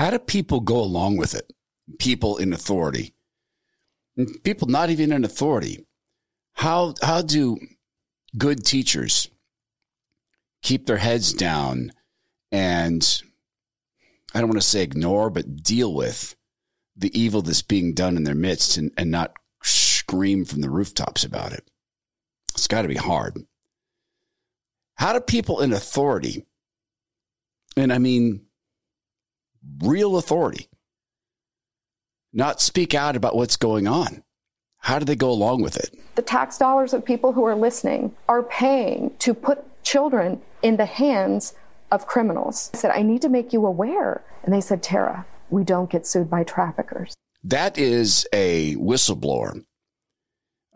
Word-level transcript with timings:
How 0.00 0.08
do 0.08 0.18
people 0.18 0.60
go 0.60 0.80
along 0.80 1.18
with 1.18 1.34
it? 1.34 1.52
People 1.98 2.38
in 2.38 2.54
authority, 2.54 3.12
people 4.44 4.66
not 4.66 4.88
even 4.88 5.12
in 5.12 5.26
authority. 5.26 5.84
How 6.54 6.94
how 7.02 7.20
do 7.20 7.58
good 8.38 8.64
teachers 8.64 9.28
keep 10.62 10.86
their 10.86 10.96
heads 10.96 11.34
down 11.34 11.92
and 12.50 13.22
I 14.32 14.40
don't 14.40 14.48
want 14.48 14.62
to 14.62 14.66
say 14.66 14.82
ignore, 14.82 15.28
but 15.28 15.62
deal 15.62 15.92
with 15.92 16.34
the 16.96 17.20
evil 17.20 17.42
that's 17.42 17.60
being 17.60 17.92
done 17.92 18.16
in 18.16 18.24
their 18.24 18.34
midst 18.34 18.78
and, 18.78 18.92
and 18.96 19.10
not 19.10 19.36
scream 19.62 20.46
from 20.46 20.62
the 20.62 20.70
rooftops 20.70 21.24
about 21.24 21.52
it. 21.52 21.70
It's 22.54 22.68
got 22.68 22.82
to 22.82 22.88
be 22.88 22.94
hard. 22.94 23.36
How 24.94 25.12
do 25.12 25.20
people 25.20 25.60
in 25.60 25.74
authority, 25.74 26.46
and 27.76 27.92
I 27.92 27.98
mean 27.98 28.46
real 29.80 30.16
authority, 30.16 30.68
not 32.32 32.60
speak 32.60 32.94
out 32.94 33.16
about 33.16 33.36
what's 33.36 33.56
going 33.56 33.86
on? 33.86 34.22
How 34.78 34.98
do 34.98 35.04
they 35.04 35.16
go 35.16 35.30
along 35.30 35.62
with 35.62 35.76
it? 35.76 35.94
The 36.14 36.22
tax 36.22 36.56
dollars 36.56 36.94
of 36.94 37.04
people 37.04 37.32
who 37.32 37.44
are 37.44 37.54
listening 37.54 38.14
are 38.28 38.42
paying 38.42 39.14
to 39.18 39.34
put 39.34 39.64
children 39.82 40.40
in 40.62 40.76
the 40.76 40.86
hands 40.86 41.54
of 41.90 42.06
criminals. 42.06 42.70
I 42.72 42.78
said, 42.78 42.90
I 42.92 43.02
need 43.02 43.22
to 43.22 43.28
make 43.28 43.52
you 43.52 43.66
aware. 43.66 44.22
And 44.42 44.54
they 44.54 44.60
said, 44.60 44.82
Tara, 44.82 45.26
we 45.50 45.64
don't 45.64 45.90
get 45.90 46.06
sued 46.06 46.30
by 46.30 46.44
traffickers. 46.44 47.14
That 47.42 47.78
is 47.78 48.26
a 48.32 48.74
whistleblower 48.76 49.64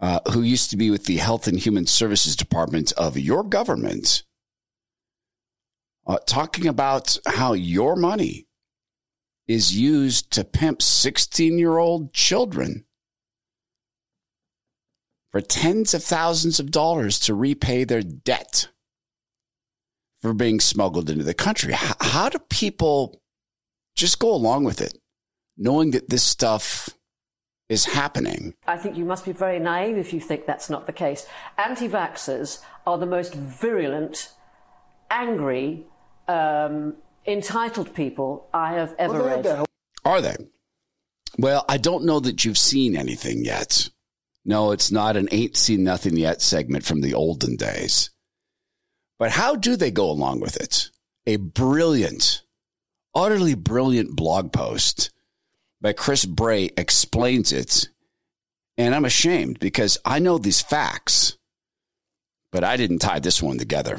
uh, 0.01 0.21
who 0.33 0.43
used 0.43 0.71
to 0.71 0.77
be 0.77 0.91
with 0.91 1.05
the 1.05 1.17
Health 1.17 1.47
and 1.47 1.59
Human 1.59 1.87
Services 1.87 2.37
Department 2.37 2.93
of 2.93 3.19
your 3.19 3.43
government, 3.43 4.23
uh, 6.07 6.19
talking 6.27 6.67
about 6.67 7.17
how 7.27 7.53
your 7.53 7.97
money 7.97 8.47
is 9.47 9.77
used 9.77 10.31
to 10.33 10.45
pimp 10.45 10.81
16 10.81 11.59
year 11.59 11.79
old 11.79 12.13
children 12.13 12.85
for 15.31 15.41
tens 15.41 15.95
of 15.95 16.03
thousands 16.03 16.61
of 16.61 16.71
dollars 16.71 17.19
to 17.19 17.35
repay 17.35 17.85
their 17.85 18.03
debt 18.03 18.69
for 20.23 20.33
being 20.33 20.61
smuggled 20.61 21.11
into 21.11 21.25
the 21.25 21.35
country. 21.35 21.73
How, 21.73 21.95
how 22.01 22.29
do 22.29 22.39
people 22.39 23.21
just 23.97 24.19
go 24.19 24.33
along 24.33 24.65
with 24.65 24.81
it, 24.81 24.97
knowing 25.57 25.91
that 25.91 26.09
this 26.09 26.23
stuff 26.23 26.89
is 27.69 27.85
happening? 27.85 28.55
I 28.67 28.77
think 28.77 28.97
you 28.97 29.05
must 29.05 29.25
be 29.25 29.33
very 29.33 29.59
naive 29.59 29.99
if 29.99 30.13
you 30.13 30.21
think 30.21 30.47
that's 30.47 30.71
not 30.71 30.87
the 30.87 30.93
case. 30.93 31.27
Anti 31.59 31.89
vaxxers 31.89 32.63
are 32.87 32.97
the 32.97 33.07
most 33.07 33.35
virulent, 33.35 34.33
angry, 35.11 35.85
um, 36.29 36.95
entitled 37.27 37.95
people 37.95 38.49
I 38.53 38.75
have 38.75 38.95
ever 38.99 39.23
well, 39.23 39.37
read. 39.37 39.67
Are 40.05 40.21
they? 40.21 40.37
Well, 41.39 41.65
I 41.69 41.79
don't 41.79 42.05
know 42.05 42.21
that 42.21 42.45
you've 42.45 42.59
seen 42.59 42.97
anything 42.97 43.45
yet. 43.45 43.89
No, 44.45 44.73
it's 44.73 44.93
not 44.93 45.17
an 45.17 45.29
ain't 45.33 45.57
seen 45.57 45.85
nothing 45.85 46.17
yet 46.17 46.43
segment 46.43 46.85
from 46.85 47.01
the 47.01 47.15
olden 47.15 47.57
days. 47.57 48.11
But 49.19 49.31
how 49.31 49.57
do 49.57 49.77
they 49.77 49.91
go 49.91 50.11
along 50.11 50.41
with 50.41 50.57
it? 50.57 50.91
A 51.27 51.37
brilliant, 51.37 52.43
utterly 53.15 53.55
brilliant 53.55 54.15
blog 54.15 54.53
post 54.53 55.11
by 55.81 55.93
Chris 55.93 56.25
Bray 56.25 56.71
explains 56.77 57.53
it. 57.53 57.89
And 58.77 58.95
I'm 58.95 59.05
ashamed 59.05 59.61
because 59.61 59.99
I 60.05 60.19
know 60.19 60.37
these 60.37 60.61
facts, 60.61 61.39
but 62.51 62.65
I 62.65 62.77
didn't 62.77 62.99
tie 62.99 63.21
this 63.21 63.43
one 63.43 63.57
together. 63.57 63.99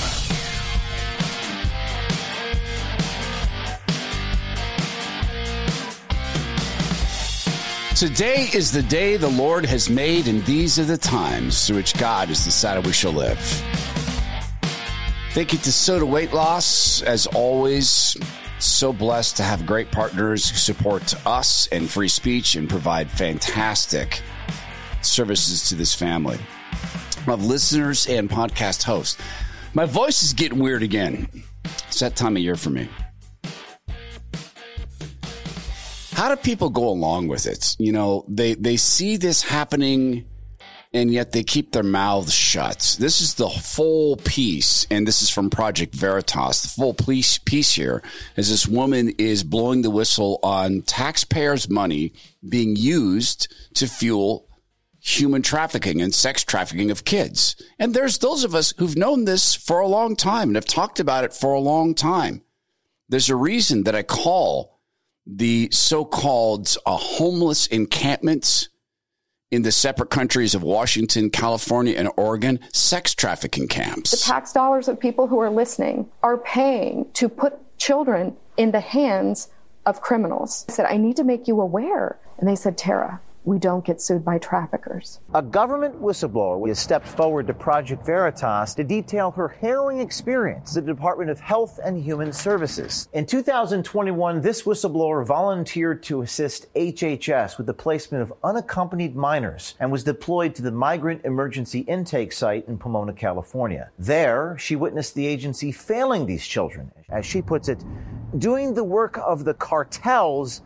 Today 8.01 8.49
is 8.51 8.71
the 8.71 8.81
day 8.81 9.15
the 9.15 9.29
Lord 9.29 9.63
has 9.63 9.87
made, 9.87 10.27
and 10.27 10.43
these 10.45 10.79
are 10.79 10.83
the 10.83 10.97
times 10.97 11.67
through 11.67 11.75
which 11.75 11.95
God 11.99 12.29
has 12.29 12.43
decided 12.43 12.83
we 12.83 12.93
shall 12.93 13.11
live. 13.11 13.37
Thank 15.33 15.53
you 15.53 15.59
to 15.59 15.69
Sota 15.69 16.01
Weight 16.01 16.33
Loss. 16.33 17.03
As 17.03 17.27
always, 17.27 18.17
so 18.57 18.91
blessed 18.91 19.37
to 19.37 19.43
have 19.43 19.67
great 19.67 19.91
partners 19.91 20.49
who 20.49 20.57
support 20.57 21.13
us 21.27 21.67
and 21.67 21.87
free 21.87 22.07
speech 22.07 22.55
and 22.55 22.67
provide 22.67 23.07
fantastic 23.07 24.23
services 25.03 25.69
to 25.69 25.75
this 25.75 25.93
family 25.93 26.39
of 27.27 27.45
listeners 27.45 28.07
and 28.07 28.31
podcast 28.31 28.81
hosts. 28.81 29.21
My 29.75 29.85
voice 29.85 30.23
is 30.23 30.33
getting 30.33 30.57
weird 30.57 30.81
again. 30.81 31.29
It's 31.87 31.99
that 31.99 32.15
time 32.15 32.35
of 32.35 32.41
year 32.41 32.55
for 32.55 32.71
me. 32.71 32.89
How 36.21 36.29
do 36.29 36.35
people 36.35 36.69
go 36.69 36.87
along 36.87 37.29
with 37.29 37.47
it? 37.47 37.75
You 37.79 37.91
know, 37.91 38.25
they, 38.27 38.53
they 38.53 38.77
see 38.77 39.17
this 39.17 39.41
happening 39.41 40.27
and 40.93 41.11
yet 41.11 41.31
they 41.31 41.41
keep 41.41 41.71
their 41.71 41.81
mouths 41.81 42.31
shut. 42.31 42.95
This 42.99 43.21
is 43.21 43.33
the 43.33 43.49
full 43.49 44.17
piece, 44.17 44.85
and 44.91 45.07
this 45.07 45.23
is 45.23 45.31
from 45.31 45.49
Project 45.49 45.95
Veritas. 45.95 46.61
The 46.61 46.67
full 46.67 46.93
piece, 46.93 47.39
piece 47.39 47.73
here 47.73 48.03
is 48.35 48.51
this 48.51 48.67
woman 48.67 49.15
is 49.17 49.43
blowing 49.43 49.81
the 49.81 49.89
whistle 49.89 50.39
on 50.43 50.83
taxpayers' 50.83 51.71
money 51.71 52.13
being 52.47 52.75
used 52.75 53.51
to 53.73 53.87
fuel 53.87 54.47
human 54.99 55.41
trafficking 55.41 56.03
and 56.03 56.13
sex 56.13 56.43
trafficking 56.43 56.91
of 56.91 57.03
kids. 57.03 57.55
And 57.79 57.95
there's 57.95 58.19
those 58.19 58.43
of 58.43 58.53
us 58.53 58.75
who've 58.77 58.95
known 58.95 59.25
this 59.25 59.55
for 59.55 59.79
a 59.79 59.87
long 59.87 60.15
time 60.15 60.49
and 60.49 60.55
have 60.55 60.65
talked 60.65 60.99
about 60.99 61.23
it 61.23 61.33
for 61.33 61.53
a 61.53 61.59
long 61.59 61.95
time. 61.95 62.43
There's 63.09 63.31
a 63.31 63.35
reason 63.35 63.85
that 63.85 63.95
I 63.95 64.03
call 64.03 64.70
the 65.25 65.69
so-called 65.71 66.75
uh, 66.85 66.97
homeless 66.97 67.67
encampments 67.67 68.69
in 69.51 69.63
the 69.63 69.71
separate 69.71 70.09
countries 70.09 70.55
of 70.55 70.63
Washington, 70.63 71.29
California, 71.29 71.93
and 71.97 72.09
Oregon, 72.15 72.59
sex 72.71 73.13
trafficking 73.13 73.67
camps. 73.67 74.11
The 74.11 74.17
tax 74.17 74.53
dollars 74.53 74.87
of 74.87 74.99
people 74.99 75.27
who 75.27 75.39
are 75.39 75.49
listening 75.49 76.09
are 76.23 76.37
paying 76.37 77.11
to 77.13 77.27
put 77.27 77.59
children 77.77 78.37
in 78.55 78.71
the 78.71 78.79
hands 78.79 79.49
of 79.85 80.01
criminals. 80.01 80.65
I 80.69 80.73
said, 80.73 80.85
I 80.85 80.97
need 80.97 81.17
to 81.17 81.23
make 81.23 81.47
you 81.47 81.59
aware. 81.59 82.17
And 82.37 82.47
they 82.47 82.55
said, 82.55 82.77
Tara, 82.77 83.19
we 83.43 83.57
don't 83.57 83.83
get 83.83 83.99
sued 83.99 84.23
by 84.23 84.37
traffickers. 84.37 85.19
A 85.33 85.41
government 85.41 85.99
whistleblower 85.99 86.67
has 86.67 86.79
stepped 86.79 87.07
forward 87.07 87.47
to 87.47 87.53
Project 87.53 88.05
Veritas 88.05 88.75
to 88.75 88.83
detail 88.83 89.31
her 89.31 89.47
harrowing 89.47 89.99
experience 89.99 90.77
at 90.77 90.85
the 90.85 90.93
Department 90.93 91.31
of 91.31 91.39
Health 91.39 91.79
and 91.83 92.01
Human 92.01 92.31
Services. 92.31 93.09
In 93.13 93.25
2021, 93.25 94.41
this 94.41 94.63
whistleblower 94.63 95.25
volunteered 95.25 96.03
to 96.03 96.21
assist 96.21 96.71
HHS 96.75 97.57
with 97.57 97.65
the 97.65 97.73
placement 97.73 98.21
of 98.21 98.33
unaccompanied 98.43 99.15
minors 99.15 99.75
and 99.79 99.91
was 99.91 100.03
deployed 100.03 100.53
to 100.55 100.61
the 100.61 100.71
Migrant 100.71 101.25
Emergency 101.25 101.79
Intake 101.81 102.31
Site 102.31 102.67
in 102.67 102.77
Pomona, 102.77 103.13
California. 103.13 103.89
There, 103.97 104.55
she 104.59 104.75
witnessed 104.75 105.15
the 105.15 105.25
agency 105.25 105.71
failing 105.71 106.27
these 106.27 106.45
children, 106.45 106.91
as 107.09 107.25
she 107.25 107.41
puts 107.41 107.69
it, 107.69 107.83
doing 108.37 108.73
the 108.73 108.83
work 108.83 109.19
of 109.25 109.45
the 109.45 109.53
cartels 109.55 110.61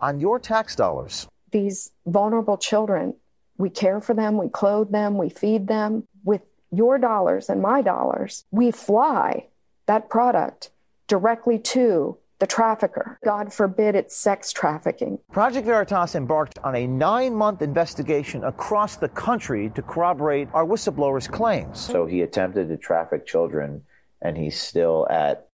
on 0.00 0.20
your 0.20 0.38
tax 0.38 0.76
dollars 0.76 1.26
these 1.50 1.90
vulnerable 2.06 2.56
children. 2.56 3.14
We 3.56 3.70
care 3.70 4.00
for 4.00 4.14
them, 4.14 4.36
we 4.36 4.48
clothe 4.48 4.92
them, 4.92 5.18
we 5.18 5.28
feed 5.28 5.66
them 5.66 6.06
with 6.24 6.42
your 6.70 6.98
dollars 6.98 7.48
and 7.48 7.60
my 7.60 7.82
dollars. 7.82 8.44
We 8.50 8.70
fly 8.70 9.46
that 9.86 10.08
product 10.08 10.70
directly 11.08 11.58
to 11.58 12.18
the 12.38 12.46
trafficker. 12.46 13.18
God 13.24 13.52
forbid 13.52 13.96
it's 13.96 14.16
sex 14.16 14.52
trafficking. 14.52 15.18
Project 15.32 15.66
Veritas 15.66 16.14
embarked 16.14 16.58
on 16.62 16.76
a 16.76 16.86
nine 16.86 17.34
month 17.34 17.62
investigation 17.62 18.44
across 18.44 18.96
the 18.96 19.08
country 19.08 19.70
to 19.74 19.82
corroborate 19.82 20.48
our 20.52 20.64
whistleblower's 20.64 21.26
claims. 21.26 21.80
So 21.80 22.06
he 22.06 22.22
attempted 22.22 22.68
to 22.68 22.76
traffic 22.76 23.26
children, 23.26 23.82
and 24.22 24.36
he's 24.36 24.60
still 24.60 25.06
at 25.10 25.48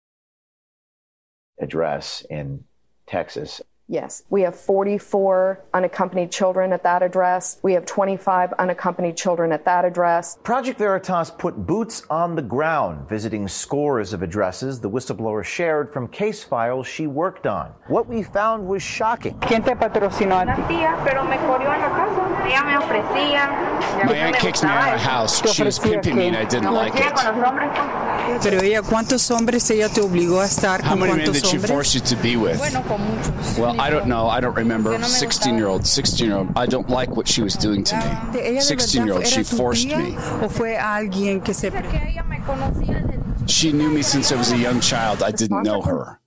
address 1.60 2.26
in 2.30 2.64
Texas. 3.06 3.62
Yes, 3.92 4.24
we 4.30 4.44
have 4.44 4.56
44 4.56 5.66
unaccompanied 5.74 6.32
children 6.32 6.72
at 6.72 6.82
that 6.84 7.04
address. 7.04 7.60
We 7.62 7.74
have 7.74 7.86
25 7.86 8.54
unaccompanied 8.54 9.18
children 9.18 9.52
at 9.52 9.66
that 9.66 9.84
address. 9.84 10.38
Project 10.44 10.80
Veritas 10.80 11.30
put 11.30 11.68
boots 11.68 12.04
on 12.10 12.38
the 12.38 12.42
ground, 12.42 13.10
visiting 13.10 13.50
scores 13.50 14.14
of 14.14 14.24
addresses 14.24 14.80
the 14.80 14.90
whistleblower 14.90 15.44
shared 15.44 15.92
from 15.92 16.08
case 16.08 16.42
files 16.42 16.88
she 16.88 17.06
worked 17.06 17.46
on. 17.46 17.74
What 17.88 18.08
we 18.08 18.24
found 18.24 18.66
was 18.66 18.82
shocking. 18.82 19.38
¿Quién 19.42 19.62
te 19.62 19.76
patrocinó 19.76 20.40
a 20.40 20.46
ti? 20.56 20.88
pero 21.04 21.26
me 21.26 21.36
corrió 21.40 21.74
en 21.74 21.82
la 21.82 21.90
casa. 21.90 22.48
Ella 22.48 22.64
me 22.64 22.78
ofrecía. 22.78 24.06
My 24.06 24.16
aunt 24.16 24.38
kicks 24.38 24.64
me 24.64 24.70
out 24.70 24.94
of 24.94 25.02
the 25.02 25.06
house. 25.06 25.54
She 25.54 25.64
was 25.64 25.78
pimping 25.78 26.16
me 26.16 26.28
and 26.28 26.38
I 26.38 26.46
didn't 26.46 26.72
like 26.72 26.94
it. 26.96 28.11
Pero 28.44 28.62
ella, 28.62 28.82
¿cuántos 28.82 29.30
hombres 29.32 29.70
ella 29.70 29.90
te 29.90 30.02
obligó 30.02 30.40
a 30.42 30.46
estar 30.46 30.82
How 30.82 30.90
con 30.90 31.00
many 31.00 31.12
men 31.14 31.26
cuántos 31.26 31.34
did 31.34 31.46
she 31.46 31.58
hombres? 31.58 31.72
force 31.72 31.94
you 31.96 32.02
to 32.02 32.16
be 32.22 32.36
with? 32.36 32.58
Bueno, 32.58 32.82
con 32.88 33.02
muchos. 33.02 33.58
Well, 33.58 33.80
I 33.80 33.90
don't 33.90 34.06
know. 34.06 34.28
I 34.28 34.40
don't 34.40 34.56
remember. 34.56 34.92
Yo 34.92 34.98
no 34.98 35.08
me 35.08 35.10
16 35.10 35.58
year 35.58 35.68
old, 35.68 35.86
16 35.86 36.28
year 36.28 36.38
old. 36.38 36.50
I 36.56 36.66
don't 36.66 36.90
like 36.90 37.16
what 37.16 37.28
she 37.28 37.42
was 37.42 37.56
doing 37.56 37.84
to 37.84 37.96
me. 37.96 38.40
¿Ella 38.40 38.62
de 38.62 38.62
16 38.62 38.94
year 38.96 39.06
verdad 39.06 39.18
old, 39.18 39.26
era 39.26 39.36
she 39.36 39.44
tu 39.44 39.56
forced 39.58 39.88
tía 39.88 39.98
me. 39.98 40.46
¿O 40.46 40.50
fue 40.50 40.78
alguien 40.78 41.42
que 41.44 41.54
se... 41.54 41.70
Que 41.70 41.78
ella 41.80 42.24
me 42.24 42.40
conocía 42.40 43.02
desde 43.06 43.22
She 43.48 43.72
knew 43.72 43.90
me 43.90 44.02
since 44.02 44.32
I 44.32 44.38
was 44.38 44.52
a 44.52 44.58
young 44.58 44.80
child. 44.80 45.24
I 45.24 45.32
didn't 45.32 45.64
know 45.64 45.82
her. 45.82 46.20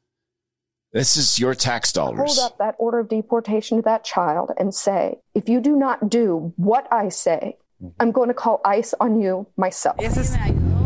This 0.92 1.16
is 1.16 1.38
your 1.40 1.54
tax 1.54 1.92
dollars. 1.92 2.18
hold 2.18 2.36
dollars. 2.36 2.52
up 2.52 2.58
that 2.58 2.76
order 2.78 3.00
of 3.00 3.08
deportation 3.08 3.78
to 3.78 3.82
that 3.82 4.04
child 4.04 4.52
and 4.56 4.72
say, 4.72 5.16
if 5.34 5.48
you 5.48 5.60
do 5.60 5.74
not 5.74 6.08
do 6.08 6.52
what 6.56 6.86
I 6.92 7.08
say, 7.08 7.56
mm-hmm. 7.82 7.88
I'm 7.98 8.12
going 8.12 8.28
to 8.28 8.34
call 8.34 8.60
ICE 8.64 8.94
on 9.00 9.20
you 9.20 9.46
myself. 9.56 9.96
Esa 9.98 10.20
es- 10.20 10.36
me 10.36 10.83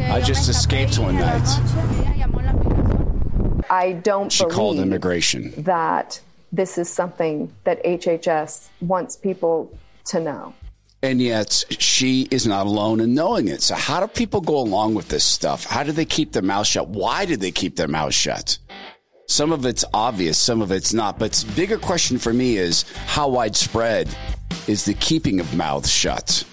I 0.00 0.20
just 0.20 0.48
escaped 0.48 0.98
one 0.98 1.16
night. 1.16 1.42
noche 1.42 1.58
ella 1.98 2.14
llamó 2.16 2.40
a 2.40 2.44
la 2.44 2.52
migración. 2.52 3.64
I 3.70 3.92
don't 3.92 4.30
She 4.32 4.44
called 4.46 4.78
immigration. 4.78 5.52
that 5.58 6.20
this 6.52 6.78
is 6.78 6.88
something 6.88 7.52
that 7.64 7.82
HHS 7.84 8.68
wants 8.80 9.16
people 9.16 9.70
to 10.06 10.20
know. 10.20 10.54
And 11.02 11.22
yet 11.22 11.64
she 11.78 12.28
is 12.30 12.46
not 12.46 12.66
alone 12.66 13.00
in 13.00 13.14
knowing 13.14 13.48
it. 13.48 13.62
So 13.62 13.74
how 13.74 14.00
do 14.00 14.06
people 14.06 14.40
go 14.40 14.58
along 14.58 14.94
with 14.94 15.08
this 15.08 15.24
stuff? 15.24 15.64
How 15.64 15.82
do 15.82 15.92
they 15.92 16.04
keep 16.04 16.32
their 16.32 16.42
mouth 16.42 16.66
shut? 16.66 16.88
Why 16.88 17.24
did 17.24 17.40
they 17.40 17.50
keep 17.52 17.76
their 17.76 17.88
mouth 17.88 18.12
shut? 18.12 18.58
Some 19.26 19.52
of 19.52 19.64
it's 19.64 19.84
obvious, 19.94 20.36
some 20.36 20.60
of 20.60 20.72
it's 20.72 20.92
not. 20.92 21.18
But 21.18 21.32
the 21.32 21.52
bigger 21.54 21.78
question 21.78 22.18
for 22.18 22.32
me 22.32 22.56
is 22.56 22.84
how 23.06 23.28
widespread 23.28 24.14
is 24.66 24.84
the 24.84 24.94
keeping 24.94 25.40
of 25.40 25.54
mouths 25.54 25.90
shut? 25.90 26.44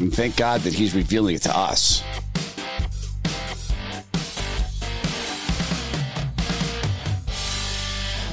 And 0.00 0.14
thank 0.14 0.36
God 0.36 0.60
that 0.60 0.72
he's 0.72 0.94
revealing 0.94 1.34
it 1.34 1.42
to 1.42 1.56
us. 1.56 2.02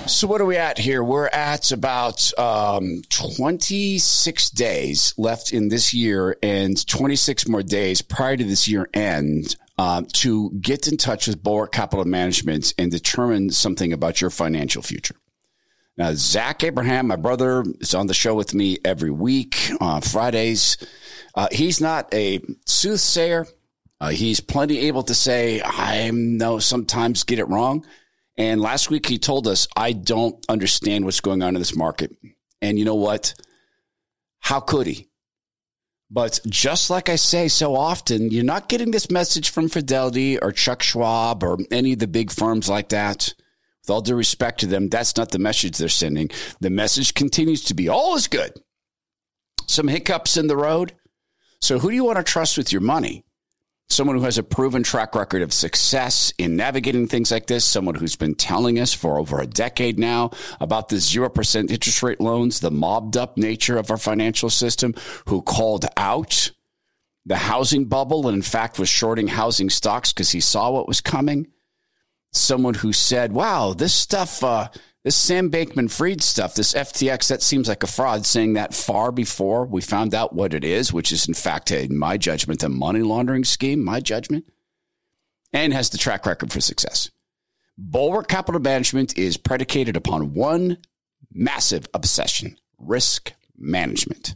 So 0.07 0.27
what 0.27 0.39
are 0.39 0.45
we 0.45 0.55
at 0.55 0.77
here? 0.77 1.03
We're 1.03 1.27
at 1.27 1.71
about 1.71 2.31
um, 2.39 3.01
26 3.09 4.49
days 4.51 5.13
left 5.17 5.51
in 5.51 5.69
this 5.69 5.93
year 5.93 6.37
and 6.43 6.85
26 6.87 7.47
more 7.47 7.63
days 7.63 8.01
prior 8.01 8.37
to 8.37 8.43
this 8.43 8.67
year 8.67 8.87
end 8.93 9.55
um, 9.77 10.05
to 10.13 10.51
get 10.51 10.87
in 10.87 10.97
touch 10.97 11.27
with 11.27 11.43
Bulwark 11.43 11.71
Capital 11.71 12.05
Management 12.05 12.73
and 12.77 12.91
determine 12.91 13.49
something 13.49 13.91
about 13.91 14.21
your 14.21 14.29
financial 14.29 14.81
future. 14.81 15.15
Now, 15.97 16.11
Zach 16.13 16.63
Abraham, 16.63 17.07
my 17.07 17.15
brother, 17.15 17.63
is 17.79 17.95
on 17.95 18.07
the 18.07 18.13
show 18.13 18.35
with 18.35 18.53
me 18.53 18.77
every 18.83 19.11
week 19.11 19.71
on 19.79 20.01
Fridays. 20.01 20.77
Uh, 21.33 21.47
he's 21.51 21.79
not 21.79 22.13
a 22.13 22.41
soothsayer. 22.65 23.47
Uh, 24.01 24.09
he's 24.09 24.41
plenty 24.41 24.79
able 24.87 25.03
to 25.03 25.15
say, 25.15 25.61
I 25.63 26.11
know 26.11 26.59
sometimes 26.59 27.23
get 27.23 27.39
it 27.39 27.47
wrong. 27.47 27.85
And 28.37 28.59
last 28.59 28.89
week 28.89 29.05
he 29.05 29.17
told 29.17 29.47
us, 29.47 29.69
I 29.77 29.93
don't 29.93 30.43
understand 30.49 31.05
what's 31.05 31.21
going 31.21 31.41
on 31.41 31.55
in 31.55 31.61
this 31.61 31.75
market. 31.75 32.11
And 32.61 32.77
you 32.77 32.83
know 32.83 32.95
what? 32.95 33.33
How 34.39 34.59
could 34.59 34.87
he? 34.87 35.07
But 36.11 36.39
just 36.47 36.89
like 36.89 37.09
I 37.09 37.15
say 37.15 37.47
so 37.47 37.75
often, 37.75 38.31
you're 38.31 38.43
not 38.43 38.69
getting 38.69 38.91
this 38.91 39.09
message 39.09 39.49
from 39.49 39.69
Fidelity 39.69 40.37
or 40.37 40.51
Chuck 40.51 40.83
Schwab 40.83 41.41
or 41.41 41.57
any 41.71 41.93
of 41.93 41.99
the 41.99 42.07
big 42.07 42.31
firms 42.31 42.69
like 42.69 42.89
that. 42.89 43.33
With 43.85 43.91
all 43.91 44.01
due 44.01 44.15
respect 44.15 44.61
to 44.61 44.65
them, 44.65 44.89
that's 44.89 45.15
not 45.15 45.29
the 45.29 45.37
message 45.37 45.77
they're 45.77 45.89
sending. 45.89 46.31
The 46.59 46.71
message 46.71 47.13
continues 47.13 47.63
to 47.65 47.75
be 47.75 47.87
all 47.87 48.15
is 48.15 48.27
good. 48.27 48.51
Some 49.67 49.87
hiccups 49.87 50.37
in 50.37 50.47
the 50.47 50.57
road. 50.57 50.93
So 51.61 51.77
who 51.77 51.91
do 51.91 51.95
you 51.95 52.03
want 52.03 52.17
to 52.17 52.23
trust 52.23 52.57
with 52.57 52.71
your 52.71 52.81
money? 52.81 53.25
Someone 53.87 54.17
who 54.17 54.23
has 54.23 54.39
a 54.39 54.43
proven 54.43 54.81
track 54.81 55.13
record 55.13 55.43
of 55.43 55.53
success 55.53 56.33
in 56.39 56.55
navigating 56.55 57.07
things 57.07 57.29
like 57.29 57.45
this, 57.45 57.63
someone 57.63 57.93
who's 57.93 58.15
been 58.15 58.33
telling 58.33 58.79
us 58.79 58.91
for 58.91 59.19
over 59.19 59.39
a 59.39 59.45
decade 59.45 59.99
now 59.99 60.31
about 60.59 60.89
the 60.89 60.95
0% 60.95 61.69
interest 61.69 62.01
rate 62.01 62.19
loans, 62.19 62.61
the 62.61 62.71
mobbed 62.71 63.15
up 63.15 63.37
nature 63.37 63.77
of 63.77 63.91
our 63.91 63.97
financial 63.97 64.49
system, 64.49 64.95
who 65.27 65.43
called 65.43 65.85
out 65.95 66.49
the 67.27 67.37
housing 67.37 67.85
bubble 67.85 68.27
and 68.27 68.35
in 68.35 68.41
fact 68.41 68.79
was 68.79 68.89
shorting 68.89 69.27
housing 69.27 69.69
stocks 69.69 70.11
because 70.11 70.31
he 70.31 70.39
saw 70.39 70.71
what 70.71 70.87
was 70.87 71.01
coming. 71.01 71.45
Someone 72.35 72.73
who 72.73 72.93
said, 72.93 73.31
wow, 73.31 73.73
this 73.73 73.93
stuff, 73.93 74.43
uh, 74.43 74.69
this 75.03 75.15
Sam 75.15 75.49
Bankman 75.51 75.91
Fried 75.91 76.21
stuff, 76.21 76.55
this 76.55 76.73
FTX, 76.73 77.29
that 77.29 77.41
seems 77.41 77.67
like 77.67 77.83
a 77.83 77.87
fraud, 77.87 78.25
saying 78.25 78.53
that 78.53 78.73
far 78.73 79.11
before 79.11 79.65
we 79.65 79.81
found 79.81 80.13
out 80.13 80.33
what 80.33 80.53
it 80.53 80.63
is, 80.63 80.91
which 80.91 81.11
is 81.11 81.27
in 81.27 81.33
fact, 81.33 81.71
in 81.71 81.97
my 81.97 82.17
judgment, 82.17 82.63
a 82.63 82.69
money 82.69 83.01
laundering 83.01 83.43
scheme, 83.43 83.83
my 83.83 83.99
judgment, 83.99 84.45
and 85.53 85.73
has 85.73 85.89
the 85.89 85.97
track 85.97 86.25
record 86.25 86.51
for 86.51 86.59
success. 86.59 87.11
Bulwark 87.77 88.27
Capital 88.27 88.61
Management 88.61 89.17
is 89.17 89.37
predicated 89.37 89.95
upon 89.95 90.33
one 90.33 90.77
massive 91.31 91.87
obsession 91.93 92.57
risk 92.77 93.33
management. 93.57 94.35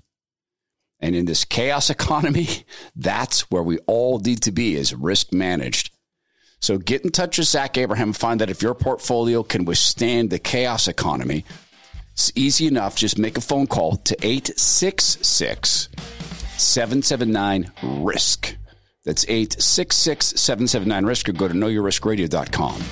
And 0.99 1.15
in 1.15 1.25
this 1.25 1.45
chaos 1.45 1.89
economy, 1.89 2.47
that's 2.95 3.49
where 3.49 3.63
we 3.63 3.79
all 3.87 4.19
need 4.19 4.43
to 4.43 4.51
be 4.51 4.75
is 4.75 4.93
risk 4.93 5.33
managed. 5.33 5.88
So 6.59 6.77
get 6.77 7.03
in 7.03 7.11
touch 7.11 7.37
with 7.37 7.47
Zach 7.47 7.77
Abraham 7.77 8.09
and 8.09 8.17
find 8.17 8.41
out 8.41 8.49
if 8.49 8.61
your 8.61 8.75
portfolio 8.75 9.43
can 9.43 9.65
withstand 9.65 10.29
the 10.29 10.39
chaos 10.39 10.87
economy. 10.87 11.45
It's 12.13 12.31
easy 12.35 12.67
enough. 12.67 12.95
Just 12.95 13.17
make 13.17 13.37
a 13.37 13.41
phone 13.41 13.65
call 13.65 13.95
to 13.95 14.15
866 14.21 15.89
779 16.57 17.71
RISK. 17.81 18.55
That's 19.05 19.23
866 19.23 20.33
779 20.35 21.05
RISK 21.05 21.29
or 21.29 21.33
go 21.33 21.47
to 21.47 21.53
knowyourriskradio.com. 21.53 22.83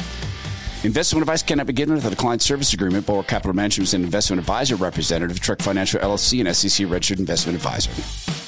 Investment 0.84 1.24
advice 1.24 1.44
cannot 1.44 1.68
be 1.68 1.74
given 1.74 1.96
without 1.96 2.14
a 2.14 2.16
client 2.16 2.42
service 2.42 2.72
agreement. 2.72 3.06
Bulwark 3.06 3.28
Capital 3.28 3.54
Management 3.54 3.90
is 3.90 3.94
an 3.94 4.04
investment 4.04 4.40
advisor 4.40 4.76
representative 4.78 5.36
of 5.36 5.42
Trek 5.42 5.60
Financial 5.60 6.00
LLC 6.00 6.40
and 6.40 6.56
SEC 6.56 6.90
registered 6.90 7.20
investment 7.20 7.58
advisor. 7.58 8.47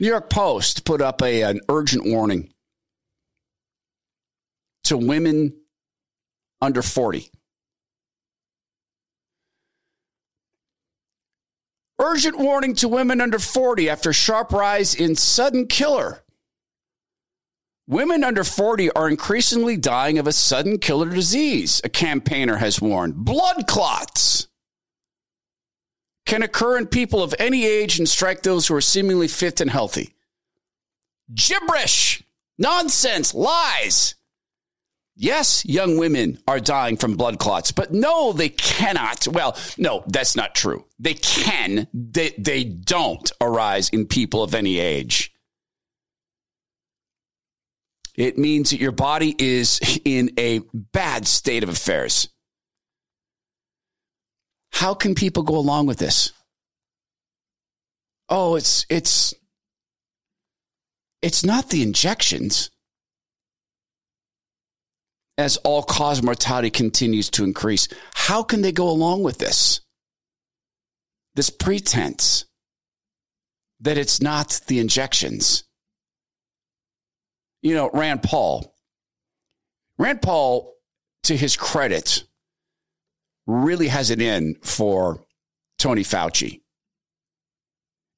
New 0.00 0.08
York 0.08 0.30
Post 0.30 0.84
put 0.84 1.00
up 1.00 1.22
a, 1.22 1.42
an 1.42 1.60
urgent 1.68 2.04
warning 2.06 2.52
to 4.84 4.96
women 4.96 5.54
under 6.60 6.82
40. 6.82 7.30
Urgent 12.00 12.38
warning 12.38 12.74
to 12.76 12.88
women 12.88 13.20
under 13.20 13.40
40 13.40 13.90
after 13.90 14.12
sharp 14.12 14.52
rise 14.52 14.94
in 14.94 15.16
sudden 15.16 15.66
killer. 15.66 16.22
Women 17.88 18.22
under 18.22 18.44
40 18.44 18.90
are 18.92 19.08
increasingly 19.08 19.76
dying 19.76 20.18
of 20.18 20.26
a 20.26 20.32
sudden 20.32 20.78
killer 20.78 21.08
disease, 21.08 21.80
a 21.84 21.88
campaigner 21.88 22.56
has 22.56 22.80
warned. 22.80 23.16
Blood 23.16 23.66
clots 23.66 24.47
can 26.28 26.42
occur 26.42 26.76
in 26.76 26.86
people 26.86 27.22
of 27.22 27.34
any 27.38 27.64
age 27.64 27.98
and 27.98 28.08
strike 28.08 28.42
those 28.42 28.66
who 28.66 28.74
are 28.74 28.82
seemingly 28.82 29.26
fit 29.26 29.62
and 29.62 29.70
healthy. 29.70 30.14
Gibberish, 31.34 32.22
nonsense, 32.58 33.34
lies. 33.34 34.14
Yes, 35.16 35.64
young 35.64 35.96
women 35.96 36.38
are 36.46 36.60
dying 36.60 36.98
from 36.98 37.16
blood 37.16 37.38
clots, 37.38 37.72
but 37.72 37.92
no, 37.92 38.34
they 38.34 38.50
cannot. 38.50 39.26
Well, 39.26 39.56
no, 39.78 40.04
that's 40.06 40.36
not 40.36 40.54
true. 40.54 40.84
They 40.98 41.14
can, 41.14 41.88
they, 41.94 42.34
they 42.38 42.62
don't 42.62 43.32
arise 43.40 43.88
in 43.88 44.06
people 44.06 44.42
of 44.42 44.54
any 44.54 44.78
age. 44.78 45.32
It 48.14 48.36
means 48.36 48.70
that 48.70 48.80
your 48.80 48.92
body 48.92 49.34
is 49.38 49.80
in 50.04 50.32
a 50.38 50.60
bad 50.74 51.26
state 51.26 51.62
of 51.62 51.70
affairs. 51.70 52.28
How 54.72 54.94
can 54.94 55.14
people 55.14 55.42
go 55.42 55.56
along 55.56 55.86
with 55.86 55.98
this? 55.98 56.32
Oh, 58.28 58.56
it's 58.56 58.84
it's 58.88 59.34
it's 61.22 61.44
not 61.44 61.70
the 61.70 61.82
injections. 61.82 62.70
As 65.36 65.56
all 65.58 65.84
cause 65.84 66.22
mortality 66.22 66.70
continues 66.70 67.30
to 67.30 67.44
increase, 67.44 67.88
how 68.14 68.42
can 68.42 68.60
they 68.60 68.72
go 68.72 68.88
along 68.88 69.22
with 69.22 69.38
this? 69.38 69.80
This 71.36 71.48
pretense 71.48 72.44
that 73.80 73.98
it's 73.98 74.20
not 74.20 74.60
the 74.66 74.80
injections. 74.80 75.64
You 77.62 77.74
know, 77.74 77.90
Rand 77.92 78.22
Paul. 78.22 78.74
Rand 79.98 80.22
Paul, 80.22 80.74
to 81.24 81.36
his 81.36 81.56
credit, 81.56 82.24
really 83.48 83.88
has 83.88 84.10
it 84.10 84.22
in 84.22 84.54
for 84.62 85.24
Tony 85.78 86.04
Fauci. 86.04 86.60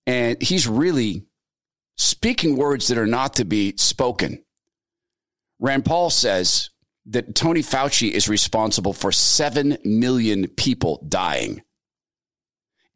And 0.07 0.43
he's 0.43 0.67
really 0.67 1.25
speaking 1.97 2.57
words 2.57 2.89
that 2.89 2.99
are 2.99 3.07
not 3.07 3.35
to 3.35 3.45
be 3.45 3.75
spoken. 3.77 4.45
Rand 5.61 5.85
Paul 5.85 6.11
says 6.11 6.71
that 7.07 7.35
Tony 7.35 7.63
Fauci 7.63 8.11
is 8.11 8.29
responsible 8.29 8.93
for 8.93 9.13
7 9.13 9.79
million 9.85 10.49
people 10.49 11.05
dying. 11.09 11.63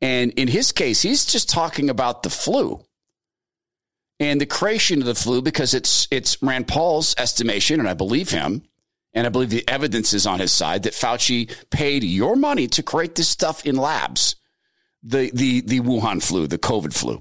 And 0.00 0.33
in 0.33 0.49
his 0.49 0.73
case, 0.73 1.03
he's 1.03 1.25
just 1.25 1.49
talking 1.49 1.88
about 1.88 2.25
the 2.25 2.31
flu 2.31 2.85
and 4.19 4.41
the 4.41 4.47
creation 4.47 5.00
of 5.00 5.07
the 5.07 5.14
flu 5.14 5.41
because 5.41 5.73
it's 5.73 6.09
it's 6.11 6.43
Rand 6.43 6.69
Paul's 6.69 7.14
estimation, 7.17 7.81
and 7.81 7.88
I 7.88 7.95
believe 7.95 8.31
him, 8.31 8.62
and 9.14 9.26
I 9.26 9.30
believe 9.30 9.50
the 9.50 9.68
evidence 9.68 10.12
is 10.12 10.26
on 10.26 10.40
his 10.40 10.52
side 10.52 10.83
that 10.83 10.92
Fauci 10.92 11.54
paid 11.71 12.04
your 12.04 12.37
money 12.37 12.66
to 12.68 12.83
create 12.83 13.14
this 13.14 13.28
stuff 13.28 13.64
in 13.64 13.76
labs, 13.76 14.37
the 15.02 15.30
the 15.33 15.61
the 15.62 15.80
Wuhan 15.80 16.23
flu, 16.23 16.47
the 16.47 16.59
COVID 16.59 16.92
flu. 16.92 17.21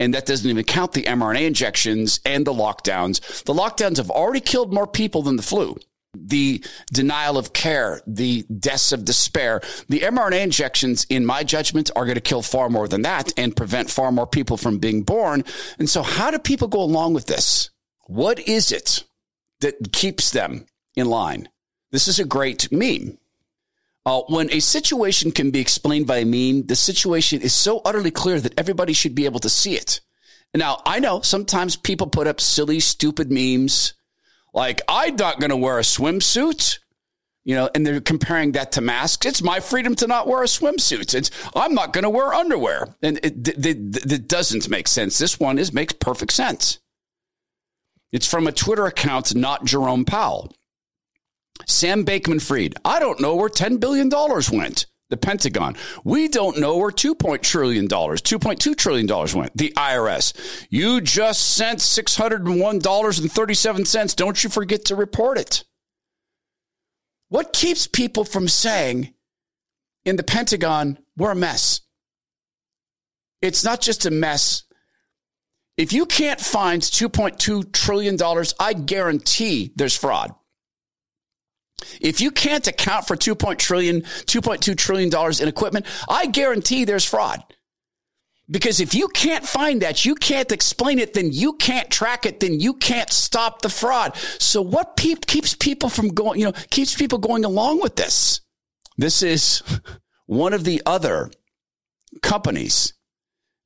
And 0.00 0.14
that 0.14 0.26
doesn't 0.26 0.48
even 0.48 0.64
count 0.64 0.92
the 0.92 1.04
mRNA 1.04 1.44
injections 1.44 2.20
and 2.24 2.46
the 2.46 2.52
lockdowns. 2.52 3.42
The 3.44 3.54
lockdowns 3.54 3.96
have 3.96 4.10
already 4.10 4.40
killed 4.40 4.72
more 4.72 4.86
people 4.86 5.22
than 5.22 5.36
the 5.36 5.42
flu 5.42 5.76
the 6.14 6.64
denial 6.92 7.38
of 7.38 7.52
care, 7.52 8.00
the 8.06 8.42
deaths 8.44 8.92
of 8.92 9.04
despair. 9.04 9.60
The 9.88 10.00
mRNA 10.00 10.42
injections, 10.42 11.06
in 11.08 11.24
my 11.24 11.44
judgment, 11.44 11.90
are 11.94 12.04
going 12.04 12.16
to 12.16 12.20
kill 12.20 12.42
far 12.42 12.68
more 12.68 12.88
than 12.88 13.02
that 13.02 13.32
and 13.36 13.54
prevent 13.54 13.90
far 13.90 14.10
more 14.10 14.26
people 14.26 14.56
from 14.56 14.78
being 14.78 15.02
born. 15.02 15.44
And 15.78 15.88
so, 15.88 16.02
how 16.02 16.30
do 16.30 16.38
people 16.38 16.68
go 16.68 16.80
along 16.80 17.14
with 17.14 17.26
this? 17.26 17.70
What 18.06 18.40
is 18.40 18.72
it 18.72 19.04
that 19.60 19.92
keeps 19.92 20.30
them 20.30 20.66
in 20.98 21.08
line? 21.08 21.48
This 21.90 22.08
is 22.08 22.18
a 22.18 22.24
great 22.24 22.70
meme. 22.70 23.18
Uh, 24.04 24.22
when 24.28 24.50
a 24.50 24.60
situation 24.60 25.30
can 25.30 25.50
be 25.50 25.60
explained 25.60 26.06
by 26.06 26.18
a 26.18 26.24
meme, 26.24 26.66
the 26.66 26.76
situation 26.76 27.42
is 27.42 27.54
so 27.54 27.80
utterly 27.84 28.10
clear 28.10 28.40
that 28.40 28.58
everybody 28.58 28.92
should 28.92 29.14
be 29.14 29.24
able 29.26 29.40
to 29.40 29.50
see 29.50 29.74
it. 29.74 30.00
Now, 30.54 30.80
I 30.86 30.98
know 30.98 31.20
sometimes 31.20 31.76
people 31.76 32.06
put 32.06 32.26
up 32.26 32.40
silly, 32.40 32.80
stupid 32.80 33.30
memes 33.30 33.94
like, 34.54 34.80
I'm 34.88 35.16
not 35.16 35.40
going 35.40 35.50
to 35.50 35.56
wear 35.56 35.78
a 35.78 35.82
swimsuit. 35.82 36.78
You 37.44 37.54
know, 37.54 37.70
and 37.74 37.86
they're 37.86 38.02
comparing 38.02 38.52
that 38.52 38.72
to 38.72 38.82
masks. 38.82 39.24
It's 39.24 39.42
my 39.42 39.60
freedom 39.60 39.94
to 39.96 40.06
not 40.06 40.26
wear 40.26 40.42
a 40.42 40.46
swimsuit. 40.46 41.14
It's 41.14 41.30
I'm 41.54 41.72
not 41.72 41.94
going 41.94 42.02
to 42.02 42.10
wear 42.10 42.34
underwear, 42.34 42.94
and 43.00 43.16
it, 43.22 43.48
it, 43.48 43.64
it, 43.64 44.12
it 44.12 44.28
doesn't 44.28 44.68
make 44.68 44.86
sense. 44.86 45.16
This 45.16 45.40
one 45.40 45.58
is 45.58 45.72
makes 45.72 45.94
perfect 45.94 46.32
sense. 46.32 46.78
It's 48.12 48.26
from 48.26 48.48
a 48.48 48.52
Twitter 48.52 48.84
account, 48.84 49.34
not 49.34 49.64
Jerome 49.64 50.04
Powell. 50.04 50.52
Sam 51.66 52.04
Bankman 52.04 52.40
Fried. 52.40 52.74
I 52.84 52.98
don't 52.98 53.20
know 53.20 53.34
where 53.34 53.48
$10 53.48 53.80
billion 53.80 54.10
went 54.10 54.86
the 55.10 55.16
Pentagon. 55.16 55.74
We 56.04 56.28
don't 56.28 56.58
know 56.58 56.76
where 56.76 56.90
$2.2 56.90 57.40
trillion, 57.42 57.88
$2.2 57.88 58.76
trillion 58.76 59.06
went. 59.34 59.56
The 59.56 59.72
IRS. 59.76 60.66
You 60.70 61.00
just 61.00 61.56
sent 61.56 61.80
$601.37. 61.80 64.16
Don't 64.16 64.44
you 64.44 64.50
forget 64.50 64.84
to 64.86 64.96
report 64.96 65.38
it. 65.38 65.64
What 67.30 67.52
keeps 67.52 67.86
people 67.86 68.24
from 68.24 68.48
saying 68.48 69.12
in 70.04 70.16
the 70.16 70.22
Pentagon, 70.22 70.98
we're 71.16 71.32
a 71.32 71.36
mess? 71.36 71.82
It's 73.40 73.64
not 73.64 73.80
just 73.80 74.06
a 74.06 74.10
mess. 74.10 74.64
If 75.76 75.92
you 75.92 76.06
can't 76.06 76.40
find 76.40 76.82
$2.2 76.82 77.72
trillion, 77.72 78.16
I 78.58 78.72
guarantee 78.72 79.72
there's 79.76 79.96
fraud. 79.96 80.34
If 82.00 82.20
you 82.20 82.30
can't 82.30 82.66
account 82.66 83.06
for 83.06 83.16
2. 83.16 83.34
trillion, 83.56 84.02
2.2 84.02 84.76
trillion 84.76 85.10
dollars 85.10 85.40
in 85.40 85.48
equipment, 85.48 85.86
I 86.08 86.26
guarantee 86.26 86.84
there's 86.84 87.04
fraud. 87.04 87.42
Because 88.50 88.80
if 88.80 88.94
you 88.94 89.08
can't 89.08 89.46
find 89.46 89.82
that, 89.82 90.06
you 90.06 90.14
can't 90.14 90.50
explain 90.50 90.98
it, 90.98 91.12
then 91.12 91.32
you 91.32 91.54
can't 91.54 91.90
track 91.90 92.24
it, 92.24 92.40
then 92.40 92.60
you 92.60 92.74
can't 92.74 93.10
stop 93.10 93.60
the 93.60 93.68
fraud. 93.68 94.16
So 94.38 94.62
what 94.62 94.96
pe- 94.96 95.16
keeps 95.16 95.54
people 95.54 95.90
from 95.90 96.08
going, 96.08 96.40
you 96.40 96.46
know, 96.46 96.52
keeps 96.70 96.94
people 96.94 97.18
going 97.18 97.44
along 97.44 97.82
with 97.82 97.96
this? 97.96 98.40
This 98.96 99.22
is 99.22 99.62
one 100.26 100.54
of 100.54 100.64
the 100.64 100.80
other 100.86 101.30
companies 102.22 102.94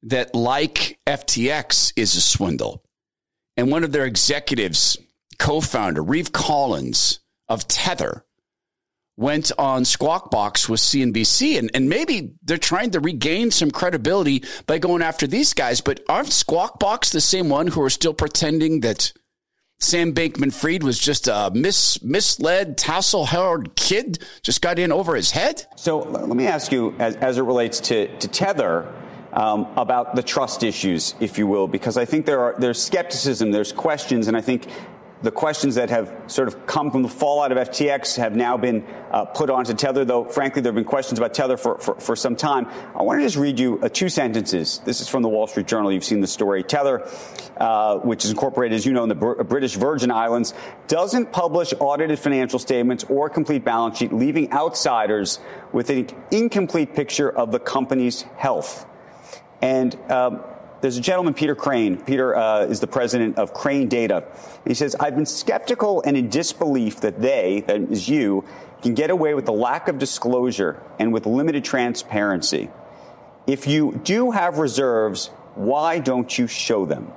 that 0.02 0.34
like 0.34 0.98
FTX 1.06 1.92
is 1.96 2.16
a 2.16 2.20
swindle. 2.20 2.82
And 3.56 3.70
one 3.70 3.84
of 3.84 3.92
their 3.92 4.06
executives, 4.06 4.96
co-founder, 5.38 6.02
Reeve 6.02 6.32
Collins, 6.32 7.20
of 7.52 7.68
Tether 7.68 8.24
went 9.16 9.52
on 9.58 9.84
Squawk 9.84 10.30
Box 10.30 10.68
with 10.68 10.80
CNBC, 10.80 11.58
and, 11.58 11.70
and 11.74 11.88
maybe 11.88 12.32
they're 12.42 12.56
trying 12.56 12.90
to 12.92 13.00
regain 13.00 13.50
some 13.50 13.70
credibility 13.70 14.42
by 14.66 14.78
going 14.78 15.02
after 15.02 15.26
these 15.26 15.52
guys. 15.52 15.82
But 15.82 16.00
aren't 16.08 16.32
Squawk 16.32 16.78
Box 16.78 17.10
the 17.10 17.20
same 17.20 17.50
one 17.50 17.66
who 17.66 17.82
are 17.82 17.90
still 17.90 18.14
pretending 18.14 18.80
that 18.80 19.12
Sam 19.80 20.14
Bankman 20.14 20.52
Fried 20.52 20.82
was 20.82 20.98
just 20.98 21.28
a 21.28 21.50
mis- 21.54 22.02
misled, 22.02 22.78
tassel 22.78 23.26
haired 23.26 23.76
kid, 23.76 24.24
just 24.42 24.62
got 24.62 24.78
in 24.78 24.90
over 24.90 25.14
his 25.14 25.30
head? 25.30 25.66
So 25.76 25.98
let 25.98 26.28
me 26.28 26.46
ask 26.46 26.72
you, 26.72 26.94
as, 26.98 27.16
as 27.16 27.36
it 27.36 27.42
relates 27.42 27.80
to, 27.80 28.16
to 28.18 28.28
Tether, 28.28 28.90
um, 29.32 29.66
about 29.76 30.14
the 30.14 30.22
trust 30.22 30.62
issues, 30.62 31.14
if 31.20 31.38
you 31.38 31.46
will, 31.46 31.66
because 31.66 31.96
I 31.96 32.04
think 32.04 32.26
there 32.26 32.40
are 32.40 32.54
there's 32.58 32.82
skepticism, 32.82 33.50
there's 33.50 33.72
questions, 33.72 34.28
and 34.28 34.36
I 34.36 34.42
think 34.42 34.68
the 35.22 35.30
questions 35.30 35.76
that 35.76 35.90
have 35.90 36.12
sort 36.26 36.48
of 36.48 36.66
come 36.66 36.90
from 36.90 37.02
the 37.02 37.08
fallout 37.08 37.52
of 37.52 37.68
FTX 37.68 38.16
have 38.16 38.34
now 38.34 38.56
been 38.56 38.84
uh, 39.10 39.24
put 39.24 39.50
onto 39.50 39.72
Tether, 39.72 40.04
though, 40.04 40.24
frankly, 40.24 40.62
there 40.62 40.70
have 40.70 40.74
been 40.74 40.84
questions 40.84 41.18
about 41.18 41.32
Tether 41.32 41.56
for, 41.56 41.78
for, 41.78 41.94
for 41.96 42.16
some 42.16 42.34
time. 42.34 42.66
I 42.96 43.02
want 43.02 43.20
to 43.20 43.24
just 43.24 43.36
read 43.36 43.60
you 43.60 43.78
uh, 43.80 43.88
two 43.88 44.08
sentences. 44.08 44.80
This 44.84 45.00
is 45.00 45.08
from 45.08 45.22
the 45.22 45.28
Wall 45.28 45.46
Street 45.46 45.66
Journal. 45.66 45.92
You've 45.92 46.04
seen 46.04 46.20
the 46.20 46.26
story. 46.26 46.62
Tether, 46.64 47.08
uh, 47.56 47.98
which 47.98 48.24
is 48.24 48.30
incorporated, 48.30 48.74
as 48.74 48.84
you 48.84 48.92
know, 48.92 49.04
in 49.04 49.08
the 49.08 49.14
Br- 49.14 49.42
British 49.44 49.74
Virgin 49.74 50.10
Islands, 50.10 50.54
doesn't 50.88 51.30
publish 51.30 51.72
audited 51.78 52.18
financial 52.18 52.58
statements 52.58 53.04
or 53.04 53.30
complete 53.30 53.64
balance 53.64 53.98
sheet, 53.98 54.12
leaving 54.12 54.52
outsiders 54.52 55.38
with 55.72 55.88
an 55.90 56.08
incomplete 56.30 56.94
picture 56.94 57.30
of 57.30 57.52
the 57.52 57.60
company's 57.60 58.22
health. 58.36 58.86
And 59.60 59.94
um, 60.10 60.42
there's 60.82 60.96
a 60.96 61.00
gentleman, 61.00 61.32
Peter 61.32 61.54
Crane. 61.54 61.96
Peter 61.96 62.36
uh, 62.36 62.64
is 62.64 62.80
the 62.80 62.88
president 62.88 63.38
of 63.38 63.54
Crane 63.54 63.88
Data. 63.88 64.24
He 64.66 64.74
says, 64.74 64.96
I've 64.96 65.14
been 65.14 65.26
skeptical 65.26 66.02
and 66.04 66.16
in 66.16 66.28
disbelief 66.28 67.00
that 67.00 67.22
they, 67.22 67.62
that 67.68 67.80
is 67.82 68.08
you, 68.08 68.44
can 68.82 68.94
get 68.94 69.08
away 69.08 69.34
with 69.34 69.46
the 69.46 69.52
lack 69.52 69.86
of 69.86 69.98
disclosure 69.98 70.82
and 70.98 71.12
with 71.12 71.24
limited 71.24 71.64
transparency. 71.64 72.68
If 73.46 73.68
you 73.68 74.00
do 74.02 74.32
have 74.32 74.58
reserves, 74.58 75.28
why 75.54 76.00
don't 76.00 76.36
you 76.36 76.48
show 76.48 76.84
them? 76.84 77.12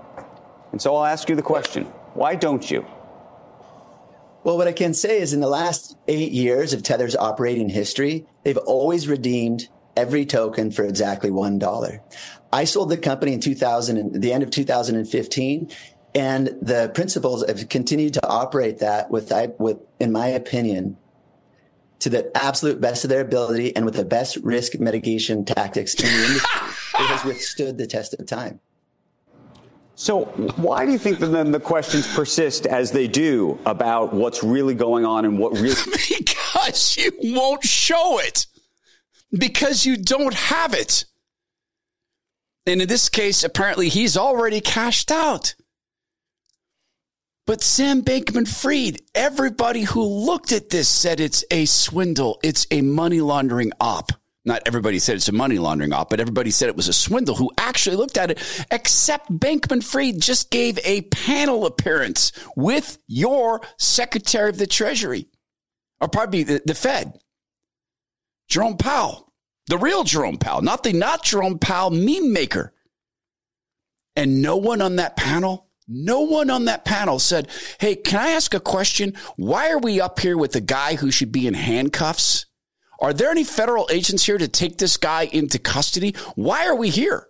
And 0.71 0.79
so 0.79 0.95
I'll 0.95 1.05
ask 1.05 1.27
you 1.27 1.35
the 1.35 1.41
question 1.41 1.85
why 2.13 2.35
don't 2.35 2.69
you? 2.69 2.85
Well, 4.43 4.57
what 4.57 4.67
I 4.67 4.73
can 4.73 4.93
say 4.93 5.19
is 5.19 5.33
in 5.33 5.39
the 5.39 5.49
last 5.49 5.97
eight 6.07 6.31
years 6.31 6.73
of 6.73 6.83
Tether's 6.83 7.15
operating 7.15 7.69
history, 7.69 8.27
they've 8.43 8.57
always 8.57 9.07
redeemed 9.07 9.69
every 9.97 10.25
token 10.25 10.71
for 10.71 10.83
exactly 10.85 11.29
$1. 11.29 11.99
I 12.55 12.63
sold 12.63 12.87
the 12.87 12.95
company 12.95 13.33
in 13.33 13.41
2000, 13.41 14.21
the 14.21 14.31
end 14.31 14.41
of 14.41 14.49
2015, 14.49 15.71
and 16.15 16.47
the 16.61 16.89
principals 16.95 17.45
have 17.45 17.67
continued 17.67 18.13
to 18.13 18.25
operate 18.25 18.77
that 18.79 19.11
with, 19.11 19.33
with, 19.59 19.77
in 19.99 20.13
my 20.13 20.27
opinion, 20.27 20.95
to 21.99 22.09
the 22.09 22.31
absolute 22.33 22.79
best 22.79 23.03
of 23.03 23.09
their 23.09 23.19
ability 23.19 23.75
and 23.75 23.83
with 23.83 23.95
the 23.95 24.05
best 24.05 24.37
risk 24.37 24.79
mitigation 24.79 25.43
tactics 25.43 25.95
in 25.95 26.05
the 26.05 26.25
industry. 26.27 26.59
it 27.03 27.07
has 27.07 27.25
withstood 27.25 27.77
the 27.77 27.87
test 27.87 28.13
of 28.13 28.25
time. 28.25 28.61
So, 29.95 30.23
why 30.55 30.85
do 30.85 30.93
you 30.93 30.97
think 30.97 31.19
that 31.19 31.27
then 31.27 31.51
the 31.51 31.59
questions 31.59 32.07
persist 32.15 32.65
as 32.67 32.93
they 32.93 33.09
do 33.09 33.59
about 33.65 34.13
what's 34.13 34.43
really 34.43 34.75
going 34.75 35.05
on 35.05 35.25
and 35.25 35.37
what 35.37 35.51
really? 35.51 35.75
because 36.19 36.95
you 36.95 37.11
won't 37.21 37.65
show 37.65 38.19
it. 38.19 38.47
Because 39.37 39.85
you 39.85 39.97
don't 39.97 40.33
have 40.33 40.73
it. 40.73 41.03
And 42.65 42.81
in 42.81 42.87
this 42.87 43.09
case, 43.09 43.43
apparently 43.43 43.89
he's 43.89 44.17
already 44.17 44.61
cashed 44.61 45.11
out. 45.11 45.55
But 47.45 47.61
Sam 47.61 48.01
Bankman 48.01 48.47
Fried, 48.47 49.01
everybody 49.13 49.81
who 49.81 50.03
looked 50.03 50.51
at 50.51 50.69
this 50.71 50.89
said 50.89 51.19
it's 51.19 51.45
a 51.51 51.65
swindle. 51.65 52.39
It's 52.41 52.65
a 52.71 52.81
money 52.81 53.21
laundering 53.21 53.71
op. 53.79 54.11
Not 54.45 54.63
everybody 54.65 54.97
said 54.99 55.15
it's 55.15 55.27
a 55.27 55.31
money 55.31 55.59
laundering 55.59 55.93
op, 55.93 56.09
but 56.09 56.19
everybody 56.19 56.49
said 56.51 56.69
it 56.69 56.75
was 56.75 56.87
a 56.87 56.93
swindle 56.93 57.35
who 57.35 57.51
actually 57.57 57.95
looked 57.97 58.17
at 58.17 58.31
it, 58.31 58.65
except 58.71 59.31
Bankman 59.31 59.83
Fried 59.83 60.19
just 60.19 60.49
gave 60.51 60.79
a 60.83 61.01
panel 61.01 61.65
appearance 61.65 62.31
with 62.55 62.97
your 63.07 63.61
Secretary 63.77 64.49
of 64.49 64.57
the 64.57 64.67
Treasury, 64.67 65.27
or 65.99 66.07
probably 66.07 66.43
the, 66.43 66.61
the 66.65 66.75
Fed, 66.75 67.13
Jerome 68.47 68.77
Powell. 68.77 69.24
The 69.67 69.77
real 69.77 70.03
Jerome 70.03 70.37
Powell, 70.37 70.61
not 70.61 70.83
the 70.83 70.93
not 70.93 71.23
Jerome 71.23 71.59
Powell 71.59 71.89
meme 71.89 72.31
maker. 72.31 72.73
And 74.15 74.41
no 74.41 74.55
one 74.57 74.81
on 74.81 74.97
that 74.97 75.17
panel, 75.17 75.67
no 75.87 76.21
one 76.21 76.49
on 76.49 76.65
that 76.65 76.85
panel 76.85 77.19
said, 77.19 77.49
Hey, 77.79 77.95
can 77.95 78.19
I 78.19 78.29
ask 78.29 78.53
a 78.53 78.59
question? 78.59 79.13
Why 79.35 79.71
are 79.71 79.79
we 79.79 79.99
up 79.99 80.19
here 80.19 80.37
with 80.37 80.55
a 80.55 80.61
guy 80.61 80.95
who 80.95 81.11
should 81.11 81.31
be 81.31 81.47
in 81.47 81.53
handcuffs? 81.53 82.45
Are 82.99 83.13
there 83.13 83.29
any 83.29 83.43
federal 83.43 83.87
agents 83.91 84.25
here 84.25 84.37
to 84.37 84.47
take 84.47 84.77
this 84.77 84.97
guy 84.97 85.23
into 85.23 85.59
custody? 85.59 86.15
Why 86.35 86.65
are 86.67 86.75
we 86.75 86.89
here? 86.89 87.27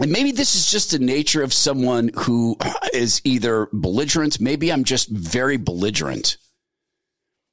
and 0.00 0.10
maybe 0.10 0.32
this 0.32 0.56
is 0.56 0.70
just 0.70 0.90
the 0.90 0.98
nature 0.98 1.42
of 1.42 1.52
someone 1.52 2.10
who 2.16 2.56
is 2.92 3.20
either 3.24 3.68
belligerent. 3.72 4.40
Maybe 4.40 4.72
I'm 4.72 4.84
just 4.84 5.08
very 5.08 5.56
belligerent. 5.56 6.36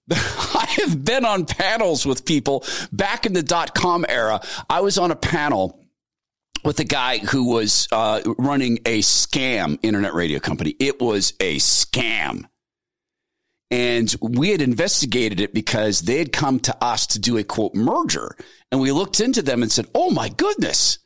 I 0.12 0.68
have 0.82 1.04
been 1.04 1.26
on 1.26 1.46
panels 1.46 2.06
with 2.06 2.26
people 2.26 2.66
back 2.92 3.26
in 3.26 3.34
the 3.34 3.44
dot 3.44 3.76
com 3.76 4.06
era. 4.08 4.42
I 4.70 4.82
was 4.82 4.98
on 4.98 5.12
a 5.12 5.16
panel 5.16 5.80
with 6.64 6.80
a 6.80 6.84
guy 6.84 7.18
who 7.18 7.50
was 7.50 7.88
uh, 7.92 8.22
running 8.38 8.80
a 8.86 9.00
scam 9.00 9.80
internet 9.82 10.14
radio 10.14 10.40
company. 10.40 10.76
It 10.80 11.02
was 11.02 11.34
a 11.40 11.58
scam. 11.58 12.46
And 13.72 14.14
we 14.22 14.50
had 14.50 14.62
investigated 14.62 15.40
it 15.40 15.54
because 15.54 16.02
they 16.02 16.18
had 16.18 16.34
come 16.34 16.60
to 16.62 16.84
us 16.84 17.08
to 17.08 17.20
do 17.20 17.38
a 17.38 17.44
quote 17.44 17.74
merger. 17.74 18.36
And 18.72 18.82
we 18.82 18.92
looked 18.92 19.22
into 19.22 19.42
them 19.42 19.64
and 19.64 19.72
said, 19.72 19.88
oh 19.96 20.10
my 20.12 20.28
goodness. 20.28 21.00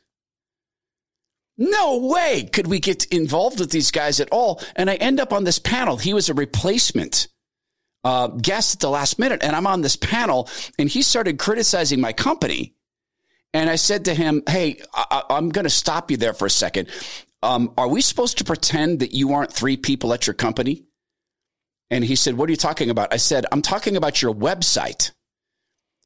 No 1.56 1.98
way 1.98 2.50
could 2.52 2.66
we 2.66 2.80
get 2.80 3.06
involved 3.06 3.60
with 3.60 3.70
these 3.70 3.92
guys 3.92 4.20
at 4.20 4.30
all. 4.30 4.60
And 4.74 4.90
I 4.90 4.96
end 4.96 5.20
up 5.20 5.32
on 5.32 5.44
this 5.44 5.60
panel. 5.60 5.96
He 5.96 6.12
was 6.12 6.28
a 6.28 6.34
replacement 6.34 7.28
uh, 8.06 8.28
guest 8.28 8.76
at 8.76 8.80
the 8.80 8.88
last 8.88 9.18
minute. 9.18 9.42
And 9.42 9.56
I'm 9.56 9.66
on 9.66 9.80
this 9.80 9.96
panel 9.96 10.48
and 10.78 10.88
he 10.88 11.02
started 11.02 11.40
criticizing 11.40 12.00
my 12.00 12.12
company. 12.12 12.76
And 13.52 13.68
I 13.68 13.74
said 13.74 14.04
to 14.04 14.14
him, 14.14 14.44
Hey, 14.48 14.80
I- 14.94 15.24
am 15.30 15.48
going 15.48 15.64
to 15.64 15.70
stop 15.70 16.10
you 16.12 16.16
there 16.16 16.32
for 16.32 16.46
a 16.46 16.50
second. 16.50 16.88
Um, 17.42 17.72
are 17.76 17.88
we 17.88 18.00
supposed 18.00 18.38
to 18.38 18.44
pretend 18.44 19.00
that 19.00 19.12
you 19.12 19.32
aren't 19.32 19.52
three 19.52 19.76
people 19.76 20.12
at 20.14 20.26
your 20.26 20.34
company? 20.34 20.84
And 21.90 22.04
he 22.04 22.14
said, 22.14 22.34
What 22.34 22.48
are 22.48 22.52
you 22.52 22.56
talking 22.56 22.90
about? 22.90 23.12
I 23.12 23.16
said, 23.16 23.44
I'm 23.50 23.62
talking 23.62 23.96
about 23.96 24.22
your 24.22 24.32
website. 24.32 25.10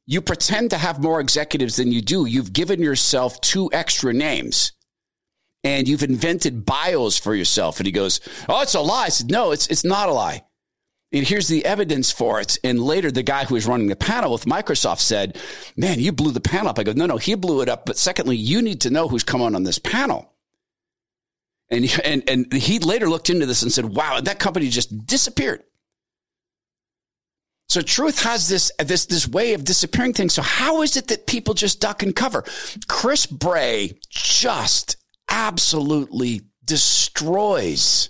You 0.07 0.21
pretend 0.21 0.71
to 0.71 0.79
have 0.79 0.99
more 0.99 1.19
executives 1.19 1.75
than 1.75 1.91
you 1.91 2.01
do. 2.01 2.25
You've 2.25 2.51
given 2.51 2.81
yourself 2.81 3.39
two 3.41 3.69
extra 3.71 4.11
names 4.11 4.71
and 5.63 5.87
you've 5.87 6.01
invented 6.01 6.65
bios 6.65 7.19
for 7.19 7.35
yourself. 7.35 7.79
And 7.79 7.85
he 7.85 7.91
goes, 7.91 8.21
Oh, 8.49 8.63
it's 8.63 8.73
a 8.73 8.81
lie. 8.81 9.05
I 9.05 9.09
said, 9.09 9.29
No, 9.29 9.51
it's, 9.51 9.67
it's 9.67 9.83
not 9.83 10.09
a 10.09 10.13
lie. 10.13 10.41
And 11.13 11.27
here's 11.27 11.49
the 11.49 11.65
evidence 11.65 12.11
for 12.11 12.39
it. 12.39 12.57
And 12.63 12.79
later, 12.79 13.11
the 13.11 13.23
guy 13.23 13.43
who 13.43 13.55
was 13.55 13.67
running 13.67 13.87
the 13.87 13.97
panel 13.97 14.31
with 14.31 14.45
Microsoft 14.45 14.99
said, 14.99 15.37
Man, 15.75 15.99
you 15.99 16.11
blew 16.11 16.31
the 16.31 16.39
panel 16.39 16.69
up. 16.69 16.79
I 16.79 16.83
go, 16.83 16.93
No, 16.93 17.05
no, 17.05 17.17
he 17.17 17.35
blew 17.35 17.61
it 17.61 17.69
up. 17.69 17.85
But 17.85 17.97
secondly, 17.97 18.37
you 18.37 18.61
need 18.61 18.81
to 18.81 18.89
know 18.89 19.07
who's 19.07 19.23
coming 19.23 19.47
on 19.47 19.55
on 19.55 19.63
this 19.63 19.79
panel. 19.79 20.33
And, 21.69 21.85
and, 22.05 22.23
and 22.29 22.53
he 22.53 22.79
later 22.79 23.09
looked 23.09 23.29
into 23.29 23.45
this 23.45 23.61
and 23.61 23.71
said, 23.71 23.85
Wow, 23.85 24.21
that 24.21 24.39
company 24.39 24.69
just 24.69 25.05
disappeared. 25.05 25.63
So 27.67 27.81
truth 27.81 28.23
has 28.23 28.49
this, 28.49 28.69
this, 28.79 29.05
this 29.05 29.27
way 29.27 29.53
of 29.53 29.63
disappearing 29.63 30.11
things. 30.11 30.33
So 30.33 30.41
how 30.41 30.81
is 30.81 30.97
it 30.97 31.07
that 31.07 31.25
people 31.25 31.53
just 31.53 31.79
duck 31.79 32.03
and 32.03 32.13
cover? 32.13 32.43
Chris 32.89 33.25
Bray 33.25 33.97
just 34.09 34.97
absolutely 35.29 36.41
destroys 36.65 38.09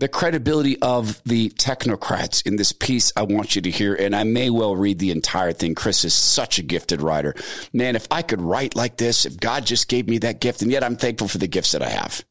the 0.00 0.08
credibility 0.08 0.80
of 0.80 1.22
the 1.24 1.50
technocrats 1.50 2.46
in 2.46 2.56
this 2.56 2.72
piece 2.72 3.12
I 3.16 3.22
want 3.22 3.54
you 3.54 3.60
to 3.60 3.70
hear, 3.70 3.94
and 3.94 4.16
I 4.16 4.24
may 4.24 4.48
well 4.48 4.74
read 4.74 4.98
the 4.98 5.10
entire 5.10 5.52
thing. 5.52 5.74
Chris 5.74 6.06
is 6.06 6.14
such 6.14 6.58
a 6.58 6.62
gifted 6.62 7.02
writer. 7.02 7.34
Man, 7.74 7.96
if 7.96 8.06
I 8.10 8.22
could 8.22 8.40
write 8.40 8.74
like 8.74 8.96
this, 8.96 9.26
if 9.26 9.38
God 9.38 9.66
just 9.66 9.88
gave 9.88 10.08
me 10.08 10.16
that 10.18 10.40
gift, 10.40 10.62
and 10.62 10.72
yet 10.72 10.82
I'm 10.82 10.96
thankful 10.96 11.28
for 11.28 11.36
the 11.36 11.46
gifts 11.46 11.72
that 11.72 11.82
I 11.82 11.90
have, 11.90 12.24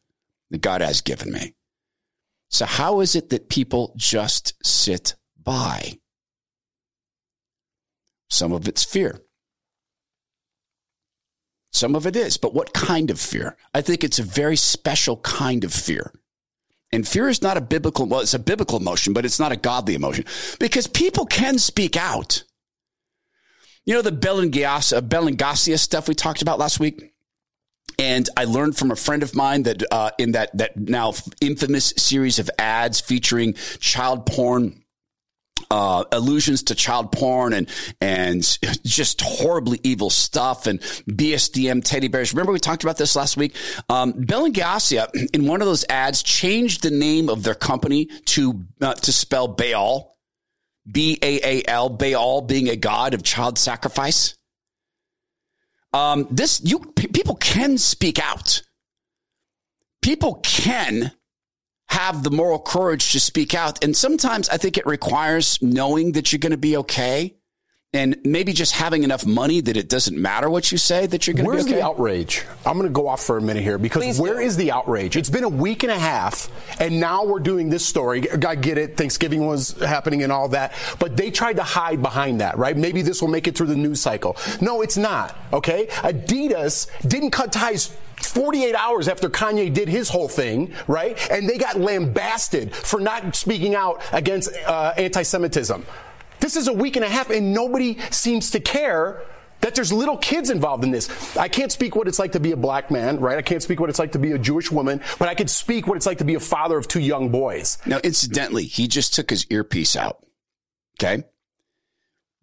that 0.50 0.62
God 0.62 0.82
has 0.82 1.02
given 1.02 1.32
me. 1.32 1.54
So, 2.50 2.66
how 2.66 3.02
is 3.02 3.16
it 3.16 3.30
that 3.30 3.50
people 3.50 3.94
just 3.96 4.56
sit 4.66 5.16
by? 5.38 6.00
Some 8.32 8.52
of 8.52 8.68
it's 8.68 8.84
fear. 8.84 9.22
Some 11.72 11.94
of 11.96 12.08
it 12.08 12.16
is, 12.16 12.38
but 12.38 12.56
what 12.56 12.74
kind 12.74 13.12
of 13.12 13.20
fear? 13.20 13.56
I 13.76 13.82
think 13.82 14.04
it's 14.04 14.18
a 14.18 14.24
very 14.24 14.56
special 14.56 15.18
kind 15.18 15.64
of 15.64 15.72
fear. 15.72 16.12
And 16.92 17.08
fear 17.08 17.30
is 17.30 17.42
not 17.42 17.58
a 17.58 17.62
biblical, 17.62 18.08
well, 18.08 18.22
it's 18.22 18.34
a 18.34 18.40
biblical 18.40 18.80
emotion, 18.80 19.14
but 19.14 19.26
it's 19.26 19.40
not 19.40 19.52
a 19.52 19.56
godly 19.56 19.94
emotion 19.94 20.26
because 20.60 20.88
people 20.88 21.26
can 21.26 21.60
speak 21.60 21.96
out. 21.96 22.44
You 23.86 23.94
know, 23.96 24.02
the 24.02 24.12
Balenciaga 24.12 25.80
stuff 25.80 26.08
we 26.08 26.16
talked 26.16 26.42
about 26.42 26.60
last 26.60 26.80
week? 26.80 27.14
And 27.98 28.30
I 28.38 28.46
learned 28.46 28.78
from 28.78 28.92
a 28.92 28.96
friend 28.96 29.24
of 29.24 29.36
mine 29.36 29.64
that 29.64 29.84
uh, 29.92 30.12
in 30.18 30.32
that 30.32 30.56
that 30.58 30.78
now 30.78 31.14
infamous 31.42 31.94
series 31.98 32.40
of 32.40 32.50
ads 32.58 33.02
featuring 33.02 33.56
child 33.80 34.26
porn 34.26 34.84
uh, 35.72 36.04
allusions 36.12 36.64
to 36.64 36.76
child 36.76 37.12
porn 37.12 37.54
and 37.54 37.70
and 38.02 38.58
just 38.84 39.22
horribly 39.22 39.80
evil 39.84 40.10
stuff 40.10 40.68
and 40.68 40.80
BSDM 40.82 41.84
teddy 41.84 42.08
bears. 42.08 42.34
Remember 42.34 42.52
we 42.52 42.60
talked 42.60 42.84
about 42.84 42.98
this 42.98 43.16
last 43.16 43.38
week. 43.38 43.56
Um, 43.90 44.14
Balenciaga 44.14 45.30
in 45.34 45.46
one 45.46 45.62
of 45.62 45.68
those 45.68 45.86
ads 45.90 46.24
changed 46.24 46.84
the 46.84 46.92
name 46.92 47.30
of 47.30 47.44
their 47.44 47.56
company 47.56 48.06
to 48.26 48.66
uh, 48.82 48.94
to 48.96 49.12
spell 49.12 49.48
Baal, 49.48 50.18
B 50.92 51.18
A 51.22 51.40
A 51.44 51.64
L, 51.68 51.90
Baal 51.90 52.42
being 52.42 52.70
a 52.70 52.76
god 52.76 53.14
of 53.14 53.24
child 53.24 53.58
sacrifice. 53.58 54.36
Um, 55.94 56.28
this 56.30 56.62
you 56.64 56.80
people 56.96 57.36
can 57.36 57.78
speak 57.78 58.20
out. 58.20 58.62
People 60.02 60.36
can 60.36 61.12
have 61.90 62.24
the 62.24 62.32
moral 62.32 62.60
courage 62.60 63.12
to 63.12 63.20
speak 63.20 63.54
out, 63.54 63.84
and 63.84 63.96
sometimes 63.96 64.50
I 64.50 64.58
think 64.58 64.78
it 64.78 64.86
requires 64.86 65.62
knowing 65.62 66.14
that 66.14 66.32
you're 66.32 66.40
going 66.40 66.52
to 66.52 66.58
be 66.58 66.78
okay 66.78 67.36
and 67.92 68.18
maybe 68.24 68.54
just 68.54 68.74
having 68.74 69.04
enough 69.04 69.26
money 69.26 69.62
that 69.62 69.76
it 69.76 69.90
doesn't 69.90 70.16
matter 70.16 70.48
what 70.48 70.72
you 70.72 70.78
say 70.78 71.08
that 71.08 71.26
you're 71.26 71.34
going 71.34 71.46
to 71.46 71.52
be 71.52 71.58
okay. 71.58 71.72
Where's 71.72 71.82
the 71.82 71.84
outrage? 71.84 72.46
I'm 72.64 72.74
going 72.74 72.88
to 72.88 72.94
go 72.94 73.08
off 73.08 73.24
for 73.24 73.38
a 73.38 73.42
minute 73.42 73.64
here 73.64 73.80
because 73.80 74.04
Please 74.04 74.20
where 74.20 74.36
do. 74.36 74.42
is 74.42 74.58
the 74.58 74.72
outrage? 74.72 75.18
It's 75.18 75.32
been 75.32 75.44
a 75.44 75.50
week 75.50 75.82
and 75.82 75.92
a 75.92 75.98
half, 75.98 76.52
and 76.80 77.00
now 77.00 77.26
we're 77.26 77.40
doing 77.40 77.72
this 77.72 77.84
story. 77.84 78.30
I 78.32 78.54
get 78.54 78.78
it. 78.78 78.96
Thanksgiving 78.96 79.48
was 79.48 79.72
happening 79.80 80.22
and 80.22 80.32
all 80.32 80.50
that, 80.50 80.74
but 81.00 81.18
they 81.18 81.32
tried 81.32 81.56
to 81.56 81.64
hide 81.64 82.04
behind 82.04 82.42
that, 82.42 82.60
right? 82.60 82.78
Maybe 82.78 83.02
this 83.02 83.22
will 83.22 83.30
make 83.30 83.48
it 83.48 83.58
through 83.58 83.68
the 83.68 83.76
news 83.76 84.00
cycle. 84.00 84.38
No, 84.62 84.84
it's 84.84 84.98
not. 84.98 85.36
Okay, 85.52 85.88
Adidas 85.88 86.88
didn't 87.10 87.32
cut 87.32 87.52
ties 87.52 87.96
48 88.22 88.76
hours 88.76 89.08
after 89.08 89.30
Kanye 89.30 89.74
did 89.74 89.90
his 89.90 90.10
whole 90.10 90.28
thing, 90.28 90.74
right? 90.88 91.18
And 91.32 91.50
they 91.50 91.58
got 91.58 91.80
lambasted 91.80 92.74
for 92.74 93.00
not 93.00 93.36
speaking 93.36 93.76
out 93.76 94.02
against 94.12 94.52
uh, 94.66 94.94
anti 94.98 95.24
Semitism. 95.24 95.86
This 96.40 96.56
is 96.56 96.68
a 96.68 96.74
week 96.74 96.96
and 96.96 97.04
a 97.04 97.10
half, 97.10 97.30
and 97.30 97.54
nobody 97.54 98.00
seems 98.12 98.52
to 98.52 98.60
care 98.60 99.22
that 99.62 99.76
there's 99.76 99.92
little 99.92 100.18
kids 100.18 100.50
involved 100.50 100.84
in 100.84 100.92
this. 100.92 101.36
I 101.36 101.50
can't 101.50 101.72
speak 101.72 101.96
what 101.96 102.08
it's 102.08 102.20
like 102.20 102.32
to 102.32 102.40
be 102.40 102.54
a 102.54 102.58
black 102.58 102.90
man, 102.92 103.20
right? 103.20 103.38
I 103.38 103.42
can't 103.42 103.62
speak 103.62 103.80
what 103.80 103.90
it's 103.90 104.00
like 104.00 104.14
to 104.14 104.20
be 104.20 104.32
a 104.32 104.40
Jewish 104.40 104.72
woman, 104.72 105.02
but 105.18 105.28
I 105.28 105.36
can 105.36 105.48
speak 105.48 105.86
what 105.86 105.98
it's 105.98 106.06
like 106.06 106.20
to 106.20 106.26
be 106.26 106.36
a 106.36 106.40
father 106.40 106.78
of 106.78 106.88
two 106.88 107.02
young 107.02 107.30
boys. 107.30 107.78
Now, 107.86 108.00
incidentally, 108.04 108.64
he 108.64 108.88
just 108.88 109.14
took 109.14 109.30
his 109.30 109.46
earpiece 109.50 109.98
out. 109.98 110.26
Okay. 110.98 111.24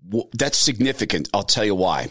Well, 0.09 0.29
that's 0.35 0.59
significant. 0.59 1.31
I'll 1.33 1.43
tell 1.43 1.65
you 1.65 1.75
why 1.75 2.11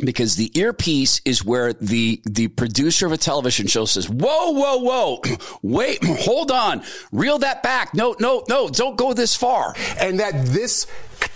because 0.00 0.36
the 0.36 0.50
earpiece 0.58 1.20
is 1.24 1.44
where 1.44 1.72
the 1.74 2.20
the 2.24 2.48
producer 2.48 3.06
of 3.06 3.12
a 3.12 3.16
television 3.16 3.66
show 3.66 3.84
says, 3.84 4.08
"Whoa, 4.08 4.50
whoa, 4.50 4.78
whoa, 4.78 5.22
wait, 5.62 6.02
hold 6.04 6.50
on, 6.50 6.82
reel 7.12 7.38
that 7.38 7.62
back. 7.62 7.94
No, 7.94 8.16
no, 8.18 8.44
no, 8.48 8.68
don't 8.68 8.96
go 8.96 9.12
this 9.12 9.36
far." 9.36 9.74
And 10.00 10.20
that 10.20 10.46
this 10.46 10.86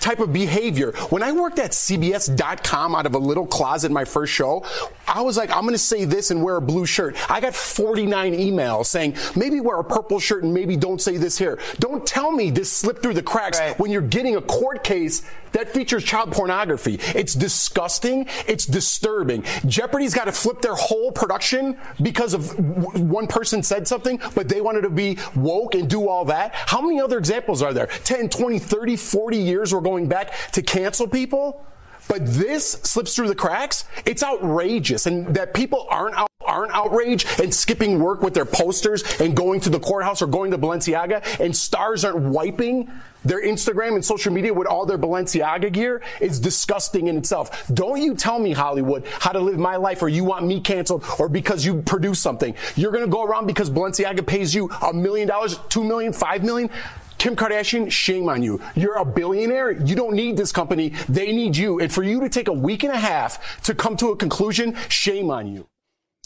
type 0.01 0.20
of 0.20 0.33
behavior. 0.33 0.92
When 1.11 1.22
I 1.22 1.33
worked 1.33 1.59
at 1.59 1.72
CBS.com 1.72 2.94
out 2.94 3.07
of 3.07 3.14
a 3.14 3.18
little 3.18 3.46
closet 3.46 3.90
my 3.90 4.05
first 4.05 4.33
show, 4.33 4.64
I 5.07 5.22
was 5.22 5.37
like, 5.37 5.51
I'm 5.51 5.62
going 5.62 5.75
to 5.75 5.79
say 5.79 6.05
this 6.05 6.31
and 6.31 6.42
wear 6.42 6.57
a 6.57 6.61
blue 6.61 6.87
shirt. 6.87 7.16
I 7.31 7.40
got 7.40 7.55
49 7.55 8.35
emails 8.35 8.87
saying, 8.87 9.16
maybe 9.35 9.61
wear 9.61 9.79
a 9.79 9.85
purple 9.85 10.20
shirt 10.20 10.44
and 10.44 10.53
maybe 10.53 10.77
don't 10.77 11.01
say 11.01 11.16
this 11.16 11.38
here. 11.38 11.59
Don't 11.79 12.07
tell 12.07 12.31
me 12.31 12.51
this 12.51 12.70
slipped 12.70 13.03
through 13.03 13.14
the 13.14 13.22
cracks 13.22 13.59
right. 13.59 13.79
when 13.79 13.90
you're 13.90 14.03
getting 14.03 14.37
a 14.37 14.42
court 14.42 14.85
case 14.85 15.22
that 15.57 15.70
features 15.70 16.05
child 16.05 16.33
pornography. 16.33 16.99
It's 17.14 17.33
disgusting. 17.33 18.27
It's 18.46 18.66
disturbing. 18.66 19.42
Jeopardy's 19.64 20.12
got 20.12 20.27
to 20.27 20.33
flip 20.33 20.61
their 20.61 20.75
whole 20.75 21.11
production 21.11 21.79
because 22.03 22.35
of 22.35 22.59
one 23.01 23.27
person 23.27 23.62
said 23.62 23.88
something, 23.88 24.20
but 24.35 24.51
they 24.51 24.61
wanted 24.61 24.83
to 24.83 24.90
be 24.90 25.16
woke 25.35 25.75
and 25.75 25.88
do 25.88 26.09
all 26.09 26.27
that. 26.27 26.55
How 26.55 26.83
many 26.83 27.01
other 27.01 27.16
examples 27.16 27.62
are 27.62 27.72
there? 27.72 27.87
10, 27.87 28.29
20, 28.29 28.59
30, 28.59 28.96
40 28.96 29.37
years 29.38 29.72
we're 29.76 29.82
going 29.82 30.08
back 30.08 30.32
to 30.52 30.62
cancel 30.62 31.06
people? 31.06 31.64
But 32.08 32.26
this 32.26 32.72
slips 32.72 33.14
through 33.16 33.28
the 33.28 33.34
cracks. 33.34 33.84
It's 34.04 34.22
outrageous, 34.22 35.06
and 35.06 35.34
that 35.34 35.54
people 35.54 35.86
aren't 35.90 36.16
out, 36.16 36.30
aren't 36.40 36.72
outraged 36.72 37.40
and 37.40 37.52
skipping 37.52 37.98
work 37.98 38.22
with 38.22 38.32
their 38.32 38.44
posters 38.44 39.02
and 39.20 39.36
going 39.36 39.58
to 39.60 39.70
the 39.70 39.80
courthouse 39.80 40.22
or 40.22 40.28
going 40.28 40.52
to 40.52 40.58
Balenciaga, 40.58 41.40
and 41.40 41.56
stars 41.56 42.04
aren't 42.04 42.18
wiping 42.18 42.90
their 43.24 43.42
Instagram 43.44 43.96
and 43.96 44.04
social 44.04 44.32
media 44.32 44.54
with 44.54 44.68
all 44.68 44.86
their 44.86 44.98
Balenciaga 44.98 45.72
gear 45.72 46.00
is 46.20 46.38
disgusting 46.38 47.08
in 47.08 47.16
itself. 47.16 47.66
Don't 47.74 48.00
you 48.00 48.14
tell 48.14 48.38
me 48.38 48.52
Hollywood 48.52 49.04
how 49.18 49.32
to 49.32 49.40
live 49.40 49.58
my 49.58 49.74
life, 49.74 50.00
or 50.00 50.08
you 50.08 50.22
want 50.22 50.46
me 50.46 50.60
canceled, 50.60 51.04
or 51.18 51.28
because 51.28 51.64
you 51.64 51.82
produce 51.82 52.20
something. 52.20 52.54
You're 52.76 52.92
gonna 52.92 53.08
go 53.08 53.24
around 53.24 53.46
because 53.46 53.68
Balenciaga 53.68 54.24
pays 54.24 54.54
you 54.54 54.70
a 54.80 54.92
million 54.92 55.26
dollars, 55.26 55.58
two 55.68 55.82
million, 55.82 56.12
five 56.12 56.44
million. 56.44 56.70
Kim 57.18 57.35
Kardashian, 57.37 57.90
shame 57.90 58.29
on 58.29 58.42
you. 58.42 58.61
You're 58.74 58.96
a 58.96 59.05
billionaire. 59.05 59.72
You 59.72 59.96
don't 59.96 60.14
need 60.14 60.37
this 60.37 60.52
company. 60.52 60.90
They 61.09 61.33
need 61.33 61.57
you. 61.57 61.81
And 61.81 61.92
for 61.92 62.02
you 62.02 62.20
to 62.20 62.29
take 62.29 62.48
a 62.48 62.52
week 62.52 62.83
and 62.83 62.92
a 62.92 62.98
half 62.98 63.62
to 63.62 63.74
come 63.74 63.96
to 63.98 64.11
a 64.11 64.16
conclusion, 64.16 64.76
shame 64.88 65.31
on 65.31 65.46
you. 65.46 65.68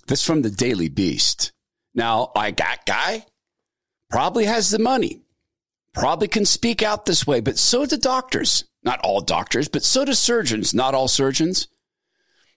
This 0.07 0.24
from 0.24 0.42
the 0.42 0.50
Daily 0.50 0.88
Beast. 0.88 1.53
Now, 1.94 2.33
I 2.35 2.50
got 2.50 2.87
guy 2.87 3.26
probably 4.11 4.44
has 4.44 4.70
the 4.70 4.79
money, 4.79 5.22
probably 5.94 6.29
can 6.29 6.44
speak 6.44 6.83
out 6.83 7.07
this 7.07 7.26
way, 7.26 7.40
but 7.40 7.59
so 7.59 7.87
do 7.87 7.96
doctors. 7.96 8.64
Not 8.83 9.00
all 9.00 9.20
doctors, 9.20 9.68
but 9.68 9.85
so 9.85 10.05
do 10.05 10.14
surgeons, 10.14 10.74
not 10.74 10.94
all 10.94 11.09
surgeons. 11.09 11.68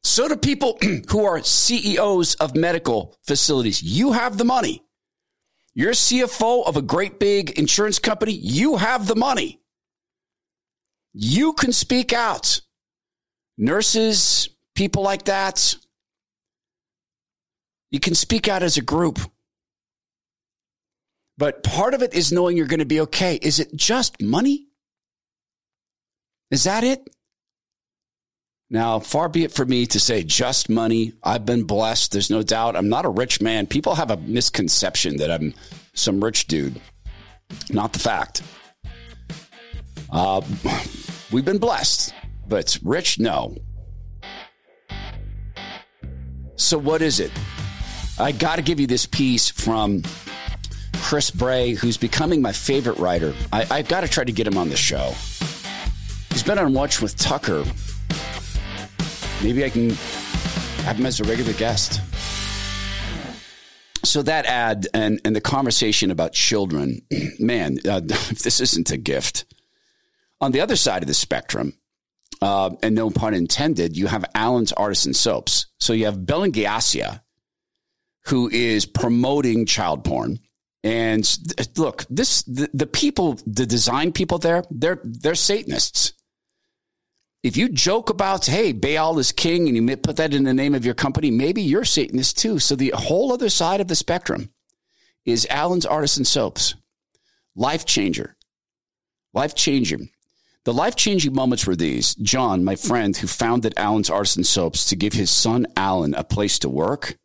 So 0.03 0.27
do 0.27 0.35
people 0.35 0.77
who 1.09 1.25
are 1.25 1.41
CEOs 1.43 2.35
of 2.35 2.55
medical 2.55 3.15
facilities. 3.23 3.81
You 3.83 4.13
have 4.13 4.37
the 4.37 4.45
money. 4.45 4.82
You're 5.75 5.93
CFO 5.93 6.65
of 6.67 6.77
a 6.77 6.81
great 6.81 7.19
big 7.19 7.57
insurance 7.57 7.99
company. 7.99 8.33
You 8.33 8.77
have 8.77 9.07
the 9.07 9.15
money. 9.15 9.59
You 11.13 11.53
can 11.53 11.71
speak 11.71 12.13
out. 12.13 12.61
Nurses, 13.57 14.49
people 14.75 15.03
like 15.03 15.25
that, 15.25 15.75
you 17.91 17.99
can 17.99 18.15
speak 18.15 18.47
out 18.47 18.63
as 18.63 18.77
a 18.77 18.81
group. 18.81 19.19
But 21.37 21.63
part 21.63 21.93
of 21.93 22.01
it 22.01 22.15
is 22.15 22.31
knowing 22.31 22.57
you're 22.57 22.65
going 22.65 22.79
to 22.79 22.85
be 22.85 23.01
okay. 23.01 23.37
Is 23.41 23.59
it 23.59 23.75
just 23.75 24.19
money? 24.19 24.67
Is 26.49 26.63
that 26.63 26.83
it? 26.83 27.07
Now, 28.73 28.97
far 28.97 29.29
be 29.29 29.43
it 29.43 29.51
for 29.51 29.67
me 29.67 29.85
to 29.85 29.99
say 29.99 30.23
just 30.23 30.67
money. 30.67 31.13
I've 31.23 31.45
been 31.45 31.63
blessed. 31.63 32.11
There's 32.11 32.31
no 32.31 32.41
doubt. 32.41 32.75
I'm 32.75 32.89
not 32.89 33.05
a 33.05 33.09
rich 33.09 33.39
man. 33.39 33.67
People 33.67 33.93
have 33.93 34.09
a 34.09 34.17
misconception 34.17 35.17
that 35.17 35.29
I'm 35.29 35.53
some 35.93 36.23
rich 36.23 36.47
dude. 36.47 36.81
Not 37.69 37.93
the 37.93 37.99
fact. 37.99 38.41
Uh, 40.09 40.41
we've 41.31 41.45
been 41.45 41.59
blessed, 41.59 42.15
but 42.47 42.79
rich, 42.83 43.19
no. 43.19 43.55
So, 46.55 46.79
what 46.79 47.03
is 47.03 47.19
it? 47.19 47.31
I 48.17 48.31
got 48.31 48.55
to 48.55 48.63
give 48.63 48.79
you 48.79 48.87
this 48.87 49.05
piece 49.05 49.51
from 49.51 50.01
Chris 50.95 51.29
Bray, 51.29 51.73
who's 51.73 51.97
becoming 51.97 52.41
my 52.41 52.51
favorite 52.51 52.97
writer. 52.97 53.35
I, 53.51 53.67
I 53.69 53.81
got 53.83 54.01
to 54.01 54.07
try 54.07 54.23
to 54.23 54.31
get 54.31 54.47
him 54.47 54.57
on 54.57 54.69
the 54.69 54.77
show. 54.77 55.13
He's 56.31 56.41
been 56.41 56.57
on 56.57 56.73
Watch 56.73 57.03
with 57.03 57.15
Tucker. 57.15 57.63
Maybe 59.43 59.65
I 59.65 59.69
can 59.69 59.89
have 60.85 60.97
him 60.97 61.05
as 61.05 61.19
a 61.19 61.25
regular 61.25 61.53
guest. 61.53 61.99
So 64.05 64.21
that 64.21 64.45
ad 64.45 64.87
and, 64.93 65.19
and 65.25 65.35
the 65.35 65.41
conversation 65.41 66.11
about 66.11 66.31
children, 66.33 67.01
man, 67.39 67.77
uh, 67.87 67.99
this 68.43 68.61
isn't 68.61 68.91
a 68.91 68.97
gift. 68.97 69.45
On 70.39 70.51
the 70.51 70.61
other 70.61 70.75
side 70.75 71.03
of 71.03 71.07
the 71.07 71.13
spectrum, 71.13 71.73
uh, 72.41 72.71
and 72.81 72.95
no 72.95 73.09
pun 73.09 73.33
intended, 73.33 73.95
you 73.95 74.07
have 74.07 74.25
Allen's 74.35 74.73
Artisan 74.73 75.13
Soaps. 75.13 75.67
So 75.79 75.93
you 75.93 76.05
have 76.05 76.17
Balenciaga, 76.17 77.21
who 78.25 78.49
is 78.49 78.85
promoting 78.85 79.65
child 79.65 80.03
porn. 80.03 80.39
And 80.83 81.25
look, 81.77 82.05
this 82.09 82.43
the, 82.43 82.69
the 82.73 82.87
people, 82.87 83.39
the 83.45 83.65
design 83.65 84.11
people 84.11 84.37
there, 84.37 84.65
they're 84.69 84.99
they're 85.03 85.35
Satanists. 85.35 86.13
If 87.43 87.57
you 87.57 87.67
joke 87.67 88.09
about, 88.09 88.45
hey, 88.45 88.71
Baal 88.71 89.19
is 89.19 89.33
king, 89.33 89.67
and 89.67 89.75
you 89.75 89.97
put 89.97 90.15
that 90.15 90.33
in 90.33 90.45
the 90.45 90.53
name 90.53 90.73
of 90.73 90.85
your 90.85 90.93
company, 90.93 91.29
maybe 91.29 91.61
you're 91.61 91.83
Satanist 91.83 92.37
too. 92.37 92.57
So 92.57 92.75
the 92.75 92.93
whole 92.95 93.33
other 93.33 93.49
side 93.49 93.81
of 93.81 93.89
the 93.89 93.95
spectrum 93.95 94.49
is 95.25 95.45
Allen's 95.49 95.85
Artisan 95.85 96.23
Soaps. 96.23 96.75
Life 97.53 97.85
changer. 97.85 98.37
Life 99.33 99.55
changer. 99.55 99.97
The 100.63 100.73
life 100.73 100.95
changing 100.95 101.33
moments 101.33 101.67
were 101.67 101.75
these. 101.75 102.15
John, 102.15 102.63
my 102.63 102.77
friend 102.77 103.15
who 103.15 103.27
founded 103.27 103.73
Allen's 103.75 104.09
Artisan 104.09 104.45
Soaps 104.45 104.85
to 104.85 104.95
give 104.95 105.11
his 105.11 105.29
son 105.29 105.67
Allen 105.75 106.13
a 106.13 106.23
place 106.23 106.59
to 106.59 106.69
work 106.69 107.17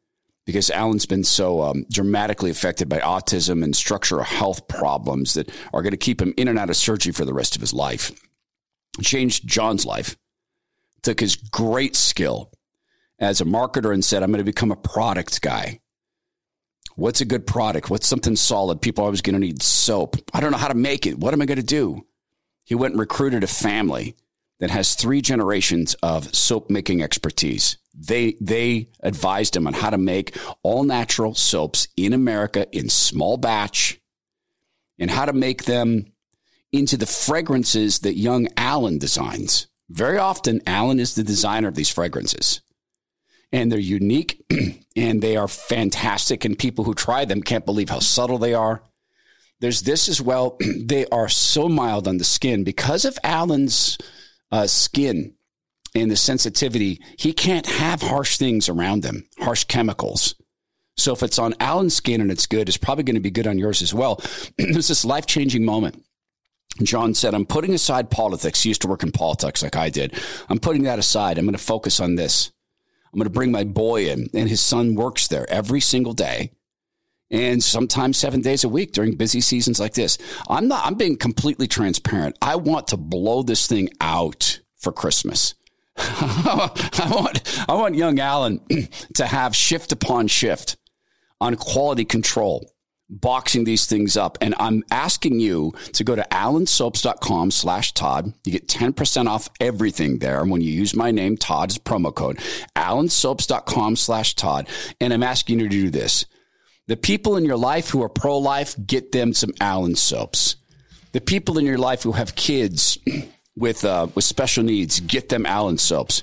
because 0.45 0.71
Allen's 0.71 1.07
been 1.07 1.23
so 1.23 1.63
um, 1.63 1.87
dramatically 1.93 2.51
affected 2.51 2.89
by 2.89 2.99
autism 2.99 3.63
and 3.63 3.77
structural 3.77 4.25
health 4.25 4.67
problems 4.67 5.35
that 5.35 5.53
are 5.73 5.83
going 5.83 5.93
to 5.93 5.97
keep 5.97 6.21
him 6.21 6.35
in 6.37 6.49
and 6.49 6.59
out 6.59 6.71
of 6.71 6.77
surgery 6.77 7.13
for 7.13 7.25
the 7.25 7.35
rest 7.35 7.55
of 7.55 7.61
his 7.61 7.73
life. 7.73 8.11
Changed 9.03 9.47
John's 9.47 9.87
life, 9.87 10.17
took 11.03 11.21
his 11.21 11.37
great 11.37 11.97
skill 11.97 12.51
as 13.19 13.41
a 13.41 13.45
marketer 13.45 13.93
and 13.93 14.05
said, 14.05 14.23
I'm 14.23 14.31
going 14.31 14.39
to 14.39 14.45
become 14.45 14.71
a 14.71 14.77
product 14.77 15.41
guy. 15.41 15.81
What's 16.97 17.21
a 17.21 17.25
good 17.25 17.47
product? 17.47 17.91
What's 17.91 18.09
something 18.09 18.35
solid? 18.35 18.83
People 18.83 19.05
are 19.05 19.07
always 19.07 19.21
going 19.21 19.35
to 19.35 19.41
need 19.41 19.63
soap. 19.63 20.17
I 20.35 20.41
don't 20.41 20.51
know 20.51 20.59
how 20.59 20.69
to 20.69 20.75
make 20.75 21.07
it. 21.07 21.19
What 21.19 21.33
am 21.33 21.41
I 21.41 21.47
going 21.47 21.59
to 21.59 21.63
do? 21.65 22.05
He 22.65 22.75
went 22.75 22.93
and 22.93 23.01
recruited 23.01 23.45
a 23.45 23.49
family 23.49 24.17
that 24.61 24.71
has 24.71 24.95
three 24.95 25.23
generations 25.23 25.95
of 26.03 26.35
soap 26.35 26.71
making 26.71 27.03
expertise. 27.03 27.79
They 27.95 28.37
they 28.41 28.91
advised 29.01 29.57
him 29.57 29.67
on 29.67 29.75
how 29.75 29.91
to 29.91 29.99
make 29.99 30.37
all 30.63 30.85
natural 30.85 31.35
soaps 31.35 31.89
in 31.97 32.13
America 32.13 32.67
in 32.77 32.89
small 32.89 33.37
batch 33.37 34.01
and 34.99 35.11
how 35.11 35.25
to 35.25 35.33
make 35.33 35.65
them 35.65 36.13
into 36.73 36.97
the 36.97 37.07
fragrances 37.07 38.01
that 38.01 38.17
young 38.17 38.49
Allen 38.57 38.99
designs. 38.99 39.67
Very 39.89 40.19
often 40.19 40.61
Allen 40.67 41.01
is 41.01 41.15
the 41.15 41.25
designer 41.25 41.69
of 41.69 41.75
these 41.75 41.89
fragrances. 41.89 42.61
And 43.53 43.73
they're 43.73 43.79
unique 43.79 44.45
and 44.97 45.23
they 45.23 45.37
are 45.37 45.49
fantastic 45.49 46.45
and 46.45 46.59
people 46.59 46.85
who 46.85 46.95
try 46.95 47.25
them 47.25 47.43
can't 47.43 47.65
believe 47.65 47.89
how 47.89 48.01
subtle 48.01 48.39
they 48.39 48.53
are 48.53 48.83
there's 49.61 49.83
this 49.83 50.09
as 50.09 50.21
well. 50.21 50.57
they 50.79 51.07
are 51.07 51.29
so 51.29 51.69
mild 51.69 52.09
on 52.09 52.19
the 52.19 52.25
skin 52.25 52.65
because 52.65 53.05
of 53.05 53.19
Allen's 53.25 53.99
uh, 54.53 54.67
skin 54.67 55.35
and 55.95 56.11
the 56.11 56.17
sensitivity. 56.17 57.01
He 57.19 57.33
can't 57.33 57.67
have 57.67 58.03
harsh 58.03 58.37
things 58.37 58.69
around 58.69 59.05
him, 59.05 59.27
harsh 59.41 59.65
chemicals. 59.65 60.35
So 60.97 61.13
if 61.13 61.23
it's 61.23 61.39
on 61.39 61.55
Allen's 61.61 61.95
skin 61.95 62.21
and 62.21 62.31
it's 62.31 62.47
good, 62.47 62.69
it's 62.69 62.77
probably 62.77 63.05
going 63.05 63.15
to 63.15 63.21
be 63.21 63.31
good 63.31 63.47
on 63.47 63.59
yours 63.59 63.83
as 63.83 63.95
well. 63.95 64.21
There's 64.59 64.89
this 64.89 65.05
life 65.05 65.27
changing 65.27 65.65
moment. 65.65 66.05
John 66.83 67.15
said, 67.15 67.35
I'm 67.35 67.47
putting 67.47 67.75
aside 67.75 68.11
politics. 68.11 68.63
He 68.63 68.71
used 68.71 68.83
to 68.83 68.89
work 68.89 69.03
in 69.03 69.13
politics 69.13 69.63
like 69.63 69.77
I 69.77 69.91
did. 69.91 70.15
I'm 70.49 70.59
putting 70.59 70.85
that 70.85 70.99
aside. 70.99 71.39
I'm 71.39 71.45
going 71.45 71.53
to 71.53 71.63
focus 71.63 72.01
on 72.01 72.15
this. 72.15 72.53
I'm 73.13 73.19
going 73.19 73.25
to 73.25 73.31
bring 73.31 73.51
my 73.51 73.65
boy 73.65 74.09
in, 74.09 74.29
and 74.35 74.49
his 74.49 74.61
son 74.61 74.95
works 74.95 75.29
there 75.29 75.51
every 75.51 75.81
single 75.81 76.13
day 76.13 76.53
and 77.31 77.63
sometimes 77.63 78.17
seven 78.17 78.41
days 78.41 78.65
a 78.65 78.69
week 78.69 78.93
during 78.93 79.17
busy 79.17 79.41
seasons 79.41 79.79
like 79.81 79.95
this. 79.95 80.19
I'm 80.49 80.69
not, 80.69 80.87
I'm 80.87 80.95
being 80.95 81.17
completely 81.17 81.67
transparent. 81.67 82.37
I 82.41 82.57
want 82.57 82.89
to 82.89 82.97
blow 82.97 83.43
this 83.43 83.67
thing 83.67 83.91
out 84.01 84.61
for 84.77 84.93
Christmas. 84.93 85.55
I 85.97 87.11
want, 87.11 87.69
I 87.69 87.75
want 87.75 87.97
young 87.97 88.19
Allen 88.21 88.61
to 89.15 89.27
have 89.27 89.55
shift 89.55 89.93
upon 89.93 90.29
shift 90.29 90.77
on 91.41 91.57
quality 91.57 92.05
control, 92.05 92.73
boxing 93.11 93.65
these 93.65 93.87
things 93.87 94.17
up. 94.17 94.39
And 94.41 94.55
I'm 94.59 94.85
asking 94.91 95.41
you 95.41 95.73
to 95.93 96.05
go 96.05 96.15
to 96.15 96.27
allensoaps.com 96.31 97.51
slash 97.51 97.93
Todd. 97.93 98.33
You 98.45 98.53
get 98.53 98.69
10% 98.69 99.29
off 99.29 99.49
everything 99.61 100.19
there 100.19 100.45
when 100.45 100.61
you 100.61 100.71
use 100.71 100.95
my 100.95 101.11
name, 101.11 101.37
Todd, 101.37 101.71
as 101.71 101.79
promo 101.79 102.15
code, 102.15 102.39
allensoaps.com 102.77 103.97
slash 103.97 104.35
Todd. 104.35 104.69
And 105.01 105.13
I'm 105.13 105.23
asking 105.23 105.61
you 105.61 105.69
to 105.69 105.71
do 105.71 105.91
this 105.91 106.27
the 106.89 106.97
people 106.97 107.37
in 107.37 107.45
your 107.45 107.59
life 107.59 107.91
who 107.91 108.03
are 108.03 108.09
pro 108.09 108.39
life, 108.39 108.75
get 108.87 109.13
them 109.13 109.35
some 109.35 109.53
Allen 109.61 109.95
soaps. 109.95 110.57
The 111.13 111.21
people 111.21 111.59
in 111.59 111.67
your 111.67 111.79
life 111.79 112.03
who 112.03 112.13
have 112.13 112.35
kids 112.35 112.99
with 113.57 113.85
uh, 113.85 114.09
with 114.15 114.25
special 114.25 114.65
needs, 114.65 115.01
get 115.01 115.29
them 115.29 115.47
Allen 115.47 115.79
soaps. 115.79 116.23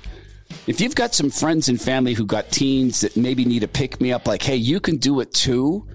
If 0.67 0.81
you've 0.81 0.95
got 0.95 1.13
some 1.13 1.29
friends 1.29 1.69
and 1.69 1.79
family 1.79 2.13
who 2.13 2.25
got 2.25 2.49
teens 2.49 3.01
that 3.01 3.15
maybe 3.15 3.45
need 3.45 3.63
a 3.63 3.67
pick 3.67 4.01
me 4.01 4.11
up, 4.11 4.27
like, 4.27 4.41
hey, 4.41 4.55
you 4.55 4.79
can 4.79 4.97
do 4.97 5.19
it 5.19 5.33
too, 5.33 5.87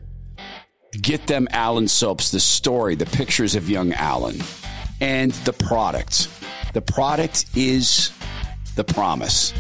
get 0.93 1.27
them 1.27 1.49
Allen 1.51 1.89
soaps, 1.89 2.31
the 2.31 2.41
story, 2.41 2.95
the 2.95 3.07
pictures 3.07 3.55
of 3.55 3.71
young 3.71 3.93
Allen, 3.93 4.41
and 5.01 5.33
the 5.45 5.53
product. 5.53 6.29
The 6.73 6.83
product 6.83 7.47
is 7.57 8.13
the 8.77 8.85
promise 8.85 9.53